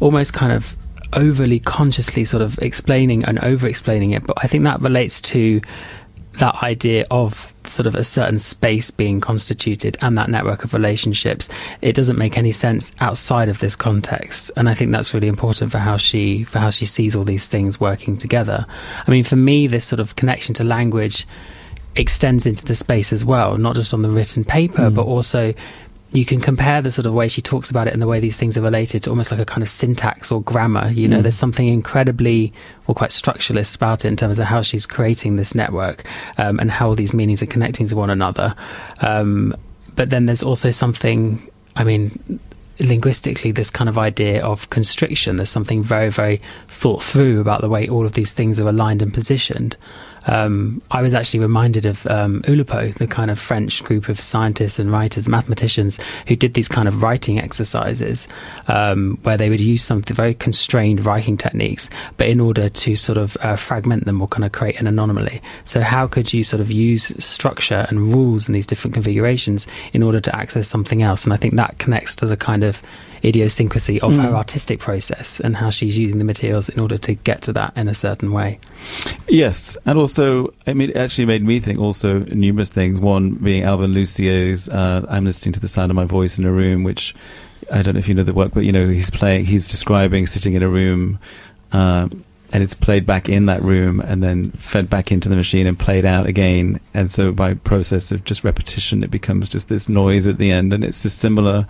almost 0.00 0.32
kind 0.32 0.52
of 0.52 0.76
overly 1.12 1.60
consciously 1.60 2.24
sort 2.24 2.42
of 2.42 2.58
explaining 2.60 3.22
and 3.24 3.38
over 3.40 3.66
explaining 3.66 4.12
it. 4.12 4.26
But 4.26 4.38
i 4.42 4.46
think 4.46 4.64
that 4.64 4.80
relates 4.80 5.20
to 5.20 5.60
that 6.38 6.54
idea 6.62 7.06
of 7.10 7.53
sort 7.66 7.86
of 7.86 7.94
a 7.94 8.04
certain 8.04 8.38
space 8.38 8.90
being 8.90 9.20
constituted 9.20 9.96
and 10.00 10.16
that 10.18 10.28
network 10.28 10.64
of 10.64 10.74
relationships, 10.74 11.48
it 11.82 11.94
doesn't 11.94 12.18
make 12.18 12.36
any 12.36 12.52
sense 12.52 12.92
outside 13.00 13.48
of 13.48 13.58
this 13.58 13.76
context. 13.76 14.50
And 14.56 14.68
I 14.68 14.74
think 14.74 14.92
that's 14.92 15.14
really 15.14 15.28
important 15.28 15.72
for 15.72 15.78
how 15.78 15.96
she 15.96 16.44
for 16.44 16.58
how 16.58 16.70
she 16.70 16.86
sees 16.86 17.16
all 17.16 17.24
these 17.24 17.48
things 17.48 17.80
working 17.80 18.16
together. 18.16 18.66
I 19.06 19.10
mean, 19.10 19.24
for 19.24 19.36
me, 19.36 19.66
this 19.66 19.84
sort 19.84 20.00
of 20.00 20.16
connection 20.16 20.54
to 20.54 20.64
language 20.64 21.26
extends 21.96 22.46
into 22.46 22.64
the 22.64 22.74
space 22.74 23.12
as 23.12 23.24
well, 23.24 23.56
not 23.56 23.76
just 23.76 23.94
on 23.94 24.02
the 24.02 24.10
written 24.10 24.44
paper, 24.44 24.90
mm. 24.90 24.94
but 24.94 25.06
also 25.06 25.54
you 26.14 26.24
can 26.24 26.40
compare 26.40 26.80
the 26.80 26.92
sort 26.92 27.06
of 27.06 27.12
way 27.12 27.26
she 27.26 27.42
talks 27.42 27.70
about 27.70 27.88
it 27.88 27.92
and 27.92 28.00
the 28.00 28.06
way 28.06 28.20
these 28.20 28.36
things 28.36 28.56
are 28.56 28.62
related 28.62 29.02
to 29.02 29.10
almost 29.10 29.32
like 29.32 29.40
a 29.40 29.44
kind 29.44 29.62
of 29.62 29.68
syntax 29.68 30.30
or 30.30 30.40
grammar. 30.40 30.88
You 30.90 31.08
know, 31.08 31.18
mm. 31.18 31.22
there's 31.22 31.34
something 31.34 31.66
incredibly 31.66 32.52
or 32.86 32.94
quite 32.94 33.10
structuralist 33.10 33.74
about 33.74 34.04
it 34.04 34.08
in 34.08 34.16
terms 34.16 34.38
of 34.38 34.46
how 34.46 34.62
she's 34.62 34.86
creating 34.86 35.34
this 35.34 35.56
network 35.56 36.04
um, 36.38 36.60
and 36.60 36.70
how 36.70 36.88
all 36.88 36.94
these 36.94 37.12
meanings 37.12 37.42
are 37.42 37.46
connecting 37.46 37.88
to 37.88 37.96
one 37.96 38.10
another. 38.10 38.54
Um, 39.00 39.56
but 39.96 40.10
then 40.10 40.26
there's 40.26 40.42
also 40.42 40.70
something, 40.70 41.50
I 41.74 41.82
mean, 41.82 42.38
linguistically, 42.78 43.50
this 43.50 43.70
kind 43.70 43.88
of 43.88 43.98
idea 43.98 44.40
of 44.44 44.70
constriction. 44.70 45.34
There's 45.34 45.50
something 45.50 45.82
very, 45.82 46.10
very 46.10 46.40
thought 46.68 47.02
through 47.02 47.40
about 47.40 47.60
the 47.60 47.68
way 47.68 47.88
all 47.88 48.06
of 48.06 48.12
these 48.12 48.32
things 48.32 48.60
are 48.60 48.68
aligned 48.68 49.02
and 49.02 49.12
positioned. 49.12 49.76
Um, 50.26 50.82
I 50.90 51.02
was 51.02 51.14
actually 51.14 51.40
reminded 51.40 51.86
of 51.86 52.06
um, 52.06 52.42
Oulipo, 52.42 52.94
the 52.94 53.06
kind 53.06 53.30
of 53.30 53.38
French 53.38 53.82
group 53.84 54.08
of 54.08 54.20
scientists 54.20 54.78
and 54.78 54.90
writers, 54.90 55.28
mathematicians, 55.28 55.98
who 56.26 56.36
did 56.36 56.54
these 56.54 56.68
kind 56.68 56.88
of 56.88 57.02
writing 57.02 57.38
exercises 57.38 58.26
um, 58.68 59.18
where 59.22 59.36
they 59.36 59.50
would 59.50 59.60
use 59.60 59.82
some 59.82 60.02
very 60.02 60.34
constrained 60.34 61.04
writing 61.04 61.36
techniques, 61.36 61.90
but 62.16 62.28
in 62.28 62.40
order 62.40 62.68
to 62.68 62.96
sort 62.96 63.18
of 63.18 63.36
uh, 63.40 63.56
fragment 63.56 64.04
them 64.04 64.20
or 64.20 64.28
kind 64.28 64.44
of 64.44 64.52
create 64.52 64.80
an 64.80 64.86
anomaly. 64.86 65.42
So, 65.64 65.80
how 65.80 66.06
could 66.06 66.32
you 66.32 66.44
sort 66.44 66.60
of 66.60 66.70
use 66.70 67.12
structure 67.22 67.86
and 67.88 68.12
rules 68.12 68.48
in 68.48 68.54
these 68.54 68.66
different 68.66 68.94
configurations 68.94 69.66
in 69.92 70.02
order 70.02 70.20
to 70.20 70.36
access 70.36 70.68
something 70.68 71.02
else? 71.02 71.24
And 71.24 71.32
I 71.32 71.36
think 71.36 71.56
that 71.56 71.78
connects 71.78 72.14
to 72.16 72.26
the 72.26 72.36
kind 72.36 72.64
of 72.64 72.82
idiosyncrasy 73.24 74.00
of 74.00 74.12
mm. 74.12 74.22
her 74.22 74.34
artistic 74.34 74.80
process 74.80 75.40
and 75.40 75.56
how 75.56 75.70
she's 75.70 75.96
using 75.96 76.18
the 76.18 76.24
materials 76.24 76.68
in 76.68 76.80
order 76.80 76.98
to 76.98 77.14
get 77.14 77.42
to 77.42 77.52
that 77.52 77.76
in 77.76 77.88
a 77.88 77.94
certain 77.94 78.32
way. 78.32 78.58
Yes, 79.28 79.76
and 79.86 79.98
also, 79.98 80.52
I 80.66 80.74
mean, 80.74 80.90
it 80.90 80.96
actually 80.96 81.26
made 81.26 81.42
me 81.42 81.60
think 81.60 81.78
also 81.78 82.20
numerous 82.20 82.68
things. 82.68 83.00
One 83.00 83.32
being 83.32 83.62
Alvin 83.62 83.92
Lucier's 83.92 84.68
uh, 84.68 85.06
"I'm 85.08 85.24
listening 85.24 85.52
to 85.54 85.60
the 85.60 85.68
sound 85.68 85.90
of 85.90 85.96
my 85.96 86.04
voice 86.04 86.38
in 86.38 86.44
a 86.44 86.52
room," 86.52 86.84
which 86.84 87.14
I 87.70 87.82
don't 87.82 87.94
know 87.94 87.98
if 87.98 88.08
you 88.08 88.14
know 88.14 88.22
the 88.22 88.34
work, 88.34 88.52
but 88.52 88.64
you 88.64 88.72
know, 88.72 88.88
he's 88.88 89.10
playing, 89.10 89.46
he's 89.46 89.68
describing 89.68 90.26
sitting 90.26 90.54
in 90.54 90.62
a 90.62 90.68
room. 90.68 91.18
Uh, 91.72 92.08
and 92.52 92.62
it's 92.62 92.74
played 92.74 93.04
back 93.04 93.28
in 93.28 93.46
that 93.46 93.62
room 93.62 94.00
and 94.00 94.22
then 94.22 94.52
fed 94.52 94.88
back 94.88 95.10
into 95.10 95.28
the 95.28 95.34
machine 95.34 95.66
and 95.66 95.76
played 95.76 96.04
out 96.04 96.26
again. 96.26 96.78
And 96.94 97.10
so 97.10 97.32
by 97.32 97.54
process 97.54 98.12
of 98.12 98.22
just 98.22 98.44
repetition, 98.44 99.02
it 99.02 99.10
becomes 99.10 99.48
just 99.48 99.68
this 99.68 99.88
noise 99.88 100.28
at 100.28 100.38
the 100.38 100.52
end. 100.52 100.72
And 100.72 100.84
it's 100.84 101.04
a 101.04 101.10
similar 101.10 101.66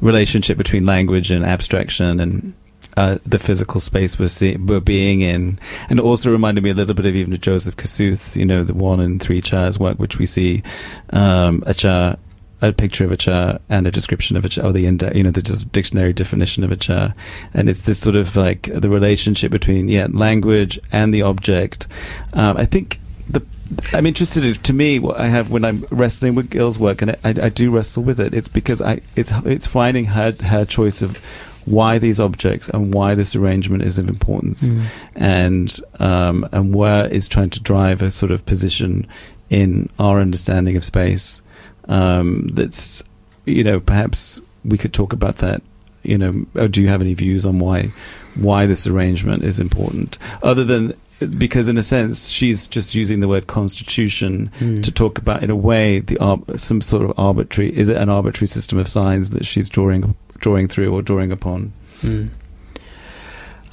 relationship 0.00 0.56
between 0.56 0.86
language 0.86 1.30
and 1.30 1.44
abstraction 1.44 2.20
and 2.20 2.54
uh, 2.96 3.18
the 3.24 3.38
physical 3.38 3.80
space 3.80 4.18
we're, 4.18 4.28
see- 4.28 4.56
we're 4.56 4.80
being 4.80 5.20
in. 5.20 5.58
And 5.88 5.98
it 5.98 6.02
also 6.02 6.30
reminded 6.30 6.64
me 6.64 6.70
a 6.70 6.74
little 6.74 6.94
bit 6.94 7.06
of 7.06 7.14
even 7.14 7.36
Joseph 7.38 7.76
Kosuth, 7.76 8.34
you 8.34 8.44
know, 8.44 8.64
the 8.64 8.74
one 8.74 9.00
and 9.00 9.22
three 9.22 9.40
chairs 9.40 9.78
work, 9.78 9.98
which 9.98 10.18
we 10.18 10.26
see 10.26 10.62
um, 11.10 11.62
a 11.66 11.74
chair, 11.74 12.16
a 12.60 12.72
picture 12.72 13.04
of 13.04 13.12
a 13.12 13.16
chair 13.16 13.60
and 13.68 13.86
a 13.86 13.90
description 13.92 14.36
of 14.36 14.44
a 14.44 14.48
chair, 14.48 14.64
or 14.64 14.72
the 14.72 14.86
index, 14.86 15.16
you 15.16 15.22
know, 15.22 15.30
the 15.30 15.42
dictionary 15.70 16.12
definition 16.12 16.64
of 16.64 16.72
a 16.72 16.76
chair. 16.76 17.14
And 17.54 17.68
it's 17.68 17.82
this 17.82 18.00
sort 18.00 18.16
of 18.16 18.34
like 18.34 18.62
the 18.62 18.90
relationship 18.90 19.52
between, 19.52 19.88
yeah, 19.88 20.08
language 20.10 20.80
and 20.90 21.14
the 21.14 21.22
object. 21.22 21.86
Um, 22.32 22.56
I 22.56 22.64
think 22.64 22.98
the 23.28 23.46
I'm 23.92 24.06
interested 24.06 24.44
in, 24.44 24.54
to 24.54 24.72
me 24.72 24.98
what 24.98 25.18
I 25.18 25.28
have 25.28 25.50
when 25.50 25.64
I'm 25.64 25.84
wrestling 25.90 26.34
with 26.34 26.50
Gil's 26.50 26.78
work, 26.78 27.02
and 27.02 27.12
I, 27.12 27.18
I, 27.24 27.48
do 27.48 27.70
wrestle 27.70 28.02
with 28.02 28.18
it. 28.20 28.34
It's 28.34 28.48
because 28.48 28.80
I 28.80 29.00
it's 29.16 29.32
it's 29.44 29.66
finding 29.66 30.06
her 30.06 30.34
her 30.42 30.64
choice 30.64 31.02
of 31.02 31.18
why 31.64 31.98
these 31.98 32.18
objects 32.18 32.68
and 32.70 32.94
why 32.94 33.14
this 33.14 33.36
arrangement 33.36 33.82
is 33.82 33.98
of 33.98 34.08
importance, 34.08 34.70
mm. 34.70 34.84
and 35.14 35.80
um, 35.98 36.48
and 36.52 36.74
where 36.74 37.12
it's 37.12 37.28
trying 37.28 37.50
to 37.50 37.62
drive 37.62 38.00
a 38.00 38.10
sort 38.10 38.32
of 38.32 38.46
position 38.46 39.06
in 39.50 39.88
our 39.98 40.20
understanding 40.20 40.76
of 40.76 40.84
space. 40.84 41.42
Um, 41.88 42.48
that's 42.48 43.02
you 43.44 43.64
know 43.64 43.80
perhaps 43.80 44.40
we 44.64 44.78
could 44.78 44.92
talk 44.92 45.12
about 45.12 45.38
that. 45.38 45.62
You 46.02 46.16
know, 46.16 46.66
do 46.68 46.80
you 46.80 46.88
have 46.88 47.02
any 47.02 47.14
views 47.14 47.44
on 47.44 47.58
why 47.58 47.92
why 48.34 48.66
this 48.66 48.86
arrangement 48.86 49.42
is 49.42 49.60
important, 49.60 50.18
other 50.42 50.64
than 50.64 50.94
because 51.38 51.68
in 51.68 51.76
a 51.76 51.82
sense 51.82 52.28
she's 52.28 52.66
just 52.68 52.94
using 52.94 53.20
the 53.20 53.28
word 53.28 53.46
constitution 53.46 54.50
mm. 54.58 54.82
to 54.82 54.92
talk 54.92 55.18
about 55.18 55.42
in 55.42 55.50
a 55.50 55.56
way 55.56 56.00
the 56.00 56.16
some 56.56 56.80
sort 56.80 57.02
of 57.02 57.12
arbitrary 57.18 57.76
is 57.76 57.88
it 57.88 57.96
an 57.96 58.08
arbitrary 58.08 58.46
system 58.46 58.78
of 58.78 58.88
signs 58.88 59.30
that 59.30 59.44
she's 59.44 59.68
drawing 59.68 60.14
drawing 60.38 60.68
through 60.68 60.94
or 60.94 61.02
drawing 61.02 61.32
upon 61.32 61.72
mm. 62.00 62.28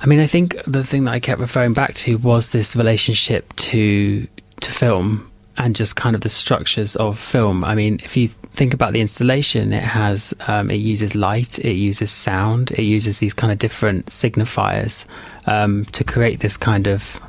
I 0.01 0.05
mean 0.07 0.19
I 0.19 0.27
think 0.27 0.55
the 0.65 0.83
thing 0.83 1.03
that 1.05 1.11
I 1.11 1.19
kept 1.19 1.39
referring 1.39 1.73
back 1.73 1.93
to 1.95 2.17
was 2.17 2.49
this 2.49 2.75
relationship 2.75 3.55
to 3.57 4.27
to 4.61 4.71
film 4.71 5.31
and 5.57 5.75
just 5.75 5.95
kind 5.95 6.15
of 6.15 6.21
the 6.21 6.29
structures 6.29 6.95
of 6.97 7.17
film. 7.17 7.63
I 7.63 7.75
mean, 7.75 7.99
if 8.03 8.17
you 8.17 8.27
think 8.27 8.73
about 8.73 8.93
the 8.93 9.01
installation, 9.01 9.71
it 9.71 9.83
has 9.83 10.33
um, 10.47 10.69
it 10.69 10.75
uses 10.75 11.15
light, 11.15 11.59
it 11.59 11.73
uses 11.73 12.11
sound, 12.11 12.71
it 12.71 12.83
uses 12.83 13.19
these 13.19 13.33
kind 13.33 13.51
of 13.51 13.59
different 13.59 14.07
signifiers 14.07 15.05
um, 15.47 15.85
to 15.85 16.03
create 16.03 16.41
this 16.41 16.57
kind 16.57 16.87
of 16.87 17.21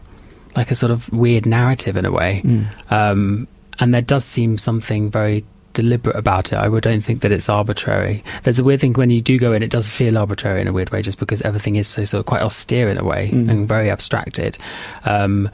like 0.56 0.70
a 0.70 0.74
sort 0.74 0.90
of 0.90 1.12
weird 1.12 1.46
narrative 1.46 1.96
in 1.96 2.04
a 2.04 2.10
way. 2.10 2.42
Mm. 2.44 2.92
Um, 2.92 3.48
and 3.78 3.92
there 3.92 4.02
does 4.02 4.24
seem 4.24 4.58
something 4.58 5.10
very 5.10 5.44
deliberate 5.74 6.16
about 6.16 6.52
it. 6.52 6.58
I 6.58 6.68
don't 6.80 7.02
think 7.02 7.20
that 7.20 7.30
it's 7.30 7.50
arbitrary. 7.50 8.24
There's 8.44 8.58
a 8.58 8.64
weird 8.64 8.80
thing 8.80 8.94
when 8.94 9.10
you 9.10 9.20
do 9.20 9.38
go 9.38 9.52
in, 9.52 9.62
it 9.62 9.70
does 9.70 9.90
feel 9.90 10.16
arbitrary 10.16 10.62
in 10.62 10.68
a 10.68 10.72
weird 10.72 10.90
way, 10.90 11.02
just 11.02 11.18
because 11.18 11.42
everything 11.42 11.76
is 11.76 11.86
so 11.86 12.04
sort 12.04 12.20
of 12.20 12.26
quite 12.26 12.40
austere 12.40 12.88
in 12.88 12.96
a 12.96 13.04
way 13.04 13.30
mm. 13.30 13.50
and 13.50 13.68
very 13.68 13.90
abstracted. 13.90 14.56
Um, 15.04 15.50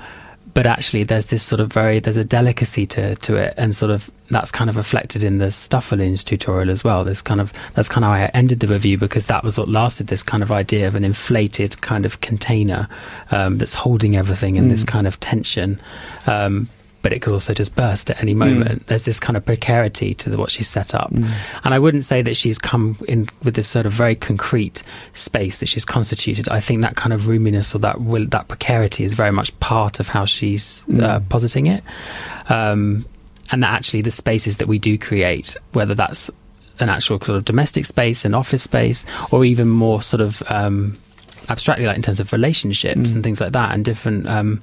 but 0.55 0.67
actually 0.67 1.03
there's 1.05 1.27
this 1.27 1.43
sort 1.43 1.61
of 1.61 1.73
very 1.73 1.99
there's 1.99 2.17
a 2.17 2.25
delicacy 2.25 2.87
to 2.87 3.15
to 3.17 3.37
it 3.37 3.55
and 3.57 3.75
sort 3.75 3.91
of 3.91 4.11
that's 4.29 4.51
kind 4.51 4.71
of 4.71 4.77
reflected 4.77 5.23
in 5.23 5.39
the 5.39 5.47
Stufferlins 5.47 6.25
tutorial 6.25 6.71
as 6.71 6.85
well 6.85 7.05
this 7.05 7.23
kind 7.23 7.41
of 7.41 7.53
that's 7.75 7.89
kind 7.89 8.05
of 8.05 8.11
how 8.11 8.17
I 8.17 8.31
ended 8.35 8.61
the 8.61 8.69
review 8.69 8.99
because 8.99 9.27
that 9.27 9.45
was 9.45 9.59
what 9.59 9.69
lasted 9.69 10.07
this 10.09 10.23
kind 10.23 10.43
of 10.43 10.53
idea 10.53 10.87
of 10.89 10.95
an 10.95 11.05
inflated 11.05 11.81
kind 11.81 12.05
of 12.07 12.21
container 12.21 12.89
um, 13.31 13.59
that's 13.59 13.75
holding 13.75 14.17
everything 14.17 14.57
in 14.57 14.67
mm. 14.67 14.71
this 14.71 14.85
kind 14.85 15.07
of 15.07 15.19
tension 15.21 15.81
um, 16.27 16.69
but 17.03 17.13
it 17.13 17.21
could 17.21 17.33
also 17.33 17.53
just 17.53 17.75
burst 17.75 18.11
at 18.11 18.21
any 18.21 18.35
moment. 18.35 18.83
Mm. 18.83 18.87
There's 18.87 19.05
this 19.05 19.21
kind 19.21 19.37
of 19.37 19.45
precarity 19.45 20.15
to 20.15 20.31
the, 20.31 20.39
what 20.39 20.51
she's 20.51 20.69
set 20.69 20.95
up. 20.95 21.13
Mm. 21.13 21.29
And 21.65 21.75
I 21.75 21.79
wouldn't 21.79 22.05
say 22.05 22.23
that 22.23 22.37
she's 22.37 22.59
come 22.59 22.97
in 23.09 23.29
with 23.43 23.55
this 23.55 23.69
sort 23.69 23.87
of 23.87 23.93
very 23.93 24.15
concrete 24.15 24.83
space 25.13 25.59
that 25.59 25.67
she's 25.67 25.85
constituted. 25.85 26.49
I 26.49 26.61
think 26.61 26.83
that 26.83 26.97
kind 26.97 27.13
of 27.13 27.23
roominess 27.23 27.75
or 27.75 27.79
that 27.79 28.01
will, 28.01 28.27
that 28.29 28.49
precarity 28.49 29.05
is 29.05 29.15
very 29.15 29.33
much 29.33 29.59
part 29.61 30.01
of 30.01 30.09
how 30.09 30.25
she's 30.25 30.85
mm. 30.89 31.03
uh, 31.03 31.21
positing 31.29 31.67
it. 31.67 31.83
Um, 32.49 33.05
and 33.51 33.63
that 33.63 33.71
actually 33.71 34.03
the 34.03 34.11
spaces 34.11 34.57
that 34.59 34.69
we 34.69 34.79
do 34.79 34.97
create, 34.97 35.57
whether 35.73 35.95
that's 35.95 36.31
an 36.81 36.89
actual 36.89 37.21
sort 37.21 37.37
of 37.37 37.45
domestic 37.45 37.85
space, 37.85 38.25
an 38.25 38.35
office 38.35 38.63
space, 38.63 39.05
or 39.31 39.45
even 39.45 39.69
more 39.69 40.03
sort 40.03 40.21
of 40.21 40.43
um, 40.47 40.97
abstractly 41.49 41.87
like 41.87 41.97
in 41.97 42.03
terms 42.03 42.21
of 42.21 42.33
relationships 42.33 43.11
mm. 43.11 43.15
and 43.15 43.25
things 43.25 43.41
like 43.41 43.53
that 43.53 43.73
and 43.73 43.85
different 43.85 44.27
um, 44.29 44.61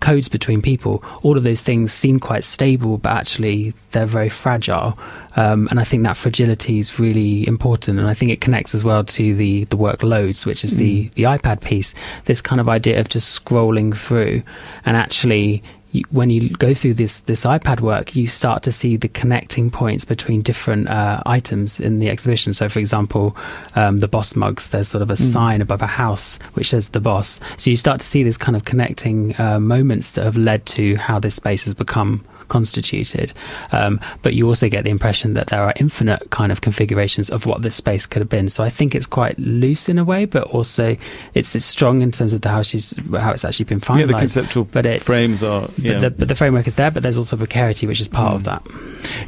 codes 0.00 0.28
between 0.28 0.62
people 0.62 1.02
all 1.22 1.36
of 1.36 1.42
those 1.42 1.60
things 1.60 1.92
seem 1.92 2.18
quite 2.20 2.44
stable 2.44 2.98
but 2.98 3.10
actually 3.12 3.74
they're 3.92 4.06
very 4.06 4.28
fragile 4.28 4.98
um, 5.36 5.68
and 5.70 5.78
I 5.78 5.84
think 5.84 6.04
that 6.04 6.16
fragility 6.16 6.78
is 6.78 6.98
really 6.98 7.46
important 7.46 7.98
and 7.98 8.08
I 8.08 8.14
think 8.14 8.30
it 8.30 8.40
connects 8.40 8.74
as 8.74 8.84
well 8.84 9.04
to 9.04 9.34
the 9.34 9.64
the 9.64 9.76
workloads 9.76 10.46
which 10.46 10.64
is 10.64 10.74
mm. 10.74 10.78
the 10.78 11.08
the 11.14 11.22
iPad 11.24 11.60
piece 11.60 11.94
this 12.24 12.40
kind 12.40 12.60
of 12.60 12.68
idea 12.68 13.00
of 13.00 13.08
just 13.08 13.44
scrolling 13.44 13.96
through 13.96 14.42
and 14.84 14.96
actually 14.96 15.62
you, 15.92 16.04
when 16.10 16.30
you 16.30 16.50
go 16.50 16.74
through 16.74 16.94
this 16.94 17.20
this 17.20 17.44
iPad 17.44 17.80
work, 17.80 18.14
you 18.14 18.26
start 18.26 18.62
to 18.64 18.72
see 18.72 18.96
the 18.96 19.08
connecting 19.08 19.70
points 19.70 20.04
between 20.04 20.42
different 20.42 20.88
uh, 20.88 21.22
items 21.26 21.80
in 21.80 21.98
the 21.98 22.08
exhibition. 22.08 22.54
So, 22.54 22.68
for 22.68 22.78
example, 22.78 23.36
um, 23.74 24.00
the 24.00 24.08
boss 24.08 24.36
mugs. 24.36 24.70
There's 24.70 24.88
sort 24.88 25.02
of 25.02 25.10
a 25.10 25.14
mm. 25.14 25.32
sign 25.32 25.60
above 25.60 25.82
a 25.82 25.86
house 25.86 26.38
which 26.54 26.70
says 26.70 26.90
the 26.90 27.00
boss. 27.00 27.40
So 27.56 27.70
you 27.70 27.76
start 27.76 28.00
to 28.00 28.06
see 28.06 28.22
this 28.22 28.36
kind 28.36 28.56
of 28.56 28.64
connecting 28.64 29.38
uh, 29.40 29.58
moments 29.60 30.12
that 30.12 30.24
have 30.24 30.36
led 30.36 30.66
to 30.66 30.96
how 30.96 31.18
this 31.18 31.36
space 31.36 31.64
has 31.64 31.74
become 31.74 32.24
constituted. 32.50 33.32
Um, 33.72 33.98
but 34.20 34.34
you 34.34 34.46
also 34.46 34.68
get 34.68 34.84
the 34.84 34.90
impression 34.90 35.32
that 35.34 35.46
there 35.46 35.62
are 35.62 35.72
infinite 35.76 36.28
kind 36.28 36.52
of 36.52 36.60
configurations 36.60 37.30
of 37.30 37.46
what 37.46 37.62
this 37.62 37.74
space 37.74 38.04
could 38.04 38.20
have 38.20 38.28
been. 38.28 38.50
So 38.50 38.62
I 38.62 38.68
think 38.68 38.94
it's 38.94 39.06
quite 39.06 39.38
loose 39.38 39.88
in 39.88 39.98
a 39.98 40.04
way, 40.04 40.26
but 40.26 40.42
also 40.44 40.98
it's, 41.32 41.54
it's 41.54 41.64
strong 41.64 42.02
in 42.02 42.10
terms 42.12 42.34
of 42.34 42.42
the 42.42 42.50
how 42.50 42.60
she's 42.60 42.94
how 43.12 43.30
it's 43.30 43.44
actually 43.44 43.64
been 43.64 43.80
finalized. 43.80 44.00
Yeah, 44.00 44.06
the 44.06 44.14
conceptual 44.14 44.64
but 44.64 44.84
it's, 44.84 45.04
frames 45.04 45.42
are. 45.42 45.68
Yeah. 45.78 45.94
But, 45.94 46.00
the, 46.00 46.10
but 46.10 46.28
the 46.28 46.34
framework 46.34 46.66
is 46.66 46.76
there, 46.76 46.90
but 46.90 47.02
there's 47.02 47.16
also 47.16 47.36
precarity, 47.36 47.86
which 47.86 48.00
is 48.00 48.08
part 48.08 48.34
mm. 48.34 48.36
of 48.36 48.44
that. 48.44 48.66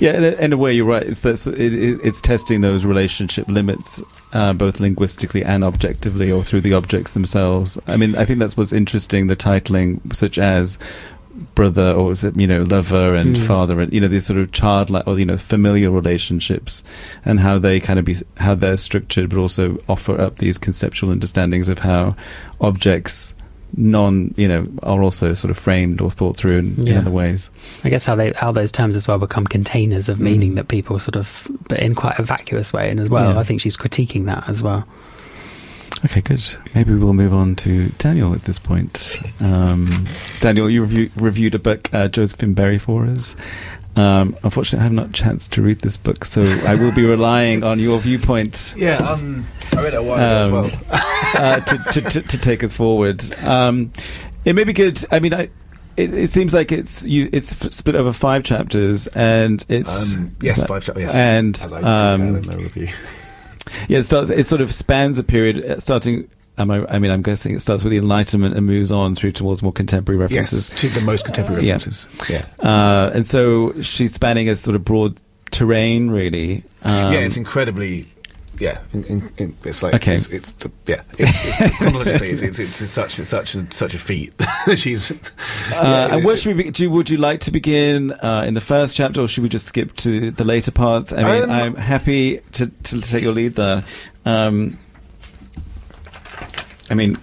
Yeah, 0.01 0.17
in 0.17 0.25
a, 0.25 0.31
in 0.33 0.53
a, 0.53 0.57
way, 0.57 0.73
you're 0.73 0.87
right. 0.87 1.03
It's 1.03 1.23
that 1.23 1.47
it, 1.47 1.73
it, 1.73 2.01
it's 2.05 2.21
testing 2.21 2.61
those 2.61 2.85
relationship 2.85 3.49
limits. 3.49 4.03
Uh, 4.33 4.51
both 4.51 4.81
linguistically 4.81 5.45
and 5.45 5.63
objectively, 5.63 6.33
or 6.33 6.43
through 6.43 6.63
the 6.63 6.73
objects 6.73 7.11
themselves. 7.11 7.79
I 7.87 7.99
mean, 7.99 8.17
I 8.17 8.25
think 8.25 8.39
that's 8.39 8.57
what's 8.57 8.73
interesting. 8.73 9.27
The 9.27 9.37
titling, 9.37 10.15
such 10.15 10.39
as 10.39 10.79
brother 11.55 11.93
or 11.93 12.13
is 12.13 12.25
it 12.25 12.37
you 12.37 12.47
know 12.47 12.63
lover 12.63 13.15
and 13.15 13.37
mm. 13.37 13.47
father 13.47 13.81
and 13.81 13.93
you 13.93 14.01
know 14.01 14.09
these 14.09 14.27
sort 14.27 14.39
of 14.39 14.53
childlike 14.53 15.07
or 15.07 15.19
you 15.19 15.25
know 15.25 15.37
familial 15.37 15.93
relationships 15.93 16.85
and 17.25 17.41
how 17.41 17.59
they 17.59 17.81
kind 17.81 17.99
of 17.99 18.05
be 18.05 18.15
how 18.37 18.55
they're 18.55 18.77
structured 18.77 19.31
but 19.31 19.39
also 19.39 19.79
offer 19.89 20.21
up 20.21 20.39
these 20.39 20.59
conceptual 20.59 21.11
understandings 21.11 21.69
of 21.69 21.79
how 21.79 22.15
objects 22.61 23.35
non 23.77 24.35
you 24.37 24.47
know 24.47 24.67
are 24.83 25.03
also 25.03 25.33
sort 25.33 25.51
of 25.51 25.57
framed 25.57 26.03
or 26.03 26.11
thought 26.11 26.37
through 26.37 26.59
in, 26.59 26.87
yeah. 26.87 26.93
in 26.93 26.99
other 26.99 27.11
ways 27.11 27.51
i 27.85 27.89
guess 27.89 28.05
how 28.05 28.15
they 28.15 28.31
how 28.33 28.53
those 28.53 28.71
terms 28.71 28.95
as 28.95 29.09
well 29.09 29.19
become 29.19 29.47
containers 29.47 30.11
of 30.11 30.21
meaning 30.21 30.53
mm. 30.53 30.57
that 30.57 30.69
people 30.69 30.99
sort 30.99 31.17
of 31.17 31.49
but 31.69 31.79
in 31.79 31.95
quite 31.95 32.19
a 32.19 32.23
vacuous 32.23 32.73
way 32.73 32.91
and 32.91 33.01
as 33.01 33.09
well 33.09 33.33
yeah. 33.33 33.39
i 33.39 33.43
think 33.43 33.61
she's 33.61 33.77
critiquing 33.77 34.27
that 34.27 34.47
as 34.49 34.63
well 34.63 34.87
Okay, 36.05 36.21
good. 36.21 36.43
Maybe 36.75 36.95
we'll 36.95 37.13
move 37.13 37.33
on 37.33 37.55
to 37.57 37.89
Daniel 37.91 38.35
at 38.35 38.45
this 38.45 38.59
point. 38.59 39.17
Um, 39.41 40.05
Daniel, 40.41 40.69
you 40.69 40.83
review, 40.83 41.11
reviewed 41.17 41.55
a 41.55 41.59
book, 41.61 41.89
uh, 41.93 42.09
Josephine 42.09 42.55
Berry, 42.55 42.79
for 42.79 43.05
us. 43.05 43.37
Um, 43.95 44.37
unfortunately, 44.43 44.81
I 44.81 44.85
have 44.85 44.93
not 44.93 45.13
chance 45.13 45.47
to 45.49 45.63
read 45.63 45.81
this 45.81 45.97
book, 45.97 46.25
so 46.25 46.43
I 46.43 46.75
will 46.75 46.93
be 46.93 47.05
relying 47.05 47.63
on 47.63 47.79
your 47.79 48.01
viewpoint. 48.01 48.73
Yeah, 48.77 48.97
um, 48.97 49.47
I 49.73 49.83
read 49.83 49.95
it 49.95 49.99
a 49.99 50.03
while 50.03 50.15
ago 50.15 50.25
as 50.25 50.49
um, 50.49 50.55
well. 50.55 50.71
uh, 51.37 51.61
to, 51.61 51.79
to, 51.93 52.11
to, 52.11 52.23
to, 52.23 52.39
take 52.39 52.65
us 52.65 52.73
forward. 52.73 53.23
Um, 53.45 53.93
it 54.45 54.55
may 54.55 54.65
be 54.65 54.73
good. 54.73 55.05
I 55.11 55.21
mean, 55.21 55.35
I, 55.35 55.51
it, 55.97 56.15
it 56.15 56.31
seems 56.31 56.55
like 56.55 56.73
it's 56.73 57.05
you. 57.05 57.29
It's 57.33 57.49
split 57.75 57.95
over 57.95 58.15
five 58.15 58.45
chapters, 58.45 59.09
and 59.09 59.63
it's 59.69 60.15
Um, 60.15 60.37
yes, 60.41 60.57
that- 60.57 60.69
five 60.69 60.85
chapters. 60.85 61.05
Yes, 61.05 61.15
and 61.15 61.55
as 61.57 61.73
I 61.73 62.13
um, 62.15 62.43
yeah, 63.89 63.99
it 63.99 64.05
starts. 64.05 64.31
It 64.31 64.47
sort 64.47 64.61
of 64.61 64.73
spans 64.73 65.19
a 65.19 65.25
period 65.25 65.65
uh, 65.65 65.81
starting. 65.81 66.29
I, 66.59 66.63
I 66.65 66.99
mean, 66.99 67.11
I'm 67.11 67.23
guessing 67.23 67.55
it 67.55 67.61
starts 67.61 67.83
with 67.83 67.93
the 67.93 67.97
Enlightenment 67.97 68.55
and 68.57 68.67
moves 68.67 68.93
on 68.93 69.15
through 69.15 69.33
towards 69.33 69.63
more 69.63 69.73
contemporary 69.73 70.19
references. 70.19 70.71
Yes, 70.71 70.81
to 70.83 70.89
the 70.91 71.01
most 71.01 71.25
contemporary 71.25 71.65
Yeah. 71.67 71.73
references. 71.75 72.09
Yeah. 72.29 72.45
Uh, 72.61 73.11
and 73.15 73.27
so 73.27 73.81
she's 73.81 74.13
spanning 74.13 74.49
a 74.51 74.55
sort 74.55 74.77
of 74.77 74.85
broad 74.85 75.19
terrain, 75.51 76.11
really. 76.11 76.63
Um, 76.83 77.13
yeah, 77.15 77.21
it's 77.21 77.37
incredibly. 77.39 78.07
Yeah, 78.63 78.79
in, 78.93 79.03
in, 79.07 79.33
in, 79.39 79.57
it's 79.65 79.83
like 79.83 79.93
Okay. 79.95 80.15
it's, 80.15 80.29
it's 80.29 80.53
the, 80.53 80.71
yeah, 80.87 81.01
it's, 81.19 81.33
it's, 81.45 82.43
it's, 82.43 82.59
it's, 82.61 82.81
it's, 82.81 82.91
such 82.93 83.15
such 83.15 83.57
a, 83.57 83.67
such 83.73 83.95
a 83.95 83.99
feat. 83.99 84.33
She's 84.77 85.11
Uh, 85.11 85.15
yeah, 85.73 86.15
and 86.15 86.25
where 86.25 86.37
should 86.37 86.57
we? 86.57 86.63
Be, 86.63 86.71
do, 86.71 86.89
would 86.89 87.11
you 87.11 87.17
like 87.19 87.41
to 87.41 87.51
begin 87.51 88.13
uh, 88.13 88.45
in 88.47 88.55
the 88.55 88.61
first 88.61 88.95
chapter, 88.95 89.21
or 89.21 89.27
should 89.27 89.43
we 89.43 89.49
just 89.49 89.67
skip 89.67 89.97
to 89.97 90.31
the 90.31 90.45
later 90.45 90.71
parts? 90.71 91.13
I 91.13 91.25
mean, 91.25 91.43
Um, 91.43 91.51
I'm 91.51 91.75
happy 91.75 92.39
to, 92.53 92.69
to 92.69 93.01
take 93.01 93.25
your 93.25 93.33
lead 93.33 93.55
there. 93.55 93.83
Um, 94.25 94.79
I 96.89 96.95
mean, 96.95 97.17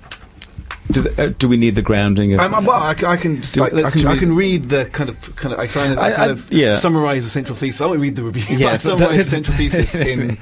does, 0.92 1.06
uh, 1.18 1.32
do 1.38 1.48
we 1.48 1.56
need 1.56 1.76
the 1.76 1.82
grounding 1.82 2.34
of? 2.34 2.42
Um, 2.42 2.66
well, 2.66 2.82
I, 2.82 2.90
I 3.06 3.16
can 3.16 3.40
Do- 3.40 3.64
I, 3.64 3.68
I 3.68 3.90
can, 3.92 4.08
I 4.08 4.12
read- 4.12 4.20
can 4.20 4.36
read 4.36 4.70
the 4.70 4.90
kind 4.90 5.10
of 5.10 5.36
kind 5.38 5.54
of 5.54 5.60
I, 5.60 5.68
kind 5.68 5.94
of, 5.94 6.00
I 6.00 6.08
I- 6.12 6.16
kind 6.16 6.32
of 6.32 6.52
yeah. 6.52 6.74
summarize 6.76 7.24
the 7.24 7.30
central 7.30 7.56
thesis. 7.56 7.80
I 7.80 7.86
won't 7.86 8.02
read 8.02 8.18
the 8.18 8.24
review. 8.24 8.44
but 8.50 8.58
Yeah, 8.60 8.72
I 8.72 8.76
summarize 8.78 9.18
the 9.18 9.24
central 9.24 9.56
thesis 9.56 9.96
in 10.12 10.38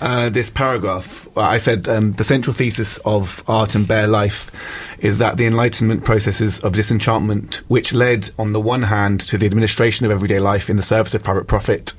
uh, 0.00 0.28
this 0.28 0.50
paragraph. 0.50 1.28
I 1.36 1.58
said 1.58 1.88
um, 1.88 2.12
the 2.12 2.24
central 2.24 2.54
thesis 2.54 2.98
of 2.98 3.42
art 3.46 3.74
and 3.74 3.86
bare 3.86 4.06
life 4.06 4.50
is 4.98 5.18
that 5.18 5.36
the 5.36 5.46
enlightenment 5.46 6.04
processes 6.04 6.60
of 6.60 6.72
disenchantment, 6.72 7.62
which 7.68 7.92
led 7.92 8.30
on 8.38 8.52
the 8.52 8.60
one 8.60 8.84
hand 8.84 9.20
to 9.20 9.36
the 9.36 9.46
administration 9.46 10.06
of 10.06 10.12
everyday 10.12 10.40
life 10.40 10.70
in 10.70 10.76
the 10.76 10.82
service 10.82 11.14
of 11.14 11.22
private 11.22 11.46
profit, 11.46 11.92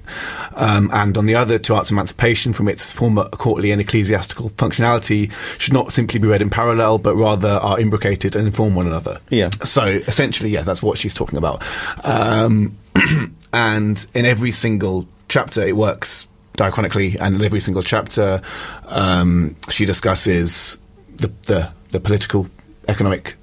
um, 0.56 0.89
and 0.93 1.18
on 1.18 1.26
the 1.26 1.36
other 1.36 1.60
to 1.60 1.76
art's 1.76 1.91
emancipation 1.91 2.54
from 2.54 2.68
its 2.68 2.91
former 2.91 3.26
courtly 3.30 3.72
and 3.72 3.82
ecclesiastical 3.82 4.50
functionality, 4.52 5.32
should 5.58 5.74
not 5.74 5.91
simply 5.91 6.20
be 6.20 6.28
read 6.28 6.41
in 6.41 6.50
parallel, 6.50 6.98
but 6.98 7.16
rather 7.16 7.50
are 7.50 7.80
imbricated 7.80 8.36
and 8.36 8.48
inform 8.48 8.76
one 8.76 8.88
another. 8.88 9.20
Yeah. 9.30 9.50
So 9.64 9.86
essentially, 9.86 10.50
yeah, 10.50 10.64
that's 10.64 10.82
what 10.82 10.98
she's 10.98 11.14
talking 11.14 11.38
about. 11.38 11.64
Um, 12.04 12.78
and 13.54 14.06
in 14.14 14.26
every 14.26 14.52
single 14.52 15.08
chapter, 15.30 15.62
it 15.62 15.76
works 15.76 16.28
diachronically, 16.58 17.16
and 17.20 17.36
in 17.36 17.43
every 17.43 17.60
single 17.62 17.84
chapter, 17.84 18.41
um, 18.88 19.55
she 19.70 19.86
discusses 19.86 20.78
the, 21.18 21.32
the 21.45 21.70
the 21.91 21.99
political, 22.01 22.47
economic 22.89 23.36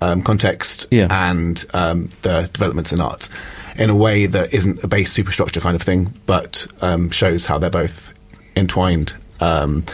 um, 0.00 0.22
context 0.22 0.86
Yeah. 0.90 1.08
and 1.10 1.62
um, 1.74 2.08
the 2.22 2.48
developments 2.52 2.92
in 2.92 3.00
art 3.00 3.28
in 3.76 3.90
a 3.90 3.94
way 3.94 4.24
that 4.26 4.52
isn't 4.54 4.82
a 4.82 4.88
base 4.88 5.12
superstructure 5.12 5.60
kind 5.60 5.74
of 5.76 5.82
thing, 5.82 6.12
but 6.26 6.66
um, 6.80 7.10
shows 7.10 7.44
how 7.46 7.58
they're 7.58 7.68
both 7.70 8.10
entwined. 8.56 9.14
Um, 9.40 9.84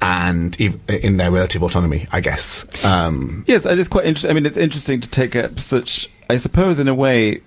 and 0.00 0.56
ev- 0.60 0.78
in 0.88 1.16
their 1.16 1.30
relative 1.32 1.62
autonomy, 1.62 2.06
I 2.12 2.20
guess. 2.20 2.64
Um, 2.84 3.44
Yes, 3.48 3.66
it 3.66 3.78
is 3.78 3.88
quite 3.88 4.04
interesting. 4.04 4.30
I 4.30 4.34
mean, 4.34 4.46
it's 4.46 4.56
interesting 4.56 5.00
to 5.00 5.08
take 5.08 5.34
up 5.34 5.58
such, 5.58 6.08
I 6.30 6.36
suppose, 6.36 6.78
in 6.78 6.86
a 6.86 6.94
way, 6.94 7.40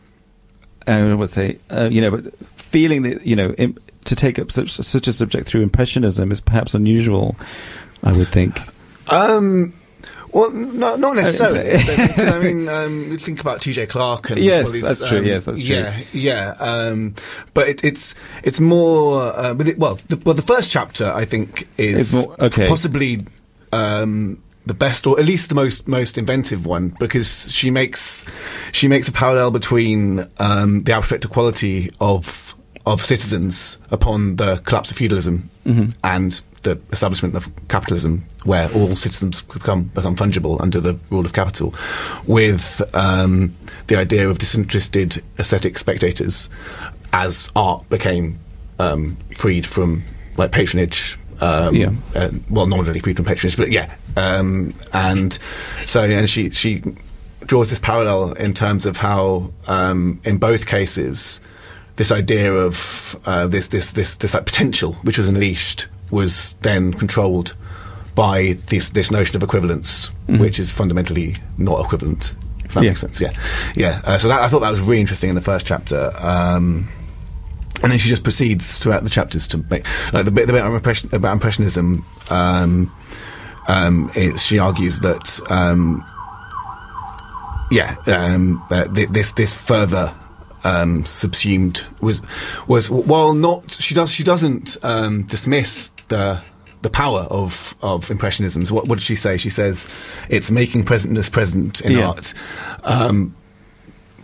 I 0.87 1.13
would 1.13 1.29
say, 1.29 1.59
uh, 1.69 1.87
you 1.91 2.01
know, 2.01 2.11
but 2.11 2.33
feeling 2.57 3.03
that, 3.03 3.25
you 3.25 3.35
know, 3.37 3.51
im- 3.53 3.77
to 4.05 4.15
take 4.15 4.39
up 4.39 4.51
such 4.51 4.71
such 4.71 5.07
a 5.07 5.13
subject 5.13 5.47
through 5.47 5.61
impressionism 5.61 6.31
is 6.31 6.41
perhaps 6.41 6.73
unusual. 6.73 7.35
I 8.03 8.13
would 8.13 8.29
think. 8.29 8.59
Um, 9.11 9.73
well, 10.33 10.51
no, 10.51 10.95
not 10.95 11.15
necessarily. 11.15 11.71
I 12.17 12.39
mean, 12.39 12.69
um, 12.69 13.17
think 13.19 13.41
about 13.41 13.61
T.J. 13.61 13.87
Clark 13.87 14.29
and 14.29 14.39
Yes, 14.39 14.65
all 14.65 14.71
these, 14.71 14.81
that's 14.81 15.07
true, 15.07 15.19
um, 15.19 15.25
yes, 15.25 15.45
that's 15.45 15.61
true. 15.61 15.75
Yeah, 15.75 15.99
yeah. 16.13 16.55
Um, 16.59 17.15
but 17.53 17.67
it, 17.67 17.83
it's 17.83 18.15
it's 18.43 18.59
more. 18.59 19.21
Uh, 19.21 19.53
with 19.53 19.67
it, 19.67 19.77
well, 19.77 19.99
the, 20.07 20.17
well, 20.17 20.35
the 20.35 20.41
first 20.41 20.71
chapter 20.71 21.11
I 21.11 21.25
think 21.25 21.67
is 21.77 22.13
more- 22.13 22.35
okay. 22.39 22.67
possibly 22.67 23.25
um, 23.73 24.41
the 24.65 24.73
best, 24.73 25.05
or 25.05 25.19
at 25.19 25.25
least 25.25 25.49
the 25.49 25.55
most 25.55 25.87
most 25.87 26.17
inventive 26.17 26.65
one, 26.65 26.95
because 26.99 27.51
she 27.51 27.69
makes 27.69 28.25
she 28.71 28.87
makes 28.87 29.07
a 29.07 29.11
parallel 29.11 29.51
between 29.51 30.27
um, 30.39 30.81
the 30.83 30.93
abstract 30.93 31.25
equality 31.25 31.91
of 31.99 32.50
of 32.85 33.03
citizens 33.03 33.77
upon 33.91 34.35
the 34.37 34.57
collapse 34.65 34.91
of 34.91 34.97
feudalism 34.97 35.49
Mm-hmm. 35.65 35.89
and 36.03 36.41
the 36.63 36.79
establishment 36.91 37.35
of 37.35 37.47
capitalism, 37.67 38.25
where 38.45 38.67
all 38.73 38.95
citizens 38.95 39.41
become 39.43 39.83
become 39.93 40.15
fungible 40.15 40.59
under 40.59 40.79
the 40.81 40.97
rule 41.11 41.23
of 41.25 41.33
capital, 41.33 41.75
with 42.25 42.81
um, 42.95 43.55
the 43.85 43.95
idea 43.95 44.27
of 44.27 44.39
disinterested 44.39 45.23
aesthetic 45.37 45.77
spectators, 45.77 46.49
as 47.13 47.49
art 47.55 47.87
became 47.89 48.39
um, 48.79 49.17
freed 49.35 49.67
from 49.67 50.03
like 50.37 50.51
patronage. 50.51 51.17
Um, 51.41 51.75
Yeah. 51.75 51.91
uh, 52.15 52.29
well, 52.49 52.65
not 52.67 52.85
really 52.87 52.99
freed 52.99 53.17
from 53.17 53.25
patronage, 53.25 53.57
but 53.57 53.71
yeah. 53.71 53.93
Um, 54.17 54.73
and 54.93 55.37
so, 55.85 56.03
and 56.03 56.27
she 56.29 56.49
she 56.49 56.81
draws 57.45 57.69
this 57.69 57.79
parallel 57.79 58.33
in 58.33 58.53
terms 58.55 58.85
of 58.87 58.97
how, 58.97 59.51
um, 59.67 60.19
in 60.23 60.37
both 60.37 60.65
cases, 60.67 61.39
this 61.97 62.11
idea 62.11 62.53
of 62.53 63.15
uh, 63.25 63.47
this 63.47 63.67
this 63.67 63.91
this 63.93 64.15
this 64.15 64.33
like 64.33 64.45
potential 64.45 64.93
which 65.03 65.17
was 65.17 65.27
unleashed 65.27 65.87
was 66.09 66.53
then 66.61 66.93
controlled 66.93 67.55
by 68.15 68.57
this 68.67 68.89
this 68.89 69.11
notion 69.11 69.35
of 69.35 69.43
equivalence, 69.43 70.11
which 70.27 70.59
is 70.59 70.71
fundamentally 70.71 71.37
not 71.57 71.83
equivalent. 71.85 72.35
If 72.65 72.73
that 72.75 72.79
Mm-hmm. 72.79 72.83
Yeah. 72.83 72.89
makes 72.91 73.01
sense, 73.01 73.21
yeah, 73.21 73.33
yeah. 73.75 74.01
Uh, 74.05 74.17
so 74.17 74.27
that, 74.29 74.41
I 74.41 74.47
thought 74.47 74.59
that 74.61 74.69
was 74.71 74.79
really 74.81 75.01
interesting 75.01 75.29
in 75.29 75.35
the 75.35 75.41
first 75.41 75.65
chapter. 75.65 76.11
Um, 76.17 76.87
and 77.83 77.91
then 77.91 77.99
she 77.99 78.09
just 78.09 78.23
proceeds 78.23 78.77
throughout 78.77 79.03
the 79.03 79.09
chapters 79.09 79.47
to 79.49 79.57
make 79.69 79.85
like 80.13 80.25
the 80.25 80.31
bit, 80.31 80.47
the 80.47 80.53
bit 80.53 80.63
impression, 80.65 81.09
about 81.13 81.33
impressionism. 81.33 82.05
Um, 82.29 82.91
um, 83.67 84.11
it, 84.15 84.39
she 84.39 84.59
argues 84.59 84.99
that 84.99 85.39
um, 85.49 86.05
yeah, 87.71 87.95
um, 88.07 88.61
uh, 88.69 88.85
th- 88.93 89.09
this 89.09 89.31
this 89.33 89.55
further 89.55 90.13
um, 90.63 91.05
subsumed 91.05 91.85
was 92.01 92.21
was 92.67 92.89
while 92.89 93.33
not 93.33 93.71
she 93.71 93.93
does 93.95 94.11
she 94.11 94.23
doesn't 94.23 94.77
um, 94.83 95.23
dismiss 95.23 95.89
the 96.07 96.39
the 96.81 96.89
power 96.89 97.21
of 97.29 97.75
of 97.81 98.09
impressionisms. 98.09 98.71
What, 98.71 98.87
what 98.87 98.97
did 98.97 99.03
she 99.03 99.15
say? 99.15 99.37
She 99.37 99.49
says 99.49 99.87
it's 100.29 100.49
making 100.51 100.85
presentness 100.85 101.31
present 101.31 101.81
in 101.81 101.93
Yeah. 101.93 102.07
art. 102.07 102.33
Um, 102.83 103.35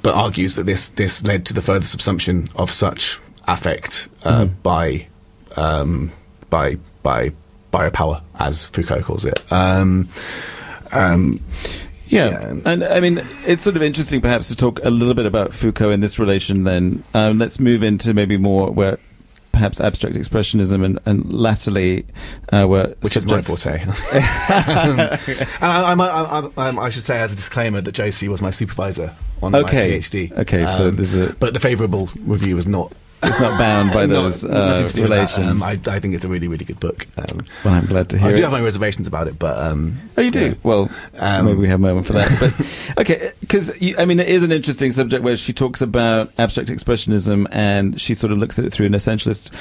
but 0.02 0.16
argues 0.16 0.56
that 0.56 0.66
this 0.66 0.90
this 0.90 1.24
led 1.26 1.46
to 1.48 1.54
the 1.54 1.62
further 1.62 1.86
subsumption 1.86 2.50
of 2.56 2.72
such 2.72 3.20
affect 3.48 4.10
uh, 4.24 4.46
by 4.46 5.08
um, 5.56 6.12
by 6.50 6.78
by 7.04 7.32
biopower, 7.74 8.22
as 8.40 8.68
Foucault 8.68 9.02
calls 9.04 9.26
it. 9.26 9.40
Um, 9.52 10.08
um, 10.92 11.40
Yeah. 12.10 12.30
Yeah. 12.30 12.56
and 12.66 12.84
I 12.84 13.00
mean, 13.00 13.24
it's 13.46 13.64
sort 13.64 13.76
of 13.76 13.82
interesting, 13.84 14.22
perhaps, 14.22 14.48
to 14.50 14.56
talk 14.56 14.80
a 14.84 14.90
little 14.90 15.14
bit 15.14 15.26
about 15.26 15.54
Foucault 15.54 15.92
in 15.92 16.00
this 16.02 16.20
relation. 16.20 16.64
Then 16.64 17.04
um, 17.14 17.38
let's 17.40 17.60
move 17.60 17.84
into 17.84 18.14
maybe 18.14 18.38
more 18.38 18.72
where 18.72 18.98
perhaps 19.52 19.82
abstract 19.82 20.16
expressionism 20.16 20.86
and, 20.86 21.00
and 21.08 21.34
latterly 21.34 22.06
uh, 22.54 22.68
were 22.70 22.94
which 23.02 23.18
is 23.18 23.26
my 23.26 23.42
forte. 23.42 23.82
um, 23.82 23.90
and 25.00 25.20
I, 25.62 25.94
I, 25.98 26.50
I, 26.58 26.78
I, 26.78 26.90
should 26.90 27.04
say 27.04 27.20
as 27.20 27.34
a 27.34 27.36
disclaimer 27.36 27.82
that 27.82 27.92
Josie 27.94 28.28
was 28.28 28.40
my 28.40 28.52
supervisor 28.52 29.16
on 29.42 29.56
Okay. 29.56 29.94
my 29.94 29.98
PhD. 29.98 30.32
Okay, 30.32 30.66
so 30.68 30.92
there's 30.92 31.16
a- 31.16 31.34
but 31.40 31.56
the 31.56 31.60
favourable 31.60 32.08
review 32.24 32.56
was 32.56 32.68
not. 32.68 32.94
It's 33.24 33.40
not 33.42 33.58
bound 33.58 33.92
by 33.94 34.06
those 34.08 34.46
uh, 34.46 34.88
to 34.88 34.94
do 34.94 35.02
with 35.02 35.10
that. 35.10 35.16
relations. 35.38 35.62
Um, 35.62 35.64
I, 35.64 35.80
I 35.96 36.00
think 36.00 36.14
it's 36.14 36.24
a 36.24 36.28
really, 36.28 36.48
really 36.48 36.66
good 36.66 36.80
book. 36.80 37.08
Um, 37.18 37.44
well, 37.66 37.74
I'm 37.74 37.86
glad 37.88 38.10
to 38.10 38.18
hear 38.18 38.30
it. 38.30 38.34
I 38.34 38.36
do 38.36 38.42
it. 38.42 38.44
have 38.44 38.52
my 38.52 38.62
reservations 38.62 39.08
about 39.08 39.28
it, 39.28 39.40
but 39.40 39.58
um, 39.58 39.98
Oh, 40.18 40.22
you 40.22 40.32
do? 40.32 40.46
yeah. 40.50 40.54
Well, 40.64 40.90
Um, 41.18 41.46
maybe 41.46 41.58
we 41.58 41.68
have 41.68 41.80
a 41.80 41.82
moment 41.82 42.06
for 42.06 42.14
that. 42.14 42.30
But 42.40 43.00
okay, 43.02 43.32
because 43.40 43.72
I 43.98 44.06
mean, 44.06 44.20
it 44.20 44.28
is 44.30 44.44
an 44.44 44.52
interesting 44.52 44.92
subject 44.92 45.24
where 45.24 45.36
she 45.38 45.52
talks 45.54 45.82
about 45.82 46.32
abstract 46.38 46.70
expressionism 46.70 47.48
and 47.52 48.00
she 48.00 48.14
sort 48.14 48.32
of 48.32 48.38
looks 48.38 48.60
at 48.60 48.66
it 48.66 48.72
through 48.72 48.86
an 48.86 48.94
essentialist, 48.94 49.52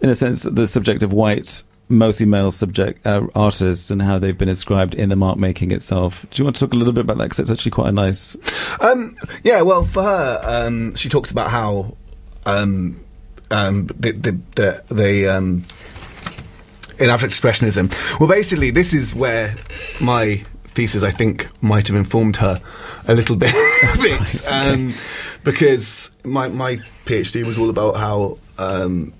in 0.00 0.08
a 0.08 0.14
sense, 0.14 0.42
the 0.44 0.66
subject 0.66 1.02
of 1.02 1.12
white, 1.12 1.62
mostly 1.90 2.24
male 2.24 2.50
subject 2.50 3.06
uh, 3.06 3.26
artists 3.34 3.90
and 3.90 4.00
how 4.00 4.18
they've 4.18 4.38
been 4.38 4.48
inscribed 4.48 4.94
in 4.94 5.10
the 5.10 5.16
mark 5.16 5.36
making 5.36 5.70
itself. 5.72 6.24
Do 6.30 6.40
you 6.40 6.44
want 6.44 6.56
to 6.56 6.60
talk 6.64 6.72
a 6.72 6.76
little 6.76 6.94
bit 6.94 7.02
about 7.02 7.18
that? 7.18 7.24
Because 7.24 7.38
it's 7.40 7.50
actually 7.50 7.72
quite 7.72 7.90
a 7.90 7.92
nice. 7.92 8.34
Um, 8.80 9.14
yeah, 9.42 9.60
well, 9.60 9.84
for 9.84 10.02
her, 10.02 10.40
um, 10.42 10.94
she 10.94 11.10
talks 11.10 11.30
about 11.30 11.50
how 11.50 11.94
um, 12.46 13.00
um, 13.50 13.86
the 13.98 14.12
the 14.12 14.38
the, 14.54 14.94
the 14.94 15.28
um, 15.28 15.64
in 16.98 17.10
abstract 17.10 17.34
expressionism. 17.34 17.92
Well, 18.20 18.28
basically, 18.28 18.70
this 18.70 18.94
is 18.94 19.14
where 19.14 19.54
my 20.00 20.44
thesis, 20.68 21.02
I 21.02 21.10
think, 21.10 21.48
might 21.60 21.86
have 21.88 21.96
informed 21.96 22.36
her 22.36 22.60
a 23.06 23.14
little 23.14 23.36
bit, 23.36 23.54
bit 24.02 24.52
um, 24.52 24.94
because 25.42 26.10
my 26.24 26.48
my 26.48 26.76
PhD 27.06 27.44
was 27.44 27.58
all 27.58 27.70
about 27.70 27.96
how. 27.96 28.38
Um, 28.58 29.12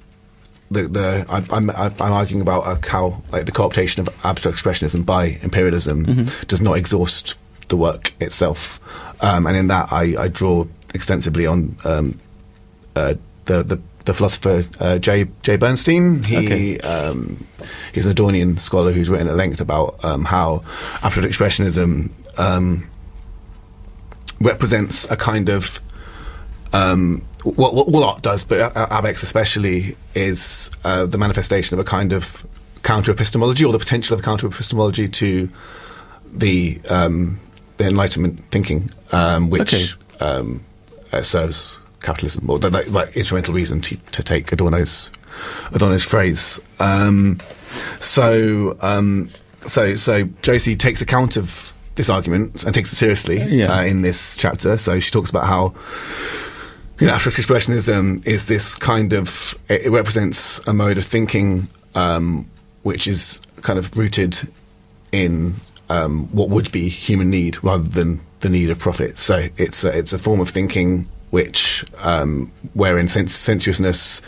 the, 0.71 0.89
the 0.89 1.27
I, 1.29 1.45
I'm 1.51 1.71
I'm 1.71 2.01
arguing 2.01 2.41
about 2.41 2.67
uh, 2.67 2.79
how 2.89 3.23
like 3.31 3.45
the 3.45 3.53
co-optation 3.53 3.99
of 3.99 4.09
abstract 4.25 4.59
expressionism 4.59 5.05
by 5.05 5.39
imperialism 5.43 6.25
does 6.49 6.61
not 6.61 6.79
exhaust 6.79 7.35
the 7.69 7.77
work 7.77 8.13
itself. 8.19 8.81
Um, 9.23 9.47
and 9.47 9.57
in 9.57 9.69
that, 9.69 9.93
I, 9.93 10.17
I 10.19 10.29
draw 10.29 10.67
extensively 10.95 11.47
on 11.47 11.77
um, 11.85 12.19
uh, 12.97 13.15
the, 13.47 13.63
the 13.63 13.81
the 14.05 14.13
philosopher 14.15 14.65
uh, 14.81 14.99
Jay 14.99 15.27
Jay 15.43 15.57
Bernstein. 15.57 16.25
He 16.25 16.37
Okay. 16.37 16.79
um, 16.81 17.47
he's 17.93 18.05
an 18.07 18.15
Adornian 18.15 18.61
scholar 18.61 18.93
who's 18.93 19.09
written 19.09 19.29
at 19.29 19.37
length 19.37 19.61
about 19.61 20.03
um, 20.05 20.25
how 20.25 20.63
abstract 21.03 21.29
expressionism 21.29 22.11
um, 22.39 22.87
represents 24.41 25.11
a 25.11 25.17
kind 25.17 25.49
of 25.49 25.81
um, 26.73 27.23
what, 27.45 27.75
what 27.75 27.87
all 27.95 28.05
art 28.05 28.23
does, 28.23 28.45
but 28.45 28.75
Abex 28.75 29.23
especially 29.23 29.97
is 30.15 30.71
uh, 30.85 31.07
the 31.07 31.19
manifestation 31.19 31.75
of 31.75 31.81
a 31.81 31.89
kind 31.89 32.13
of 32.13 32.45
counter 32.83 33.13
epistemology 33.13 33.65
or 33.65 33.73
the 33.73 33.79
potential 33.79 34.15
of 34.15 34.23
counter 34.23 34.47
epistemology 34.47 35.09
to 35.09 35.49
the 36.33 36.81
um, 36.91 37.39
the 37.77 37.87
Enlightenment 37.87 38.41
thinking, 38.51 38.91
um, 39.13 39.51
which 39.51 39.73
Okay. 39.73 39.87
um, 40.21 40.63
uh, 41.13 41.23
serves 41.23 41.81
capitalism, 42.05 42.49
or 42.49 42.59
like 42.59 43.17
instrumental 43.17 43.55
reason 43.55 43.81
to, 43.83 43.97
to 44.13 44.23
take 44.23 44.53
Adorno's 44.53 45.11
Adorno's 45.73 46.05
phrase. 46.05 46.61
Um, 46.79 47.39
so, 48.01 48.77
um, 48.81 49.31
so, 49.67 49.97
so 49.97 50.25
Josie 50.43 50.77
takes 50.77 51.01
account 51.01 51.37
of 51.37 51.73
this 51.97 52.11
argument 52.11 52.65
and 52.65 52.75
takes 52.75 52.93
it 52.93 52.97
seriously 52.97 53.41
Yeah. 53.43 53.73
uh, 53.79 53.83
in 53.83 54.03
this 54.03 54.37
chapter. 54.37 54.79
So 54.79 55.01
she 55.01 55.11
talks 55.11 55.31
about 55.31 55.47
how 55.47 55.75
you 57.01 57.07
know, 57.07 57.15
abstract 57.15 57.39
expressionism 57.39 58.25
is 58.27 58.47
this 58.47 58.75
kind 58.75 59.13
of 59.13 59.55
it, 59.69 59.87
it 59.87 59.91
represents 59.91 60.65
a 60.67 60.73
mode 60.73 60.99
of 60.99 61.05
thinking 61.05 61.69
um, 61.95 62.49
which 62.83 63.07
is 63.07 63.41
kind 63.63 63.79
of 63.79 63.97
rooted 63.97 64.47
in 65.13 65.55
um, 65.89 66.27
what 66.33 66.49
would 66.51 66.71
be 66.73 66.89
human 66.89 67.31
need 67.31 67.63
rather 67.65 67.85
than 67.85 68.21
the 68.41 68.49
need 68.49 68.71
of 68.71 68.79
profit. 68.79 69.19
So 69.19 69.49
it's 69.57 69.85
a, 69.85 69.97
it's 69.97 70.13
a 70.13 70.19
form 70.19 70.41
of 70.41 70.51
thinking 70.51 71.09
which 71.35 71.85
um, 71.99 72.53
wherein 72.75 73.09
sens- 73.09 73.35
sensuousness 73.35 74.23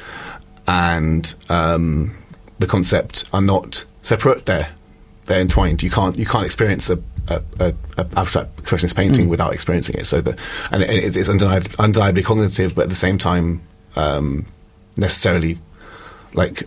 and 0.67 1.37
um, 1.49 2.13
the 2.59 2.67
concept 2.67 3.31
are 3.33 3.41
not 3.41 3.85
separate. 4.03 4.45
They're 4.47 4.69
they're 5.27 5.41
entwined. 5.41 5.85
You 5.85 5.91
can't 5.91 6.17
you 6.19 6.27
can't 6.27 6.45
experience 6.45 6.91
a, 6.91 6.99
a, 7.29 7.41
a, 7.61 7.75
a 7.97 8.07
abstract 8.17 8.57
expressionist 8.57 8.97
painting 8.97 9.29
without 9.29 9.53
experiencing 9.53 9.95
it. 10.01 10.07
So 10.07 10.21
the 10.21 10.37
and 10.73 10.83
it, 10.83 11.17
it's, 11.17 11.29
undeniably, 11.29 11.71
undeniably 11.79 12.25
cognitive, 12.25 12.75
but 12.75 12.83
at 12.83 12.89
the 12.89 12.97
same 12.97 13.19
time 13.19 13.63
um, 13.95 14.45
necessarily 14.97 15.59
like 16.35 16.65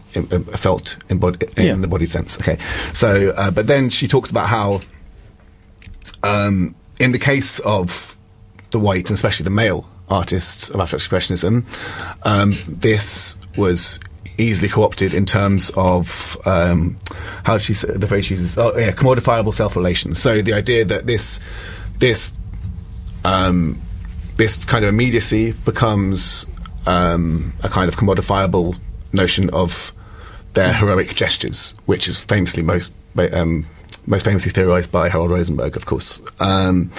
felt 0.56 0.96
embodied 1.10 1.44
in 1.58 1.66
Yeah. 1.66 1.74
an 1.74 1.84
embodied 1.84 2.12
sense. 2.12 2.40
Okay, 2.40 2.58
so 2.94 3.32
uh, 3.32 3.52
but 3.52 3.68
then 3.68 3.90
she 3.90 4.08
talks 4.08 4.32
about 4.32 4.48
how 4.48 4.80
um, 6.24 6.76
in 6.98 7.12
the 7.12 7.20
case 7.20 7.60
of 7.60 8.16
the 8.72 8.80
white 8.80 9.10
and 9.10 9.16
especially 9.18 9.44
the 9.44 9.50
male 9.50 9.86
artists 10.10 10.70
of 10.70 10.80
abstract 10.80 11.04
expressionism, 11.04 11.64
um, 12.26 12.54
this 12.68 13.38
was 13.58 14.00
easily 14.38 14.70
co-opted 14.70 15.14
in 15.14 15.26
terms 15.26 15.70
of 15.76 16.38
um, 16.46 16.98
how 17.44 17.58
she 17.58 17.74
the 17.74 18.08
phrase 18.08 18.26
she 18.26 18.36
uses? 18.36 18.58
Oh, 18.58 18.76
yeah, 18.78 18.92
commodifiable 18.92 19.54
self-relations. 19.54 20.20
So 20.20 20.42
the 20.42 20.54
idea 20.54 20.86
that 20.86 21.06
this 21.06 21.40
this 22.00 22.32
um, 23.26 23.80
this 24.38 24.64
kind 24.66 24.86
of 24.86 24.90
immediacy 24.90 25.52
becomes 25.52 26.46
um, 26.86 27.54
a 27.64 27.70
kind 27.70 27.90
of 27.90 27.98
commodifiable 27.98 28.78
notion 29.12 29.50
of 29.52 29.94
their 30.54 30.74
heroic 30.74 31.16
gestures, 31.16 31.76
which 31.86 32.08
is 32.08 32.20
famously 32.20 32.64
most 32.64 32.94
um, 33.34 33.66
most 34.06 34.26
famously 34.26 34.52
theorized 34.52 34.92
by 34.92 35.10
Harold 35.10 35.32
Rosenberg, 35.32 35.76
of 35.76 35.86
course. 35.86 36.22
Um, 36.40 36.92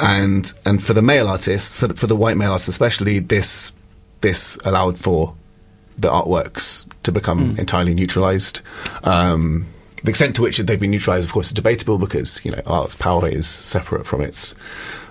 and 0.00 0.52
and 0.64 0.82
for 0.82 0.92
the 0.92 1.02
male 1.02 1.28
artists, 1.28 1.78
for 1.78 1.88
the, 1.88 1.94
for 1.94 2.06
the 2.06 2.16
white 2.16 2.36
male 2.36 2.52
artists 2.52 2.68
especially, 2.68 3.18
this 3.18 3.72
this 4.20 4.58
allowed 4.64 4.98
for 4.98 5.34
the 5.96 6.08
artworks 6.08 6.86
to 7.04 7.12
become 7.12 7.56
entirely 7.58 7.94
neutralized. 7.94 8.60
Um, 9.04 9.66
the 10.04 10.10
extent 10.10 10.36
to 10.36 10.42
which 10.42 10.58
they've 10.58 10.78
been 10.78 10.90
neutralized, 10.90 11.26
of 11.26 11.32
course, 11.32 11.46
is 11.46 11.52
debatable 11.52 11.98
because 11.98 12.44
you 12.44 12.50
know 12.50 12.60
art's 12.66 12.94
power 12.94 13.28
is 13.28 13.46
separate 13.48 14.06
from 14.06 14.20
its 14.20 14.54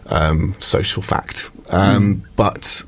um, 0.08 0.56
social 0.60 1.02
fact. 1.02 1.50
Um, 1.70 2.24
But 2.36 2.84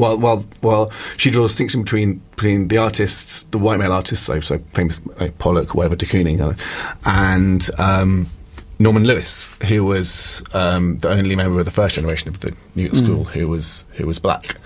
well, 0.00 0.18
well, 0.18 0.44
well, 0.62 0.92
she 1.16 1.30
draws 1.30 1.50
a 1.50 1.52
distinction 1.52 1.82
between 1.82 2.22
between 2.30 2.68
the 2.68 2.78
artists, 2.78 3.42
the 3.44 3.58
white 3.58 3.78
male 3.78 3.92
artists, 3.92 4.24
so, 4.24 4.40
so 4.40 4.58
famous 4.74 5.00
like 5.18 5.38
Pollock, 5.38 5.74
whatever, 5.74 5.96
de 5.96 6.06
Kooning, 6.06 6.58
and 7.04 7.70
um, 7.78 8.26
Norman 8.78 9.04
Lewis, 9.04 9.50
who 9.68 9.84
was 9.84 10.42
um, 10.54 10.98
the 11.00 11.10
only 11.10 11.36
member 11.36 11.58
of 11.58 11.66
the 11.66 11.70
first 11.70 11.96
generation 11.96 12.28
of 12.28 12.40
the 12.40 12.54
New 12.74 12.84
York 12.84 12.94
School 12.94 13.24
who 13.24 13.46
was 13.46 13.84
who 13.96 14.06
was 14.06 14.18
black, 14.18 14.56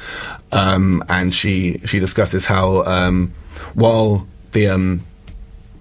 um, 0.53 1.03
and 1.09 1.35
she 1.35 1.79
she 1.85 1.99
discusses 1.99 2.47
how 2.47 2.85
um, 2.85 3.35
while 3.75 4.27
the 4.53 4.69
um, 4.69 5.05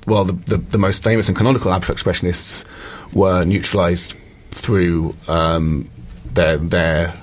well, 0.07 0.25
the, 0.25 0.33
the, 0.33 0.57
the 0.57 0.77
most 0.77 1.03
famous 1.03 1.27
and 1.27 1.37
canonical 1.37 1.71
abstract 1.71 2.03
expressionists 2.03 2.65
were 3.13 3.45
neutralized 3.45 4.15
through 4.51 5.15
um, 5.27 5.89
their 6.33 6.57
their 6.57 7.22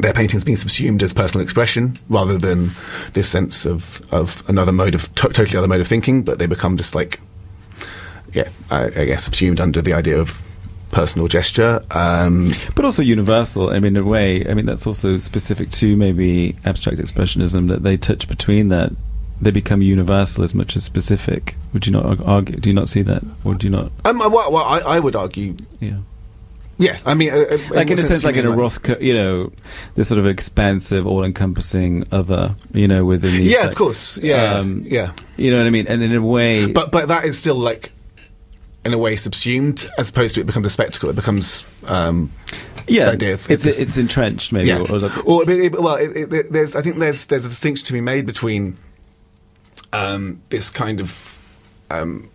their 0.00 0.12
paintings 0.12 0.44
being 0.44 0.56
subsumed 0.56 1.02
as 1.02 1.12
personal 1.12 1.42
expression 1.42 1.98
rather 2.08 2.38
than 2.38 2.70
this 3.14 3.28
sense 3.28 3.64
of, 3.66 4.00
of 4.12 4.42
another 4.48 4.72
mode 4.72 4.94
of 4.94 5.12
to- 5.16 5.28
totally 5.28 5.56
other 5.56 5.68
mode 5.68 5.80
of 5.80 5.88
thinking, 5.88 6.22
but 6.22 6.38
they 6.38 6.46
become 6.46 6.76
just 6.76 6.94
like 6.94 7.20
yeah, 8.32 8.48
I, 8.70 8.84
I 8.86 9.04
guess 9.06 9.24
subsumed 9.24 9.60
under 9.60 9.80
the 9.80 9.94
idea 9.94 10.18
of 10.18 10.42
personal 10.90 11.26
gesture. 11.28 11.82
Um, 11.90 12.52
But 12.74 12.84
also 12.84 13.02
universal. 13.02 13.70
I 13.70 13.74
mean, 13.80 13.96
in 13.96 14.02
a 14.02 14.04
way, 14.06 14.46
I 14.46 14.52
mean, 14.54 14.66
that's 14.66 14.86
also 14.86 15.18
specific 15.18 15.70
to 15.72 15.96
maybe 15.96 16.56
abstract 16.64 16.98
expressionism 16.98 17.68
that 17.68 17.82
they 17.82 17.96
touch 17.96 18.28
between 18.28 18.68
that. 18.68 18.92
They 19.40 19.50
become 19.50 19.82
universal 19.82 20.44
as 20.44 20.54
much 20.54 20.76
as 20.76 20.84
specific. 20.84 21.56
Would 21.72 21.86
you 21.86 21.92
not 21.92 22.20
argue? 22.26 22.56
Do 22.56 22.70
you 22.70 22.74
not 22.74 22.88
see 22.88 23.02
that? 23.02 23.22
Or 23.44 23.54
do 23.54 23.66
you 23.66 23.70
not? 23.70 23.90
um, 24.04 24.18
well, 24.18 24.30
well 24.50 24.64
I, 24.64 24.78
I 24.80 24.98
would 24.98 25.16
argue, 25.16 25.56
Yeah. 25.80 25.98
Yeah. 26.78 26.98
I 27.06 27.14
mean, 27.14 27.30
uh, 27.32 27.36
uh, 27.36 27.58
Like 27.70 27.90
in 27.90 27.98
a 27.98 28.02
sense, 28.02 28.22
you 28.22 28.28
like 28.28 28.36
in 28.36 28.46
a 28.46 28.50
by- 28.50 28.56
Rothko, 28.56 29.00
you 29.00 29.14
know, 29.14 29.52
this 29.94 30.08
sort 30.08 30.18
of 30.18 30.26
expansive, 30.26 31.06
all-encompassing 31.06 32.04
other, 32.12 32.54
you 32.72 32.86
know, 32.88 33.04
within 33.04 33.32
these. 33.32 33.52
Yeah, 33.52 33.60
like, 33.60 33.68
of 33.70 33.74
course. 33.76 34.18
Yeah, 34.18 34.54
um, 34.54 34.82
yeah. 34.86 35.12
You 35.36 35.50
know 35.50 35.58
what 35.58 35.66
I 35.66 35.70
mean? 35.70 35.86
And 35.88 36.02
in 36.02 36.14
a 36.14 36.20
way, 36.22 36.70
But 36.72 36.90
but 36.92 37.08
that 37.08 37.24
is 37.24 37.38
still 37.38 37.56
like, 37.56 37.92
in 38.84 38.92
a 38.92 38.98
way, 38.98 39.16
subsumed 39.16 39.88
as 39.98 40.10
opposed 40.10 40.34
to 40.36 40.40
it 40.40 40.46
becomes 40.46 40.66
a 40.66 40.70
spectacle. 40.70 41.08
It 41.10 41.16
becomes 41.16 41.64
um, 41.86 42.30
yeah, 42.86 43.06
this 43.06 43.14
idea 43.14 43.34
of 43.34 43.50
it's 43.50 43.64
this- 43.64 43.80
it's 43.80 43.96
entrenched 43.96 44.52
maybe. 44.52 44.68
yeah. 44.68 44.78
Or, 44.78 44.92
or 44.92 44.98
like- 44.98 45.26
Or, 45.26 45.50
it- 45.50 45.80
well, 45.82 45.96
it, 45.96 46.32
it, 46.32 46.52
there's 46.52 46.76
I 46.76 46.82
think 46.82 46.98
there's 46.98 47.26
there's 47.26 47.44
a 47.44 47.48
distinction 47.48 47.86
to 47.86 47.92
be 47.92 48.00
made 48.00 48.26
between 48.26 48.76
um, 49.92 50.42
this 50.50 50.70
kind 50.70 51.00
of 51.00 51.38
um, 51.90 52.28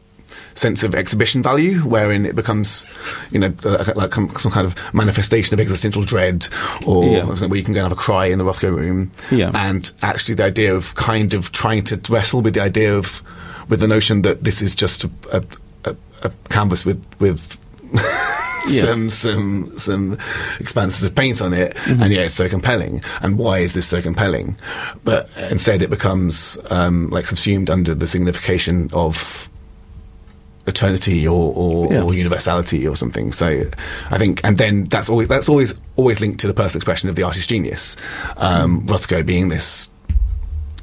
sense 0.54 0.84
of 0.84 0.94
exhibition 0.96 1.42
value, 1.44 1.80
wherein 1.80 2.26
it 2.26 2.36
becomes, 2.36 2.86
you 3.32 3.40
know, 3.40 3.54
like, 3.64 3.96
like 3.96 4.14
some 4.16 4.30
some 4.38 4.52
kind 4.52 4.68
of 4.68 4.76
manifestation 4.94 5.54
of 5.54 5.60
existential 5.60 6.04
dread, 6.04 6.48
or 6.86 7.06
Yeah. 7.06 7.26
where 7.26 7.58
you 7.58 7.64
can 7.64 7.74
go 7.74 7.80
and 7.82 7.90
have 7.90 7.98
a 7.98 8.02
cry 8.02 8.26
in 8.28 8.38
the 8.38 8.44
Rothko 8.46 8.76
room, 8.76 9.12
Yeah. 9.32 9.52
and 9.54 9.92
actually 10.02 10.36
the 10.36 10.44
idea 10.46 10.76
of 10.76 10.96
kind 10.96 11.34
of 11.34 11.52
trying 11.52 11.84
to 11.86 12.00
wrestle 12.10 12.42
with 12.42 12.54
the 12.54 12.62
idea 12.62 12.96
of 12.98 13.22
with 13.70 13.80
the 13.80 13.88
notion 13.88 14.22
that 14.24 14.44
this 14.44 14.62
is 14.62 14.76
just 14.76 15.04
a, 15.06 15.10
a, 15.32 15.44
a, 15.86 15.96
a 16.24 16.32
canvas 16.50 16.86
with 16.86 17.02
with 17.20 17.58
Yeah. 18.70 18.82
some 18.86 19.10
some 19.10 19.78
some 19.78 20.18
expanses 20.60 21.04
of 21.04 21.16
paint 21.16 21.42
on 21.42 21.54
it, 21.54 21.76
Mm-hmm. 21.76 22.04
and 22.04 22.14
yeah, 22.14 22.22
it's 22.22 22.36
so 22.36 22.48
compelling. 22.50 23.02
And 23.22 23.38
why 23.38 23.60
is 23.60 23.74
this 23.74 23.88
so 23.88 24.02
compelling? 24.02 24.56
But 25.04 25.30
instead, 25.50 25.82
it 25.82 25.90
becomes 25.90 26.58
um, 26.70 27.10
like 27.10 27.26
subsumed 27.28 27.70
under 27.70 27.96
the 27.96 28.06
signification 28.08 28.90
of 28.94 29.50
eternity 30.72 31.28
or 31.28 31.54
or, 31.56 31.94
Yeah. 31.94 32.02
or 32.04 32.14
universality 32.14 32.88
or 32.88 32.96
something. 32.96 33.32
So 33.32 33.48
I 34.10 34.18
think, 34.18 34.42
and 34.44 34.58
then 34.58 34.86
that's 34.86 35.10
always 35.10 35.28
that's 35.28 35.48
always 35.50 35.74
always 35.98 36.20
linked 36.20 36.40
to 36.42 36.48
the 36.48 36.54
personal 36.54 36.80
expression 36.80 37.10
of 37.10 37.16
the 37.16 37.24
artist's 37.24 37.48
genius. 37.48 37.96
Um, 38.38 38.88
Rothko 38.88 39.24
being 39.26 39.50
this 39.50 39.90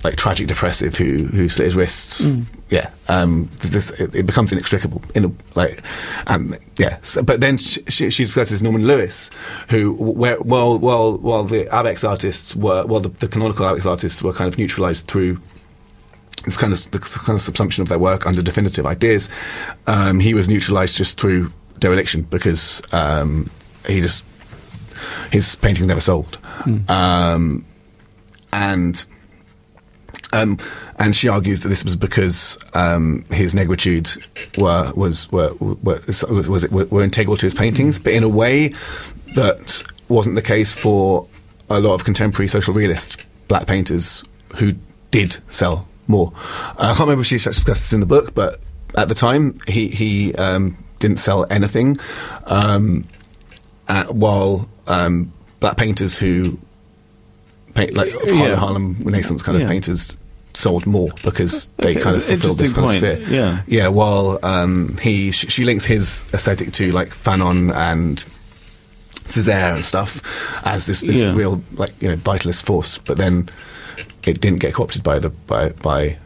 like 0.04 0.14
tragic 0.14 0.46
depressive 0.46 0.96
who 0.96 1.24
who 1.26 1.48
slit 1.48 1.66
his 1.66 1.74
wrists. 1.76 2.22
Yeah, 2.70 2.90
um, 3.08 3.48
this 3.60 3.90
it, 3.92 4.14
it 4.14 4.26
becomes 4.26 4.52
inextricable 4.52 5.02
in 5.14 5.24
a, 5.24 5.32
like, 5.56 5.82
and 6.26 6.56
yeah. 6.76 6.98
So, 7.02 7.22
but 7.22 7.40
then 7.40 7.56
she, 7.58 7.82
she, 7.88 8.10
she 8.10 8.24
discusses 8.24 8.62
Norman 8.62 8.86
Lewis, 8.86 9.30
who 9.70 9.94
where 9.94 10.36
while 10.38 10.78
while 10.78 11.16
while 11.18 11.44
the 11.44 11.64
Abex 11.72 12.08
artists 12.08 12.54
were 12.54 12.84
well 12.86 13.00
the, 13.00 13.08
the 13.08 13.26
canonical 13.26 13.66
Abex 13.66 13.86
artists 13.86 14.22
were 14.22 14.32
kind 14.34 14.52
of 14.52 14.58
neutralized 14.58 15.08
through 15.08 15.40
this 16.44 16.56
kind 16.56 16.72
of 16.72 16.90
the 16.90 16.98
kind 16.98 17.38
of 17.38 17.42
subsumption 17.42 17.80
of 17.80 17.88
their 17.88 17.98
work 17.98 18.26
under 18.26 18.42
definitive 18.42 18.86
ideas. 18.86 19.28
Um, 19.86 20.20
he 20.20 20.34
was 20.34 20.48
neutralized 20.48 20.96
just 20.96 21.20
through 21.20 21.52
dereliction 21.78 22.22
because 22.22 22.82
um, 22.92 23.50
he 23.86 24.00
just 24.00 24.24
his 25.30 25.54
paintings 25.56 25.86
never 25.86 26.00
sold, 26.00 26.38
um, 26.88 27.64
and 28.52 29.04
um, 30.32 30.58
and 30.98 31.16
she 31.16 31.28
argues 31.28 31.62
that 31.62 31.68
this 31.68 31.84
was 31.84 31.96
because 31.96 32.58
um, 32.74 33.24
his 33.30 33.54
negritude 33.54 34.26
were 34.58 34.92
was 34.94 35.30
were 35.32 35.52
were, 35.54 36.00
was, 36.06 36.24
was, 36.24 36.68
were, 36.68 36.84
were 36.86 37.02
integral 37.02 37.36
to 37.36 37.46
his 37.46 37.54
paintings, 37.54 37.98
but 37.98 38.12
in 38.12 38.22
a 38.22 38.28
way 38.28 38.72
that 39.34 39.82
wasn't 40.08 40.34
the 40.34 40.42
case 40.42 40.72
for 40.72 41.26
a 41.70 41.80
lot 41.80 41.94
of 41.94 42.04
contemporary 42.04 42.48
social 42.48 42.72
realist 42.72 43.24
black 43.46 43.66
painters 43.66 44.24
who 44.56 44.74
did 45.10 45.38
sell 45.48 45.87
more. 46.08 46.32
Uh, 46.36 46.74
I 46.78 46.86
can't 46.88 47.00
remember 47.00 47.20
if 47.20 47.26
she 47.28 47.36
discussed 47.36 47.66
this 47.66 47.92
in 47.92 48.00
the 48.00 48.06
book, 48.06 48.34
but 48.34 48.58
at 48.96 49.08
the 49.08 49.14
time 49.14 49.58
he 49.68 49.88
he 49.88 50.34
um, 50.34 50.76
didn't 50.98 51.18
sell 51.18 51.46
anything, 51.50 51.98
um, 52.46 53.06
uh, 53.88 54.04
while 54.06 54.68
um, 54.88 55.32
black 55.60 55.76
painters 55.76 56.16
who 56.18 56.58
paint 57.74 57.94
like 57.96 58.10
Harlem, 58.12 58.38
Yeah. 58.38 58.56
Harlem 58.56 58.96
Renaissance 59.04 59.42
kind 59.42 59.56
of 59.56 59.62
Yeah. 59.62 59.68
painters 59.68 60.16
sold 60.54 60.86
more 60.86 61.10
because 61.22 61.66
they 61.76 61.90
Okay, 61.90 62.00
kind 62.00 62.16
of 62.16 62.24
fulfilled 62.24 62.58
this 62.58 62.72
interesting 62.72 63.00
kind 63.02 63.20
of 63.20 63.26
sphere. 63.28 63.36
Yeah. 63.38 63.62
Yeah, 63.68 63.88
while 63.88 64.40
um, 64.42 64.96
he 65.00 65.30
sh- 65.30 65.46
she 65.48 65.64
links 65.64 65.84
his 65.84 66.24
aesthetic 66.32 66.72
to 66.72 66.90
like 66.90 67.10
Fanon 67.10 67.72
and 67.72 68.24
Césaire 69.26 69.74
and 69.76 69.84
stuff 69.84 70.22
as 70.64 70.86
this, 70.86 71.02
this 71.02 71.18
Yeah. 71.18 71.34
real 71.34 71.62
like 71.74 71.92
you 72.00 72.08
know 72.08 72.16
vitalist 72.16 72.64
force, 72.64 72.98
but 72.98 73.18
then 73.18 73.48
it 74.28 74.40
didn't 74.40 74.60
get 74.60 74.74
co-opted 74.74 75.02
by 75.02 75.18
the 75.18 75.30
by 75.30 75.70
by 75.70 76.16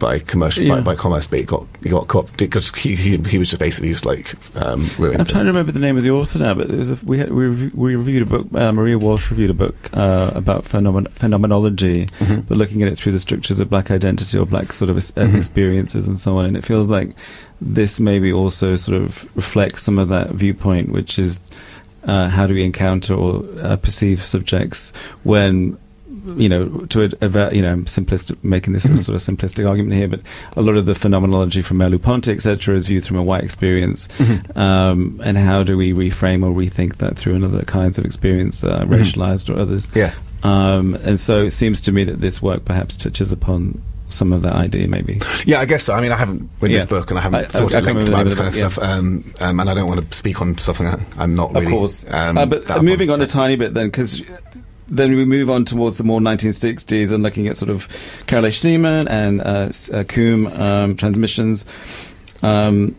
by 0.00 0.18
commercial 0.18 0.66
by, 0.68 0.74
Yeah. 0.76 0.80
by 0.80 0.94
commerce, 0.96 1.28
but 1.28 1.38
it 1.38 1.46
got 1.46 1.66
it 1.82 1.88
got 1.88 2.08
co-opted 2.08 2.36
because 2.36 2.74
he, 2.74 2.96
he 2.96 3.16
he 3.18 3.38
was 3.38 3.48
just 3.50 3.60
basically 3.60 3.90
just 3.90 4.04
like 4.04 4.34
um, 4.60 4.88
ruined. 4.98 5.20
I'm 5.20 5.26
trying 5.26 5.44
to 5.44 5.50
remember 5.50 5.70
the 5.72 5.78
name 5.78 5.96
of 5.96 6.02
the 6.02 6.10
author 6.10 6.40
now, 6.40 6.52
but 6.54 6.68
it 6.68 6.76
was 6.76 6.90
a, 6.90 6.98
we 7.04 7.18
had, 7.18 7.30
we, 7.32 7.68
we 7.68 7.94
reviewed 7.94 8.22
a 8.22 8.26
book. 8.26 8.46
Uh, 8.52 8.72
Maria 8.72 8.98
Walsh 8.98 9.30
reviewed 9.30 9.50
a 9.50 9.54
book 9.54 9.76
uh, 9.92 10.32
about 10.34 10.64
phenomen- 10.64 11.08
phenomenology, 11.10 12.06
Mhm. 12.18 12.46
but 12.48 12.58
looking 12.58 12.82
at 12.82 12.88
it 12.88 12.96
through 12.98 13.12
the 13.12 13.20
structures 13.20 13.60
of 13.60 13.70
black 13.70 13.90
identity 13.92 14.36
or 14.36 14.44
black 14.46 14.72
sort 14.72 14.90
of 14.90 14.96
es- 14.96 15.12
Mhm. 15.12 15.36
experiences 15.36 16.08
and 16.08 16.18
so 16.18 16.38
on. 16.38 16.44
And 16.46 16.56
it 16.56 16.64
feels 16.64 16.90
like 16.90 17.14
this 17.60 18.00
maybe 18.00 18.32
also 18.32 18.74
sort 18.76 19.00
of 19.00 19.24
reflects 19.36 19.84
some 19.84 19.98
of 19.98 20.08
that 20.08 20.30
viewpoint, 20.30 20.90
which 20.90 21.18
is 21.20 21.38
uh, 22.06 22.28
how 22.28 22.46
do 22.48 22.52
we 22.52 22.64
encounter 22.64 23.14
or 23.14 23.44
uh, 23.62 23.76
perceive 23.76 24.22
subjects 24.24 24.92
when 25.22 25.78
you 26.36 26.48
know, 26.48 26.66
to 26.90 27.02
a, 27.04 27.26
a 27.26 27.54
you 27.54 27.62
know, 27.62 27.70
I'm 27.70 27.84
simplistic, 27.84 28.36
making 28.42 28.72
this 28.72 28.86
Mhm. 28.86 28.98
sort 28.98 29.16
of 29.16 29.22
simplistic 29.22 29.68
argument 29.68 29.94
here, 29.94 30.08
but 30.08 30.20
a 30.56 30.62
lot 30.62 30.76
of 30.76 30.86
the 30.86 30.94
phenomenology 30.94 31.62
from 31.62 31.78
Merleau-Ponty, 31.78 32.30
etc., 32.32 32.74
is 32.76 32.86
viewed 32.86 33.04
from 33.06 33.16
a 33.18 33.22
white 33.22 33.44
experience, 33.44 34.08
Mhm. 34.18 34.56
um, 34.56 35.20
and 35.24 35.36
how 35.38 35.62
do 35.62 35.76
we 35.76 35.92
reframe 35.92 36.44
or 36.44 36.52
rethink 36.54 36.96
that 36.96 37.16
through 37.16 37.34
another 37.34 37.62
kinds 37.64 37.98
of 37.98 38.04
experience, 38.04 38.64
uh, 38.64 38.84
Mhm. 38.84 38.88
racialized 38.88 39.48
or 39.54 39.58
others? 39.58 39.90
Yeah. 39.94 40.12
Um, 40.42 40.96
and 41.04 41.18
so 41.20 41.44
it 41.44 41.52
seems 41.52 41.80
to 41.82 41.92
me 41.92 42.04
that 42.04 42.20
this 42.20 42.42
work 42.42 42.64
perhaps 42.64 42.96
touches 42.96 43.32
upon 43.32 43.80
some 44.10 44.32
of 44.32 44.42
that 44.42 44.52
idea, 44.52 44.86
maybe. 44.86 45.18
Yeah, 45.46 45.60
I 45.60 45.64
guess 45.64 45.84
so. 45.84 45.94
I 45.94 46.00
mean, 46.02 46.12
I 46.12 46.16
haven't 46.16 46.48
read 46.60 46.72
this 46.72 46.84
book 46.84 47.10
and 47.10 47.18
I 47.18 47.22
haven't 47.22 47.40
I- 47.46 47.48
thought 47.48 47.74
I 47.74 47.78
at 47.78 47.84
length 47.84 48.06
about 48.08 48.24
this 48.24 48.34
kind 48.34 48.46
of 48.48 48.52
book, 48.54 48.72
stuff, 48.72 48.78
um, 48.78 49.24
um, 49.40 49.58
and 49.60 49.68
I 49.70 49.74
don't 49.74 49.88
want 49.88 50.08
to 50.08 50.16
speak 50.16 50.40
on 50.40 50.56
something 50.58 50.86
that 50.86 51.00
I'm 51.18 51.34
not 51.34 51.52
really. 51.54 51.66
of 51.66 51.72
course. 51.72 52.04
Um, 52.10 52.36
uh, 52.38 52.46
but 52.46 52.82
moving 52.82 53.08
upon. 53.08 53.20
on 53.20 53.24
a 53.24 53.28
tiny 53.28 53.56
bit 53.56 53.72
then, 53.74 53.86
because 53.86 54.22
then 54.96 55.14
we 55.16 55.24
move 55.24 55.50
on 55.50 55.64
towards 55.64 55.98
the 55.98 56.04
more 56.04 56.20
1960s 56.20 57.12
and 57.12 57.22
looking 57.22 57.48
at 57.48 57.56
sort 57.56 57.70
of 57.70 57.88
Caroline 58.26 58.50
Schneemann 58.52 59.08
and 59.10 59.40
uh, 59.40 59.70
uh, 59.96 60.04
Coombe 60.04 60.46
um, 60.48 60.96
transmissions. 60.96 61.64
Um, 62.42 62.96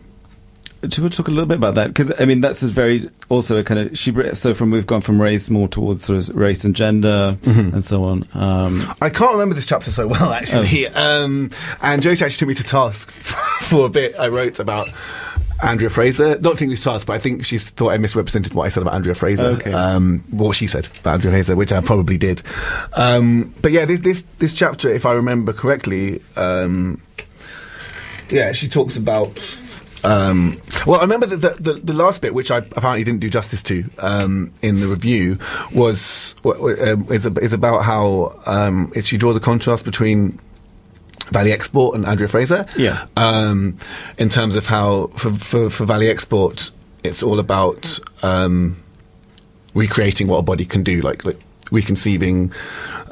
do 0.82 0.88
you 0.98 1.02
want 1.02 1.12
to 1.12 1.16
talk 1.16 1.28
a 1.28 1.30
little 1.30 1.46
bit 1.46 1.56
about 1.56 1.74
that? 1.76 1.88
Because 1.88 2.12
I 2.20 2.26
mean, 2.26 2.40
that's 2.42 2.62
a 2.62 2.68
very 2.68 3.08
also 3.28 3.56
a 3.58 3.64
kind 3.64 3.80
of 3.80 3.98
she. 3.98 4.12
So 4.34 4.54
from 4.54 4.70
we've 4.70 4.86
gone 4.86 5.00
from 5.00 5.20
race 5.20 5.48
more 5.50 5.66
towards 5.68 6.04
sort 6.04 6.28
of 6.28 6.36
race 6.36 6.64
and 6.64 6.76
gender 6.76 7.36
Mhm. 7.42 7.72
and 7.72 7.84
so 7.84 8.04
on. 8.04 8.24
Um, 8.34 8.94
I 9.00 9.08
can't 9.10 9.32
remember 9.32 9.54
this 9.54 9.66
chapter 9.66 9.90
so 9.90 10.06
well, 10.06 10.32
actually. 10.32 10.86
Oh. 10.88 11.24
Um, 11.24 11.50
and 11.82 12.02
Josie 12.02 12.24
actually 12.24 12.38
took 12.38 12.48
me 12.48 12.54
to 12.54 12.62
task 12.64 13.10
for 13.62 13.86
a 13.86 13.88
bit. 13.88 14.14
I 14.18 14.28
wrote 14.28 14.58
about 14.60 14.88
Andrea 15.62 15.90
Fraser. 15.90 16.38
Not 16.38 16.58
to 16.58 16.76
task, 16.76 17.06
but 17.06 17.14
I 17.14 17.18
think 17.18 17.44
she 17.44 17.58
thought 17.58 17.90
I 17.90 17.98
misrepresented 17.98 18.54
what 18.54 18.64
I 18.64 18.68
said 18.68 18.82
about 18.82 18.94
Andrea 18.94 19.14
Fraser. 19.14 19.46
Okay. 19.46 19.72
Um, 19.72 20.24
what 20.30 20.56
she 20.56 20.66
said 20.66 20.88
about 21.00 21.14
Andrea 21.14 21.32
Fraser, 21.32 21.56
which 21.56 21.72
I 21.72 21.80
probably 21.80 22.18
did. 22.18 22.42
Um, 22.92 23.54
but 23.62 23.72
yeah, 23.72 23.84
this, 23.84 24.00
this 24.00 24.24
this 24.38 24.54
chapter, 24.54 24.88
if 24.88 25.06
I 25.06 25.12
remember 25.12 25.52
correctly, 25.52 26.22
um, 26.36 27.00
yeah, 28.30 28.52
she 28.52 28.68
talks 28.68 28.96
about. 28.96 29.58
Um, 30.04 30.60
well, 30.86 31.00
I 31.00 31.02
remember 31.02 31.26
that 31.26 31.40
the, 31.40 31.72
the, 31.72 31.80
the 31.80 31.92
last 31.92 32.22
bit, 32.22 32.32
which 32.32 32.52
I 32.52 32.58
apparently 32.58 33.02
didn't 33.02 33.18
do 33.18 33.28
justice 33.28 33.60
to 33.64 33.84
um, 33.98 34.52
in 34.62 34.78
the 34.78 34.86
review, 34.86 35.38
was 35.74 36.36
um, 36.44 37.10
is, 37.10 37.26
is 37.26 37.52
about 37.52 37.82
how 37.82 38.40
um, 38.46 38.92
she 39.00 39.16
draws 39.16 39.36
a 39.36 39.40
contrast 39.40 39.84
between 39.84 40.38
Valie 41.30 41.52
Export 41.52 41.94
and 41.94 42.06
Andrea 42.06 42.28
Fraser. 42.28 42.66
Yeah. 42.76 43.06
Um, 43.16 43.78
in 44.18 44.28
terms 44.28 44.56
of 44.56 44.66
how 44.66 45.08
for, 45.08 45.32
for, 45.32 45.70
for 45.70 45.84
Valie 45.84 46.08
Export, 46.08 46.70
it's 47.04 47.22
all 47.22 47.38
about 47.38 47.98
um, 48.22 48.82
recreating 49.74 50.26
what 50.28 50.38
a 50.38 50.42
body 50.42 50.64
can 50.64 50.82
do, 50.82 51.00
like, 51.00 51.24
like 51.24 51.38
reconceiving 51.70 52.52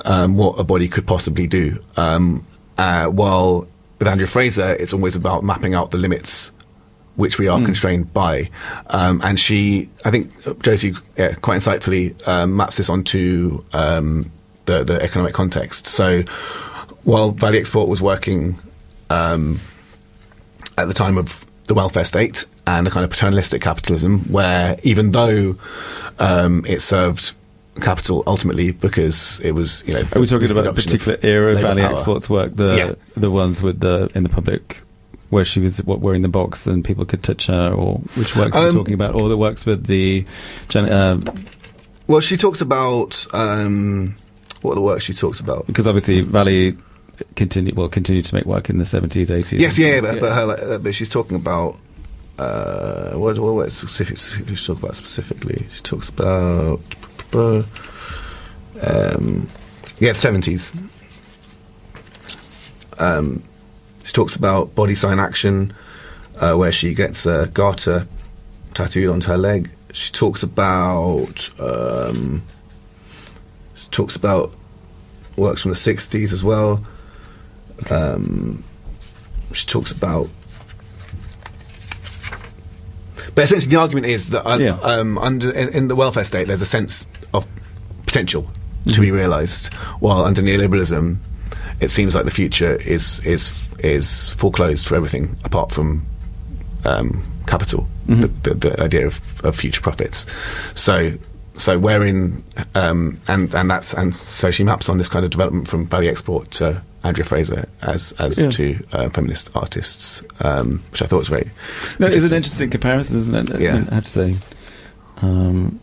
um, 0.04 0.36
what 0.36 0.58
a 0.58 0.64
body 0.64 0.88
could 0.88 1.06
possibly 1.06 1.46
do. 1.46 1.82
Um, 1.96 2.46
uh, 2.78 3.06
while 3.06 3.66
with 3.98 4.08
Andrea 4.08 4.26
Fraser, 4.26 4.74
it's 4.74 4.92
always 4.92 5.16
about 5.16 5.44
mapping 5.44 5.74
out 5.74 5.90
the 5.90 5.98
limits 5.98 6.50
which 7.16 7.38
we 7.38 7.46
are 7.46 7.60
constrained 7.64 8.12
by. 8.12 8.50
Um, 8.88 9.20
and 9.22 9.38
she, 9.38 9.88
I 10.04 10.10
think 10.10 10.32
Josie 10.62 10.94
yeah, 11.16 11.34
quite 11.34 11.60
insightfully 11.60 12.26
um, 12.26 12.56
maps 12.56 12.76
this 12.76 12.88
onto 12.88 13.64
um, 13.72 14.32
the, 14.64 14.82
the 14.82 15.00
economic 15.00 15.32
context. 15.32 15.86
So 15.86 16.24
while 17.04 17.30
Valie 17.32 17.58
Export 17.58 17.88
was 17.88 18.00
working 18.02 18.58
um, 19.10 19.60
at 20.78 20.88
the 20.88 20.94
time 20.94 21.18
of 21.18 21.44
the 21.66 21.74
welfare 21.74 22.04
state 22.04 22.44
and 22.66 22.86
a 22.86 22.90
kind 22.90 23.04
of 23.04 23.10
paternalistic 23.10 23.60
capitalism, 23.62 24.20
where 24.32 24.78
even 24.82 25.12
though 25.12 25.56
um, 26.18 26.64
it 26.66 26.80
served 26.80 27.34
capital 27.80 28.22
ultimately 28.26 28.70
because 28.70 29.40
it 29.40 29.52
was, 29.52 29.82
you 29.86 29.94
know, 29.94 30.02
are 30.14 30.20
we 30.20 30.26
talking 30.26 30.50
about 30.50 30.66
a 30.66 30.72
particular 30.72 31.18
era 31.22 31.52
of 31.54 31.60
Valie 31.60 31.82
power. 31.82 31.92
Exports 31.92 32.30
work? 32.30 32.54
The 32.54 32.76
Yeah. 32.76 32.92
the 33.16 33.30
ones 33.30 33.62
with 33.62 33.80
the 33.80 34.10
in 34.14 34.22
the 34.22 34.28
public. 34.28 34.80
Where 35.30 35.44
she 35.44 35.58
was 35.58 35.78
what, 35.78 35.98
wearing 35.98 36.22
the 36.22 36.28
box 36.28 36.68
and 36.68 36.84
people 36.84 37.04
could 37.04 37.24
touch 37.24 37.46
her, 37.46 37.72
or 37.72 37.96
which 38.14 38.36
works 38.36 38.54
are 38.56 38.68
Um, 38.68 38.74
talking 38.74 38.94
about, 38.94 39.16
or 39.16 39.28
the 39.28 39.36
works 39.36 39.66
with 39.66 39.86
the 39.86 40.24
uh, 40.76 41.18
Well, 42.06 42.20
she 42.20 42.36
talks 42.36 42.60
about 42.60 43.26
um, 43.32 44.14
what 44.62 44.72
are 44.72 44.74
the 44.76 44.80
works 44.82 45.02
she 45.04 45.12
talks 45.14 45.40
about? 45.40 45.66
because 45.66 45.88
obviously 45.88 46.20
Valie 46.20 46.76
continue 47.36 47.74
well 47.74 47.88
continued 47.88 48.24
to 48.26 48.34
make 48.34 48.44
work 48.44 48.70
in 48.70 48.78
the 48.78 48.86
seventies, 48.86 49.30
eighties. 49.30 49.60
Yes, 49.60 49.78
yeah, 49.78 49.94
yeah, 49.96 50.00
but, 50.00 50.20
but 50.20 50.32
her, 50.32 50.46
like, 50.46 50.62
uh, 50.62 50.78
but 50.78 50.94
she's 50.94 51.08
talking 51.08 51.36
about 51.36 51.76
uh, 52.38 53.12
what, 53.12 53.38
what, 53.38 53.54
what 53.54 53.72
specific, 53.72 54.18
specifically 54.18 54.56
she 54.56 54.66
talks 54.66 54.80
about 54.80 54.96
specifically? 54.96 55.66
She 55.70 55.82
talks 55.82 56.08
about 56.08 56.80
um, 58.82 59.48
yeah, 59.98 60.12
seventies. 60.12 60.72
Um, 62.98 63.42
she 64.04 64.12
talks 64.12 64.36
about 64.36 64.74
body 64.74 64.94
sign 64.94 65.18
action, 65.18 65.72
uh, 66.36 66.54
where 66.54 66.72
she 66.72 66.94
gets 66.94 67.26
a 67.26 67.48
garter 67.54 68.06
tattooed 68.74 69.08
onto 69.08 69.28
her 69.28 69.38
leg. 69.38 69.70
She 69.92 70.12
talks 70.12 70.42
about 70.42 71.50
um, 71.60 72.42
she 73.74 73.88
talks 73.90 74.16
about 74.16 74.54
works 75.36 75.62
from 75.62 75.70
the 75.70 75.76
sixties 75.76 76.32
as 76.32 76.44
well. 76.44 76.84
Um, 77.90 78.64
she 79.52 79.66
talks 79.66 79.90
about. 79.92 80.28
But 83.34 83.44
essentially, 83.44 83.70
the 83.74 83.80
argument 83.80 84.06
is 84.06 84.30
that 84.30 84.46
un- 84.46 84.60
Yeah. 84.60 84.78
um, 84.80 85.18
under 85.18 85.50
in, 85.50 85.68
in 85.70 85.88
the 85.88 85.96
welfare 85.96 86.24
state, 86.24 86.46
there's 86.46 86.62
a 86.62 86.66
sense 86.66 87.06
of 87.32 87.46
potential 88.06 88.48
to 88.92 89.00
be 89.00 89.10
realised, 89.10 89.72
while 90.00 90.24
under 90.24 90.42
neoliberalism, 90.42 91.16
it 91.80 91.90
seems 91.90 92.14
like 92.14 92.24
the 92.24 92.30
future 92.30 92.74
is 92.76 93.20
is 93.24 93.60
is 93.78 94.28
foreclosed 94.30 94.86
for 94.86 94.94
everything 94.94 95.36
apart 95.44 95.72
from 95.72 96.04
um, 96.84 97.24
capital, 97.46 97.88
the, 98.06 98.28
the, 98.42 98.54
the 98.54 98.80
idea 98.82 99.06
of, 99.06 99.44
of 99.44 99.56
future 99.56 99.80
profits. 99.80 100.26
So, 100.74 101.12
so 101.56 101.78
wherein 101.78 102.44
um, 102.74 103.18
and 103.26 103.52
and 103.54 103.70
that's 103.70 103.94
and 103.94 104.14
so 104.14 104.50
she 104.50 104.64
maps 104.64 104.88
on 104.88 104.98
this 104.98 105.08
kind 105.08 105.24
of 105.24 105.30
development 105.30 105.66
from 105.66 105.86
Valie 105.86 106.08
Export 106.08 106.50
to 106.52 106.82
Andrea 107.04 107.24
Fraser 107.24 107.68
as 107.82 108.12
as 108.18 108.38
Yeah. 108.38 108.50
to 108.50 108.86
uh, 108.92 109.08
feminist 109.10 109.50
artists, 109.54 110.22
um, 110.40 110.82
which 110.90 111.02
I 111.02 111.06
thought 111.06 111.18
was 111.18 111.28
very. 111.28 111.50
No, 111.98 112.06
it's 112.08 112.16
an 112.16 112.32
interesting. 112.32 112.70
comparison, 112.70 113.18
isn't 113.18 113.50
it? 113.50 113.60
Yeah. 113.60 113.84
I 113.90 113.94
have 113.94 114.04
to 114.04 114.10
say, 114.10 114.36
um, 115.22 115.78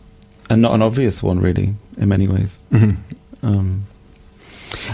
and 0.50 0.60
not 0.60 0.74
an 0.74 0.82
obvious 0.82 1.22
one, 1.22 1.38
really, 1.40 1.74
in 1.96 2.08
many 2.08 2.26
ways. 2.28 2.58
Mhm. 2.72 2.96
Um, 3.42 3.84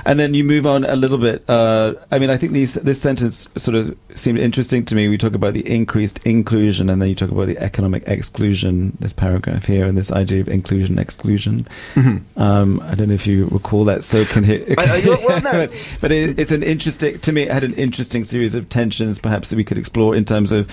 And 0.05 0.19
then 0.19 0.35
you 0.35 0.45
move 0.45 0.67
on 0.67 0.85
a 0.85 0.97
little 0.97 1.19
bit. 1.19 1.45
Uh, 1.49 1.95
I 2.11 2.19
mean, 2.19 2.31
I 2.31 2.37
think 2.37 2.53
these, 2.53 2.75
this 2.75 3.01
sentence 3.01 3.49
sort 3.57 3.75
of 3.75 3.97
seemed 4.15 4.39
interesting 4.39 4.85
to 4.87 4.95
me. 4.95 5.09
We 5.09 5.19
talk 5.19 5.35
about 5.35 5.55
the 5.55 5.69
increased 5.71 6.25
inclusion, 6.27 6.89
and 6.91 7.01
then 7.01 7.09
you 7.09 7.15
talk 7.15 7.31
about 7.31 7.47
the 7.47 7.59
economic 7.59 8.03
exclusion. 8.07 8.97
This 9.01 9.13
paragraph 9.13 9.65
here, 9.67 9.87
and 9.87 9.97
this 9.97 10.11
idea 10.11 10.41
of 10.41 10.49
inclusion 10.49 10.99
exclusion. 10.99 11.67
Mm-hmm. 11.95 12.41
Um, 12.41 12.81
I 12.85 12.95
don't 12.95 13.09
know 13.09 13.15
if 13.15 13.27
you 13.27 13.47
recall 13.47 13.85
that. 13.85 14.05
So 14.05 14.25
can 14.25 14.45
hit. 14.45 14.79
I- 14.79 14.99
I- 14.99 15.25
well, 15.27 15.41
no. 15.53 15.69
but 16.01 16.13
it, 16.13 16.39
it's 16.39 16.51
an 16.53 16.63
interesting. 16.63 17.19
To 17.19 17.33
me, 17.33 17.43
it 17.43 17.51
had 17.53 17.65
an 17.65 17.75
interesting 17.75 18.25
series 18.25 18.55
of 18.55 18.69
tensions, 18.69 19.19
perhaps 19.19 19.49
that 19.51 19.57
we 19.57 19.65
could 19.65 19.79
explore 19.79 20.15
in 20.15 20.25
terms 20.25 20.53
of 20.53 20.71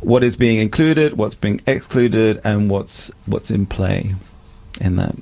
what 0.00 0.22
is 0.22 0.36
being 0.36 0.58
included, 0.58 1.16
what's 1.16 1.34
being 1.34 1.60
excluded, 1.66 2.40
and 2.44 2.70
what's 2.70 3.10
what's 3.26 3.50
in 3.50 3.66
play 3.66 4.14
in 4.80 4.96
that. 4.96 5.16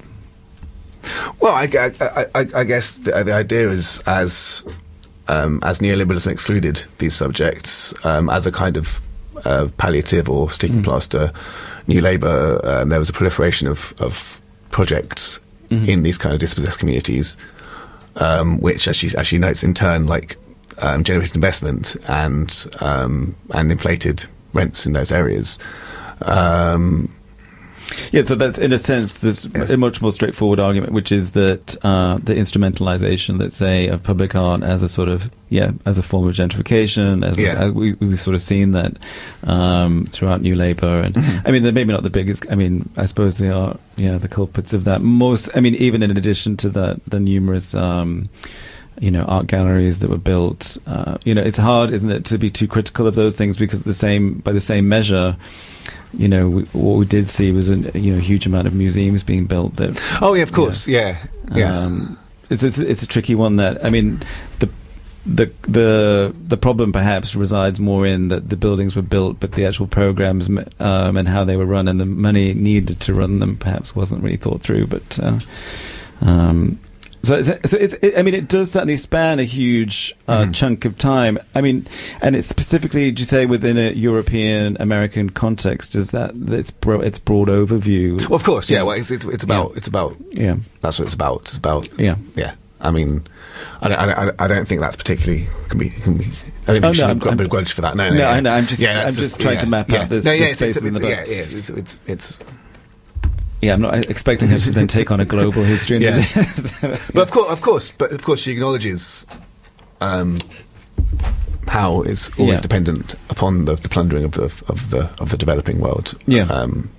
Well, 1.41 1.55
I, 1.55 1.69
I, 2.01 2.27
I, 2.35 2.47
I 2.61 2.65
guess 2.65 2.95
the, 2.95 3.25
the 3.25 3.33
idea 3.33 3.69
is 3.71 4.01
as 4.07 4.65
um, 5.29 5.61
as 5.63 5.79
neoliberalism 5.81 6.31
excluded 6.31 6.85
these 6.99 7.15
subjects 7.15 7.95
um, 8.05 8.29
as 8.31 8.47
a 8.47 8.53
kind 8.53 8.77
of 8.77 9.01
uh, 9.45 9.69
palliative 9.79 10.29
or 10.29 10.51
sticking 10.51 10.81
Mm. 10.83 10.85
plaster, 10.85 11.33
New 11.87 12.01
Labour 12.01 12.61
uh, 12.65 12.85
there 12.85 12.99
was 12.99 13.09
a 13.09 13.13
proliferation 13.13 13.67
of, 13.69 13.95
of 13.99 14.41
projects 14.71 15.41
Mhm. 15.71 15.89
in 15.89 16.03
these 16.03 16.19
kind 16.19 16.35
of 16.35 16.39
dispossessed 16.41 16.79
communities, 16.79 17.37
um, 18.17 18.61
which, 18.61 18.87
as 18.89 18.95
she, 18.97 19.17
as 19.17 19.27
she 19.27 19.39
notes, 19.39 19.65
in 19.65 19.73
turn, 19.75 20.07
like 20.07 20.37
um, 20.79 21.03
generated 21.03 21.35
investment 21.35 21.97
and 22.09 22.67
um, 22.81 23.35
and 23.53 23.73
inflated 23.73 24.27
rents 24.53 24.85
in 24.87 24.93
those 24.93 25.11
areas. 25.11 25.59
Um, 26.23 27.15
Yeah, 28.13 28.23
so 28.25 28.35
that's 28.35 28.59
in 28.59 28.73
a 28.73 28.79
sense 28.79 29.19
this 29.19 29.45
a 29.47 29.77
much 29.77 30.01
more 30.03 30.13
straightforward 30.13 30.61
argument, 30.61 30.93
which 30.93 31.11
is 31.13 31.33
that 31.33 31.77
uh, 31.85 32.19
the 32.19 32.35
instrumentalization, 32.35 33.39
let's 33.39 33.57
say, 33.57 33.89
of 33.89 34.03
public 34.03 34.35
art 34.35 34.63
as 34.63 34.83
a 34.83 34.89
sort 34.89 35.09
of 35.09 35.31
yeah, 35.49 35.73
as 35.87 35.99
a 35.99 36.03
form 36.03 36.27
of 36.27 36.35
gentrification, 36.35 37.27
as, 37.27 37.39
Yeah. 37.39 37.55
as 37.59 37.73
we, 37.73 37.93
we've 37.95 38.21
sort 38.21 38.35
of 38.35 38.43
seen 38.43 38.73
that 38.73 38.97
um, 39.45 40.07
throughout 40.07 40.41
New 40.41 40.55
Labour, 40.55 41.01
and 41.05 41.15
Mhm. 41.15 41.43
I 41.47 41.51
mean 41.51 41.63
they're 41.63 41.73
maybe 41.73 41.93
not 41.93 42.03
the 42.03 42.11
biggest. 42.11 42.47
I 42.51 42.55
mean, 42.55 42.89
I 42.97 43.07
suppose 43.07 43.37
they 43.37 43.51
are 43.51 43.77
yeah 43.97 44.19
the 44.19 44.29
culprits 44.29 44.73
of 44.73 44.85
that. 44.85 45.03
Most, 45.03 45.51
I 45.55 45.61
mean, 45.61 45.75
even 45.77 46.03
in 46.03 46.17
addition 46.17 46.57
to 46.59 46.69
that, 46.71 47.01
the 47.07 47.21
numerous. 47.21 47.75
Um, 47.75 48.29
you 49.01 49.11
know, 49.11 49.23
art 49.23 49.47
galleries 49.47 50.01
that 50.01 50.11
were 50.11 50.19
built. 50.19 50.77
Uh, 50.87 51.17
you 51.25 51.35
know, 51.35 51.41
it's 51.41 51.57
hard, 51.57 51.91
isn't 51.91 52.11
it, 52.11 52.27
to 52.27 52.37
be 52.39 52.51
too 52.51 52.69
critical 52.69 53.07
of 53.07 53.15
those 53.15 53.35
things 53.35 53.57
because 53.57 53.81
the 53.81 53.95
same, 53.95 54.35
by 54.41 54.53
the 54.53 54.61
same 54.61 54.87
measure, 54.87 55.35
you 56.15 56.29
know, 56.29 56.49
we, 56.49 56.63
what 56.65 56.99
we 56.99 57.07
did 57.07 57.29
see 57.29 57.53
was 57.53 57.71
a 57.71 57.77
you 57.99 58.15
know 58.15 58.21
huge 58.21 58.47
amount 58.47 58.67
of 58.67 58.75
museums 58.75 59.23
being 59.23 59.47
built. 59.47 59.77
That 59.77 60.01
oh 60.21 60.35
yeah, 60.35 60.43
of 60.43 60.53
course, 60.53 60.87
yeah, 60.87 61.19
yeah. 61.55 61.79
um, 61.79 62.19
it's, 62.51 62.63
it's 62.63 62.79
it's 62.79 63.03
a 63.03 63.07
tricky 63.07 63.35
one. 63.35 63.57
That 63.57 63.85
I 63.85 63.91
mean, 63.91 64.23
the 64.59 64.69
the 65.25 65.53
the 65.63 66.35
the 66.49 66.57
problem 66.57 66.93
perhaps 66.93 67.35
resides 67.35 67.81
more 67.81 68.07
in 68.07 68.29
that 68.29 68.51
the 68.51 68.57
buildings 68.57 68.97
were 68.97 69.03
built, 69.03 69.41
but 69.41 69.53
the 69.53 69.65
actual 69.65 69.87
programs 69.87 70.49
um, 70.81 71.17
and 71.17 71.29
how 71.29 71.45
they 71.45 71.57
were 71.57 71.67
run 71.67 71.89
and 71.89 72.01
the 72.01 72.07
money 72.07 72.55
needed 72.55 73.01
to 73.01 73.15
run 73.15 73.39
them 73.39 73.57
perhaps 73.57 73.95
wasn't 73.95 74.23
really 74.23 74.37
thought 74.37 74.61
through. 74.61 74.87
But 74.87 75.19
uh, 75.21 75.41
um, 76.21 76.79
so, 77.23 77.37
it's, 77.37 77.71
so 77.71 77.77
it's, 77.79 77.95
it, 77.95 78.19
I 78.19 78.23
mean, 78.23 78.35
it 78.35 78.49
does 78.49 78.71
certainly 78.73 78.97
span 78.97 79.39
a 79.39 79.45
huge 79.45 80.15
uh, 80.29 80.45
Mhm. 80.45 80.55
chunk 80.55 80.85
of 80.85 80.99
time. 80.99 81.39
I 81.55 81.61
mean, 81.61 81.87
and 82.21 82.35
it's 82.35 82.49
specifically, 82.49 83.11
do 83.13 83.21
you 83.23 83.27
say, 83.27 83.47
within 83.47 83.79
a 83.79 83.91
European 83.93 84.77
American 84.81 85.31
context? 85.31 85.95
Is 85.95 86.11
that 86.11 86.33
it's 86.49 86.71
bro- 86.71 87.01
it's 87.01 87.19
broad 87.19 87.49
overview? 87.49 88.21
Well, 88.29 88.35
of 88.35 88.45
course, 88.45 88.69
yeah. 88.71 88.83
Well, 88.83 88.97
it's 88.97 89.11
it's, 89.11 89.25
it's 89.27 89.45
about 89.45 89.71
Yeah. 89.71 89.77
it's 89.77 89.87
about 89.89 90.17
yeah, 90.33 90.57
that's 90.81 90.99
what 90.99 91.05
it's 91.07 91.15
about. 91.15 91.43
It's 91.43 91.57
about 91.57 91.89
yeah. 91.99 92.17
yeah. 92.35 92.55
I 92.81 92.91
mean, 92.91 93.23
I 93.81 93.89
don't, 93.89 93.99
I 94.01 94.25
don't, 94.25 94.41
I 94.41 94.47
don't 94.49 94.67
think 94.67 94.81
that's 94.81 94.97
particularly 94.97 95.47
can 95.69 95.79
be. 95.79 95.91
Can 95.91 96.17
be 96.19 96.25
I 96.25 96.73
think 96.73 96.85
Oh, 96.85 96.91
we 96.91 96.97
should 96.97 97.03
no, 97.03 97.09
have 97.15 97.27
I'm- 97.29 97.39
a 97.41 97.47
grudge 97.47 97.73
for 97.73 97.81
that. 97.83 97.95
No, 97.97 98.09
no, 98.09 98.15
No, 98.17 98.21
yeah. 98.23 98.31
I 98.31 98.41
know, 98.41 98.53
I'm 98.53 98.67
just- 98.67 98.81
Yeah, 98.81 99.07
I'm 99.07 99.15
just 99.15 99.41
trying 99.41 99.59
to 99.59 99.67
map 99.67 99.89
yeah. 99.91 100.03
out 100.03 100.09
this- 100.09 100.25
No, 100.25 100.33
yeah, 100.33 100.47
the 100.47 100.51
it's, 100.51 100.63
it's, 100.63 100.87
in 100.87 100.95
the 100.95 101.01
yeah, 101.01 101.25
yeah, 101.25 101.45
it's, 101.49 101.71
it's, 101.71 101.99
it's 102.09 102.39
Yeah, 103.63 103.75
I'm 103.75 103.81
not 103.81 104.11
expecting 104.11 104.49
her 104.49 104.59
to 104.59 104.73
then 104.73 104.89
take 104.89 105.11
on 105.13 105.21
a 105.21 105.25
global 105.25 105.63
history. 105.63 106.05
and 106.05 106.05
Yeah. 106.05 106.99
But 107.15 107.23
of 107.23 107.31
course, 107.31 107.51
of 107.53 107.61
course, 107.63 107.93
but 107.97 108.11
of 108.13 108.25
course, 108.25 108.41
she 108.43 108.51
acknowledges 108.53 109.25
um, 110.01 110.39
how 111.69 112.03
it's 112.03 112.29
always 112.39 112.59
Yeah. 112.59 112.63
dependent 112.63 113.15
upon 113.31 113.65
the, 113.67 113.77
the 113.77 113.89
plundering 113.89 114.25
of 114.25 114.33
the 114.33 114.45
of 114.69 114.91
the 114.91 115.11
of 115.21 115.31
the 115.31 115.37
developing 115.37 115.79
world. 115.79 116.15
Yeah. 116.27 116.43
Um, 116.45 116.91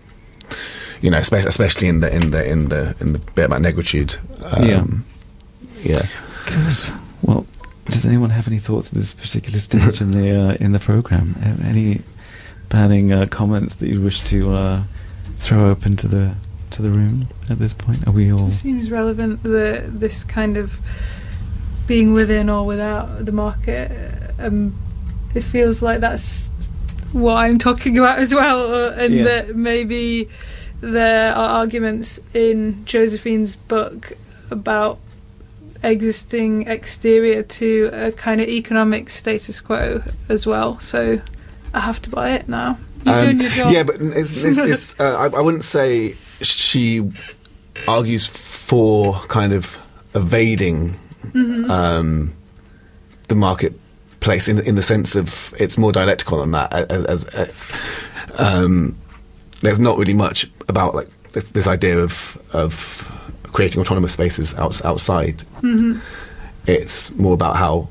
you 1.02 1.10
know, 1.12 1.18
especially, 1.18 1.50
especially 1.50 1.88
in 1.90 2.00
the 2.00 2.16
in 2.16 2.32
the 2.32 2.46
in 2.50 2.70
the 2.70 2.96
in 3.02 3.12
the 3.14 3.20
bit 3.20 3.46
about 3.46 3.62
negritude. 3.62 4.18
Um, 4.58 5.04
yeah. 5.84 6.08
Good. 6.46 6.90
Well, 7.24 7.46
does 7.90 8.06
anyone 8.06 8.30
have 8.30 8.48
any 8.48 8.60
thoughts 8.60 8.88
at 8.88 8.94
this 8.94 9.12
particular 9.14 9.60
stage 9.60 10.00
in 10.00 10.12
the 10.12 10.32
uh, 10.32 10.54
in 10.62 10.72
the 10.72 10.80
program? 10.80 11.36
Any 11.66 12.02
burning 12.70 13.12
uh, 13.12 13.26
comments 13.28 13.76
that 13.76 13.90
you 13.90 14.00
wish 14.00 14.22
to 14.22 14.54
uh, 14.54 14.84
throw 15.36 15.70
open 15.70 15.98
to 15.98 16.08
the 16.08 16.36
to 16.74 16.82
the 16.82 16.90
room 16.90 17.28
at 17.50 17.60
this 17.60 17.74
point? 17.74 18.08
Are 18.08 18.12
we 18.12 18.32
all? 18.32 18.48
It 18.48 18.52
seems 18.52 18.92
relevant 18.92 19.44
the 19.44 19.84
this 19.88 20.24
kind 20.24 20.58
of 20.58 20.80
being 21.88 22.14
within 22.14 22.50
or 22.50 22.66
without 22.66 23.26
the 23.26 23.32
market. 23.32 23.92
Um, 24.40 24.76
it 25.36 25.42
feels 25.42 25.82
like 25.82 26.00
that's 26.00 26.48
what 27.12 27.36
I'm 27.36 27.60
talking 27.60 27.98
about 27.98 28.20
as 28.20 28.34
well, 28.34 28.90
and 28.90 29.14
Yeah. 29.14 29.24
that 29.24 29.56
maybe 29.56 30.30
there 30.82 31.34
are 31.34 31.50
arguments 31.62 32.20
in 32.34 32.84
Josephine's 32.86 33.56
book 33.56 34.14
about 34.52 35.00
existing 35.84 36.68
exterior 36.68 37.44
to 37.44 37.90
a 37.94 38.12
kind 38.12 38.40
of 38.42 38.48
economic 38.48 39.10
status 39.10 39.60
quo 39.62 40.02
as 40.30 40.48
well. 40.48 40.80
So 40.80 41.22
I 41.74 41.80
have 41.82 42.02
to 42.04 42.10
buy 42.10 42.32
it 42.32 42.48
now. 42.48 42.78
Um, 43.06 43.26
done 43.26 43.40
your 43.42 43.50
job. 43.50 43.72
Yeah, 43.74 43.84
but 43.84 44.02
it's, 44.02 44.32
it's, 44.34 44.58
it's, 44.58 44.96
uh, 45.00 45.30
I, 45.34 45.38
I 45.38 45.42
wouldn't 45.42 45.66
say 45.66 46.16
she 46.46 47.10
argues 47.88 48.26
for 48.28 49.20
kind 49.28 49.54
of 49.54 49.78
evading 50.16 50.96
Mhm. 51.34 51.70
um, 51.70 52.34
the 53.30 53.36
marketplace 53.36 54.48
in 54.48 54.60
in 54.60 54.76
the 54.76 54.84
sense 54.84 55.16
of 55.16 55.54
it's 55.58 55.78
more 55.78 55.92
dialectical 55.92 56.40
than 56.40 56.52
that. 56.52 56.74
As, 56.74 57.06
as 57.06 57.26
uh, 57.30 57.48
um, 58.38 58.96
there's 59.62 59.80
not 59.80 59.98
really 59.98 60.14
much 60.14 60.50
about 60.68 60.94
like 60.96 61.08
this, 61.32 61.46
this 61.52 61.68
idea 61.68 61.98
of 62.00 62.38
of 62.54 63.10
creating 63.54 63.82
autonomous 63.82 64.12
spaces 64.14 64.54
outs, 64.56 64.84
outside. 64.84 65.44
Mhm. 65.62 66.00
It's 66.68 67.12
more 67.16 67.34
about 67.34 67.56
how 67.58 67.88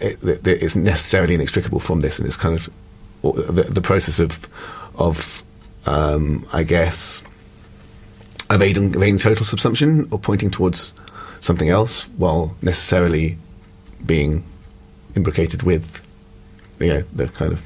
it, 0.00 0.22
it, 0.22 0.46
it's 0.46 0.76
necessarily 0.76 1.34
inextricable 1.34 1.80
from 1.80 2.00
this, 2.00 2.18
and 2.18 2.26
it's 2.28 2.36
kind 2.36 2.54
of 2.58 2.68
the, 3.54 3.62
the 3.62 3.80
process 3.80 4.18
of 4.18 4.38
of 4.96 5.42
um, 5.86 6.46
I 6.52 6.62
guess 6.62 7.22
evading, 8.50 8.94
evading 8.94 9.18
total 9.18 9.44
subsumption 9.44 10.06
or 10.12 10.18
pointing 10.18 10.50
towards 10.50 10.94
something 11.40 11.68
else 11.68 12.08
while 12.16 12.54
necessarily 12.62 13.36
being 14.04 14.44
imbricated 15.14 15.62
with 15.62 16.02
you 16.78 16.88
know 16.88 17.04
the 17.14 17.28
kind 17.28 17.52
of 17.52 17.62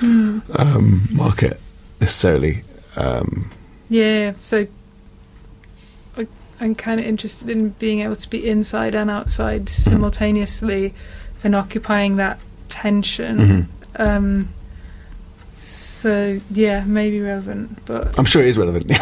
Mm. 0.00 0.40
um, 0.58 1.06
market 1.12 1.60
necessarily. 2.00 2.62
Um, 2.96 3.50
Yeah, 3.90 4.32
so 4.40 4.66
I, 6.16 6.26
I'm 6.58 6.74
kind 6.74 6.98
of 6.98 7.04
interested 7.06 7.50
in 7.50 7.70
being 7.78 8.00
able 8.00 8.16
to 8.16 8.30
be 8.30 8.48
inside 8.48 8.94
and 8.94 9.10
outside 9.10 9.68
simultaneously 9.68 10.94
and 11.44 11.54
occupying 11.54 12.16
that 12.16 12.40
tension. 12.68 13.38
mhm. 13.38 13.66
Um, 14.08 14.48
so 16.00 16.40
yeah, 16.50 16.82
maybe 16.86 17.20
relevant, 17.20 17.84
but 17.84 18.18
I'm 18.18 18.24
sure 18.24 18.40
it 18.40 18.48
is 18.48 18.56
relevant. 18.56 18.88
you 18.90 18.96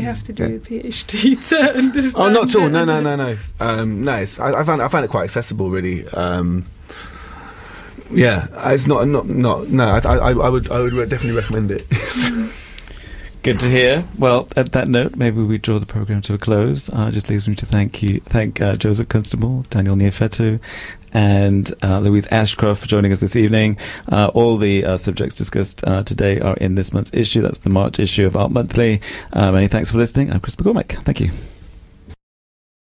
have 0.00 0.24
to 0.24 0.32
do 0.32 0.44
a 0.44 0.58
PhD 0.58 1.48
to 1.50 1.76
understand. 1.76 2.14
Oh, 2.16 2.30
not 2.30 2.48
at 2.48 2.56
all. 2.56 2.70
No, 2.70 2.86
no, 2.86 3.02
no, 3.02 3.14
no. 3.14 3.36
Um, 3.60 4.02
no, 4.04 4.16
it's, 4.16 4.40
I, 4.40 4.60
I 4.60 4.64
found 4.64 4.80
I 4.80 4.88
found 4.88 5.04
it 5.04 5.08
quite 5.08 5.24
accessible, 5.24 5.68
really. 5.68 6.08
Um, 6.08 6.64
yeah, 8.10 8.48
it's 8.72 8.86
not 8.86 9.06
not 9.06 9.28
not. 9.28 9.68
No, 9.68 9.84
I, 9.84 9.98
I, 9.98 10.30
I 10.30 10.48
would 10.48 10.70
I 10.70 10.80
would 10.80 11.10
definitely 11.10 11.38
recommend 11.38 11.70
it. 11.70 11.86
Good 13.42 13.60
to 13.60 13.68
hear. 13.68 14.04
Well, 14.18 14.48
at 14.56 14.72
that 14.72 14.88
note, 14.88 15.16
maybe 15.16 15.42
we 15.42 15.58
draw 15.58 15.78
the 15.78 15.84
program 15.84 16.22
to 16.22 16.32
a 16.32 16.38
close. 16.38 16.88
Uh, 16.88 17.10
just 17.10 17.28
leaves 17.28 17.46
me 17.46 17.54
to 17.56 17.66
thank 17.66 18.02
you, 18.02 18.20
thank 18.20 18.62
uh, 18.62 18.76
Joseph 18.76 19.10
Constable, 19.10 19.66
Daniel 19.68 19.96
Neofetou, 19.96 20.60
and 21.14 21.72
uh, 21.82 22.00
Louise 22.00 22.26
Ashcroft 22.26 22.82
for 22.82 22.86
joining 22.86 23.12
us 23.12 23.20
this 23.20 23.36
evening. 23.36 23.78
Uh, 24.10 24.30
all 24.34 24.56
the 24.56 24.84
uh, 24.84 24.96
subjects 24.96 25.34
discussed 25.34 25.78
today 26.04 26.40
are 26.40 26.56
in 26.56 26.74
this 26.74 26.92
month's 26.92 27.12
issue. 27.14 27.40
That's 27.40 27.58
the 27.58 27.70
March 27.70 27.98
issue 27.98 28.26
of 28.26 28.36
Art 28.36 28.50
Monthly. 28.50 29.00
Many 29.34 29.68
thanks 29.68 29.90
for 29.90 29.98
listening. 29.98 30.32
I'm 30.32 30.40
Chris 30.40 30.56
McCormick. 30.56 31.02
Thank 31.04 31.20
you. 31.20 31.30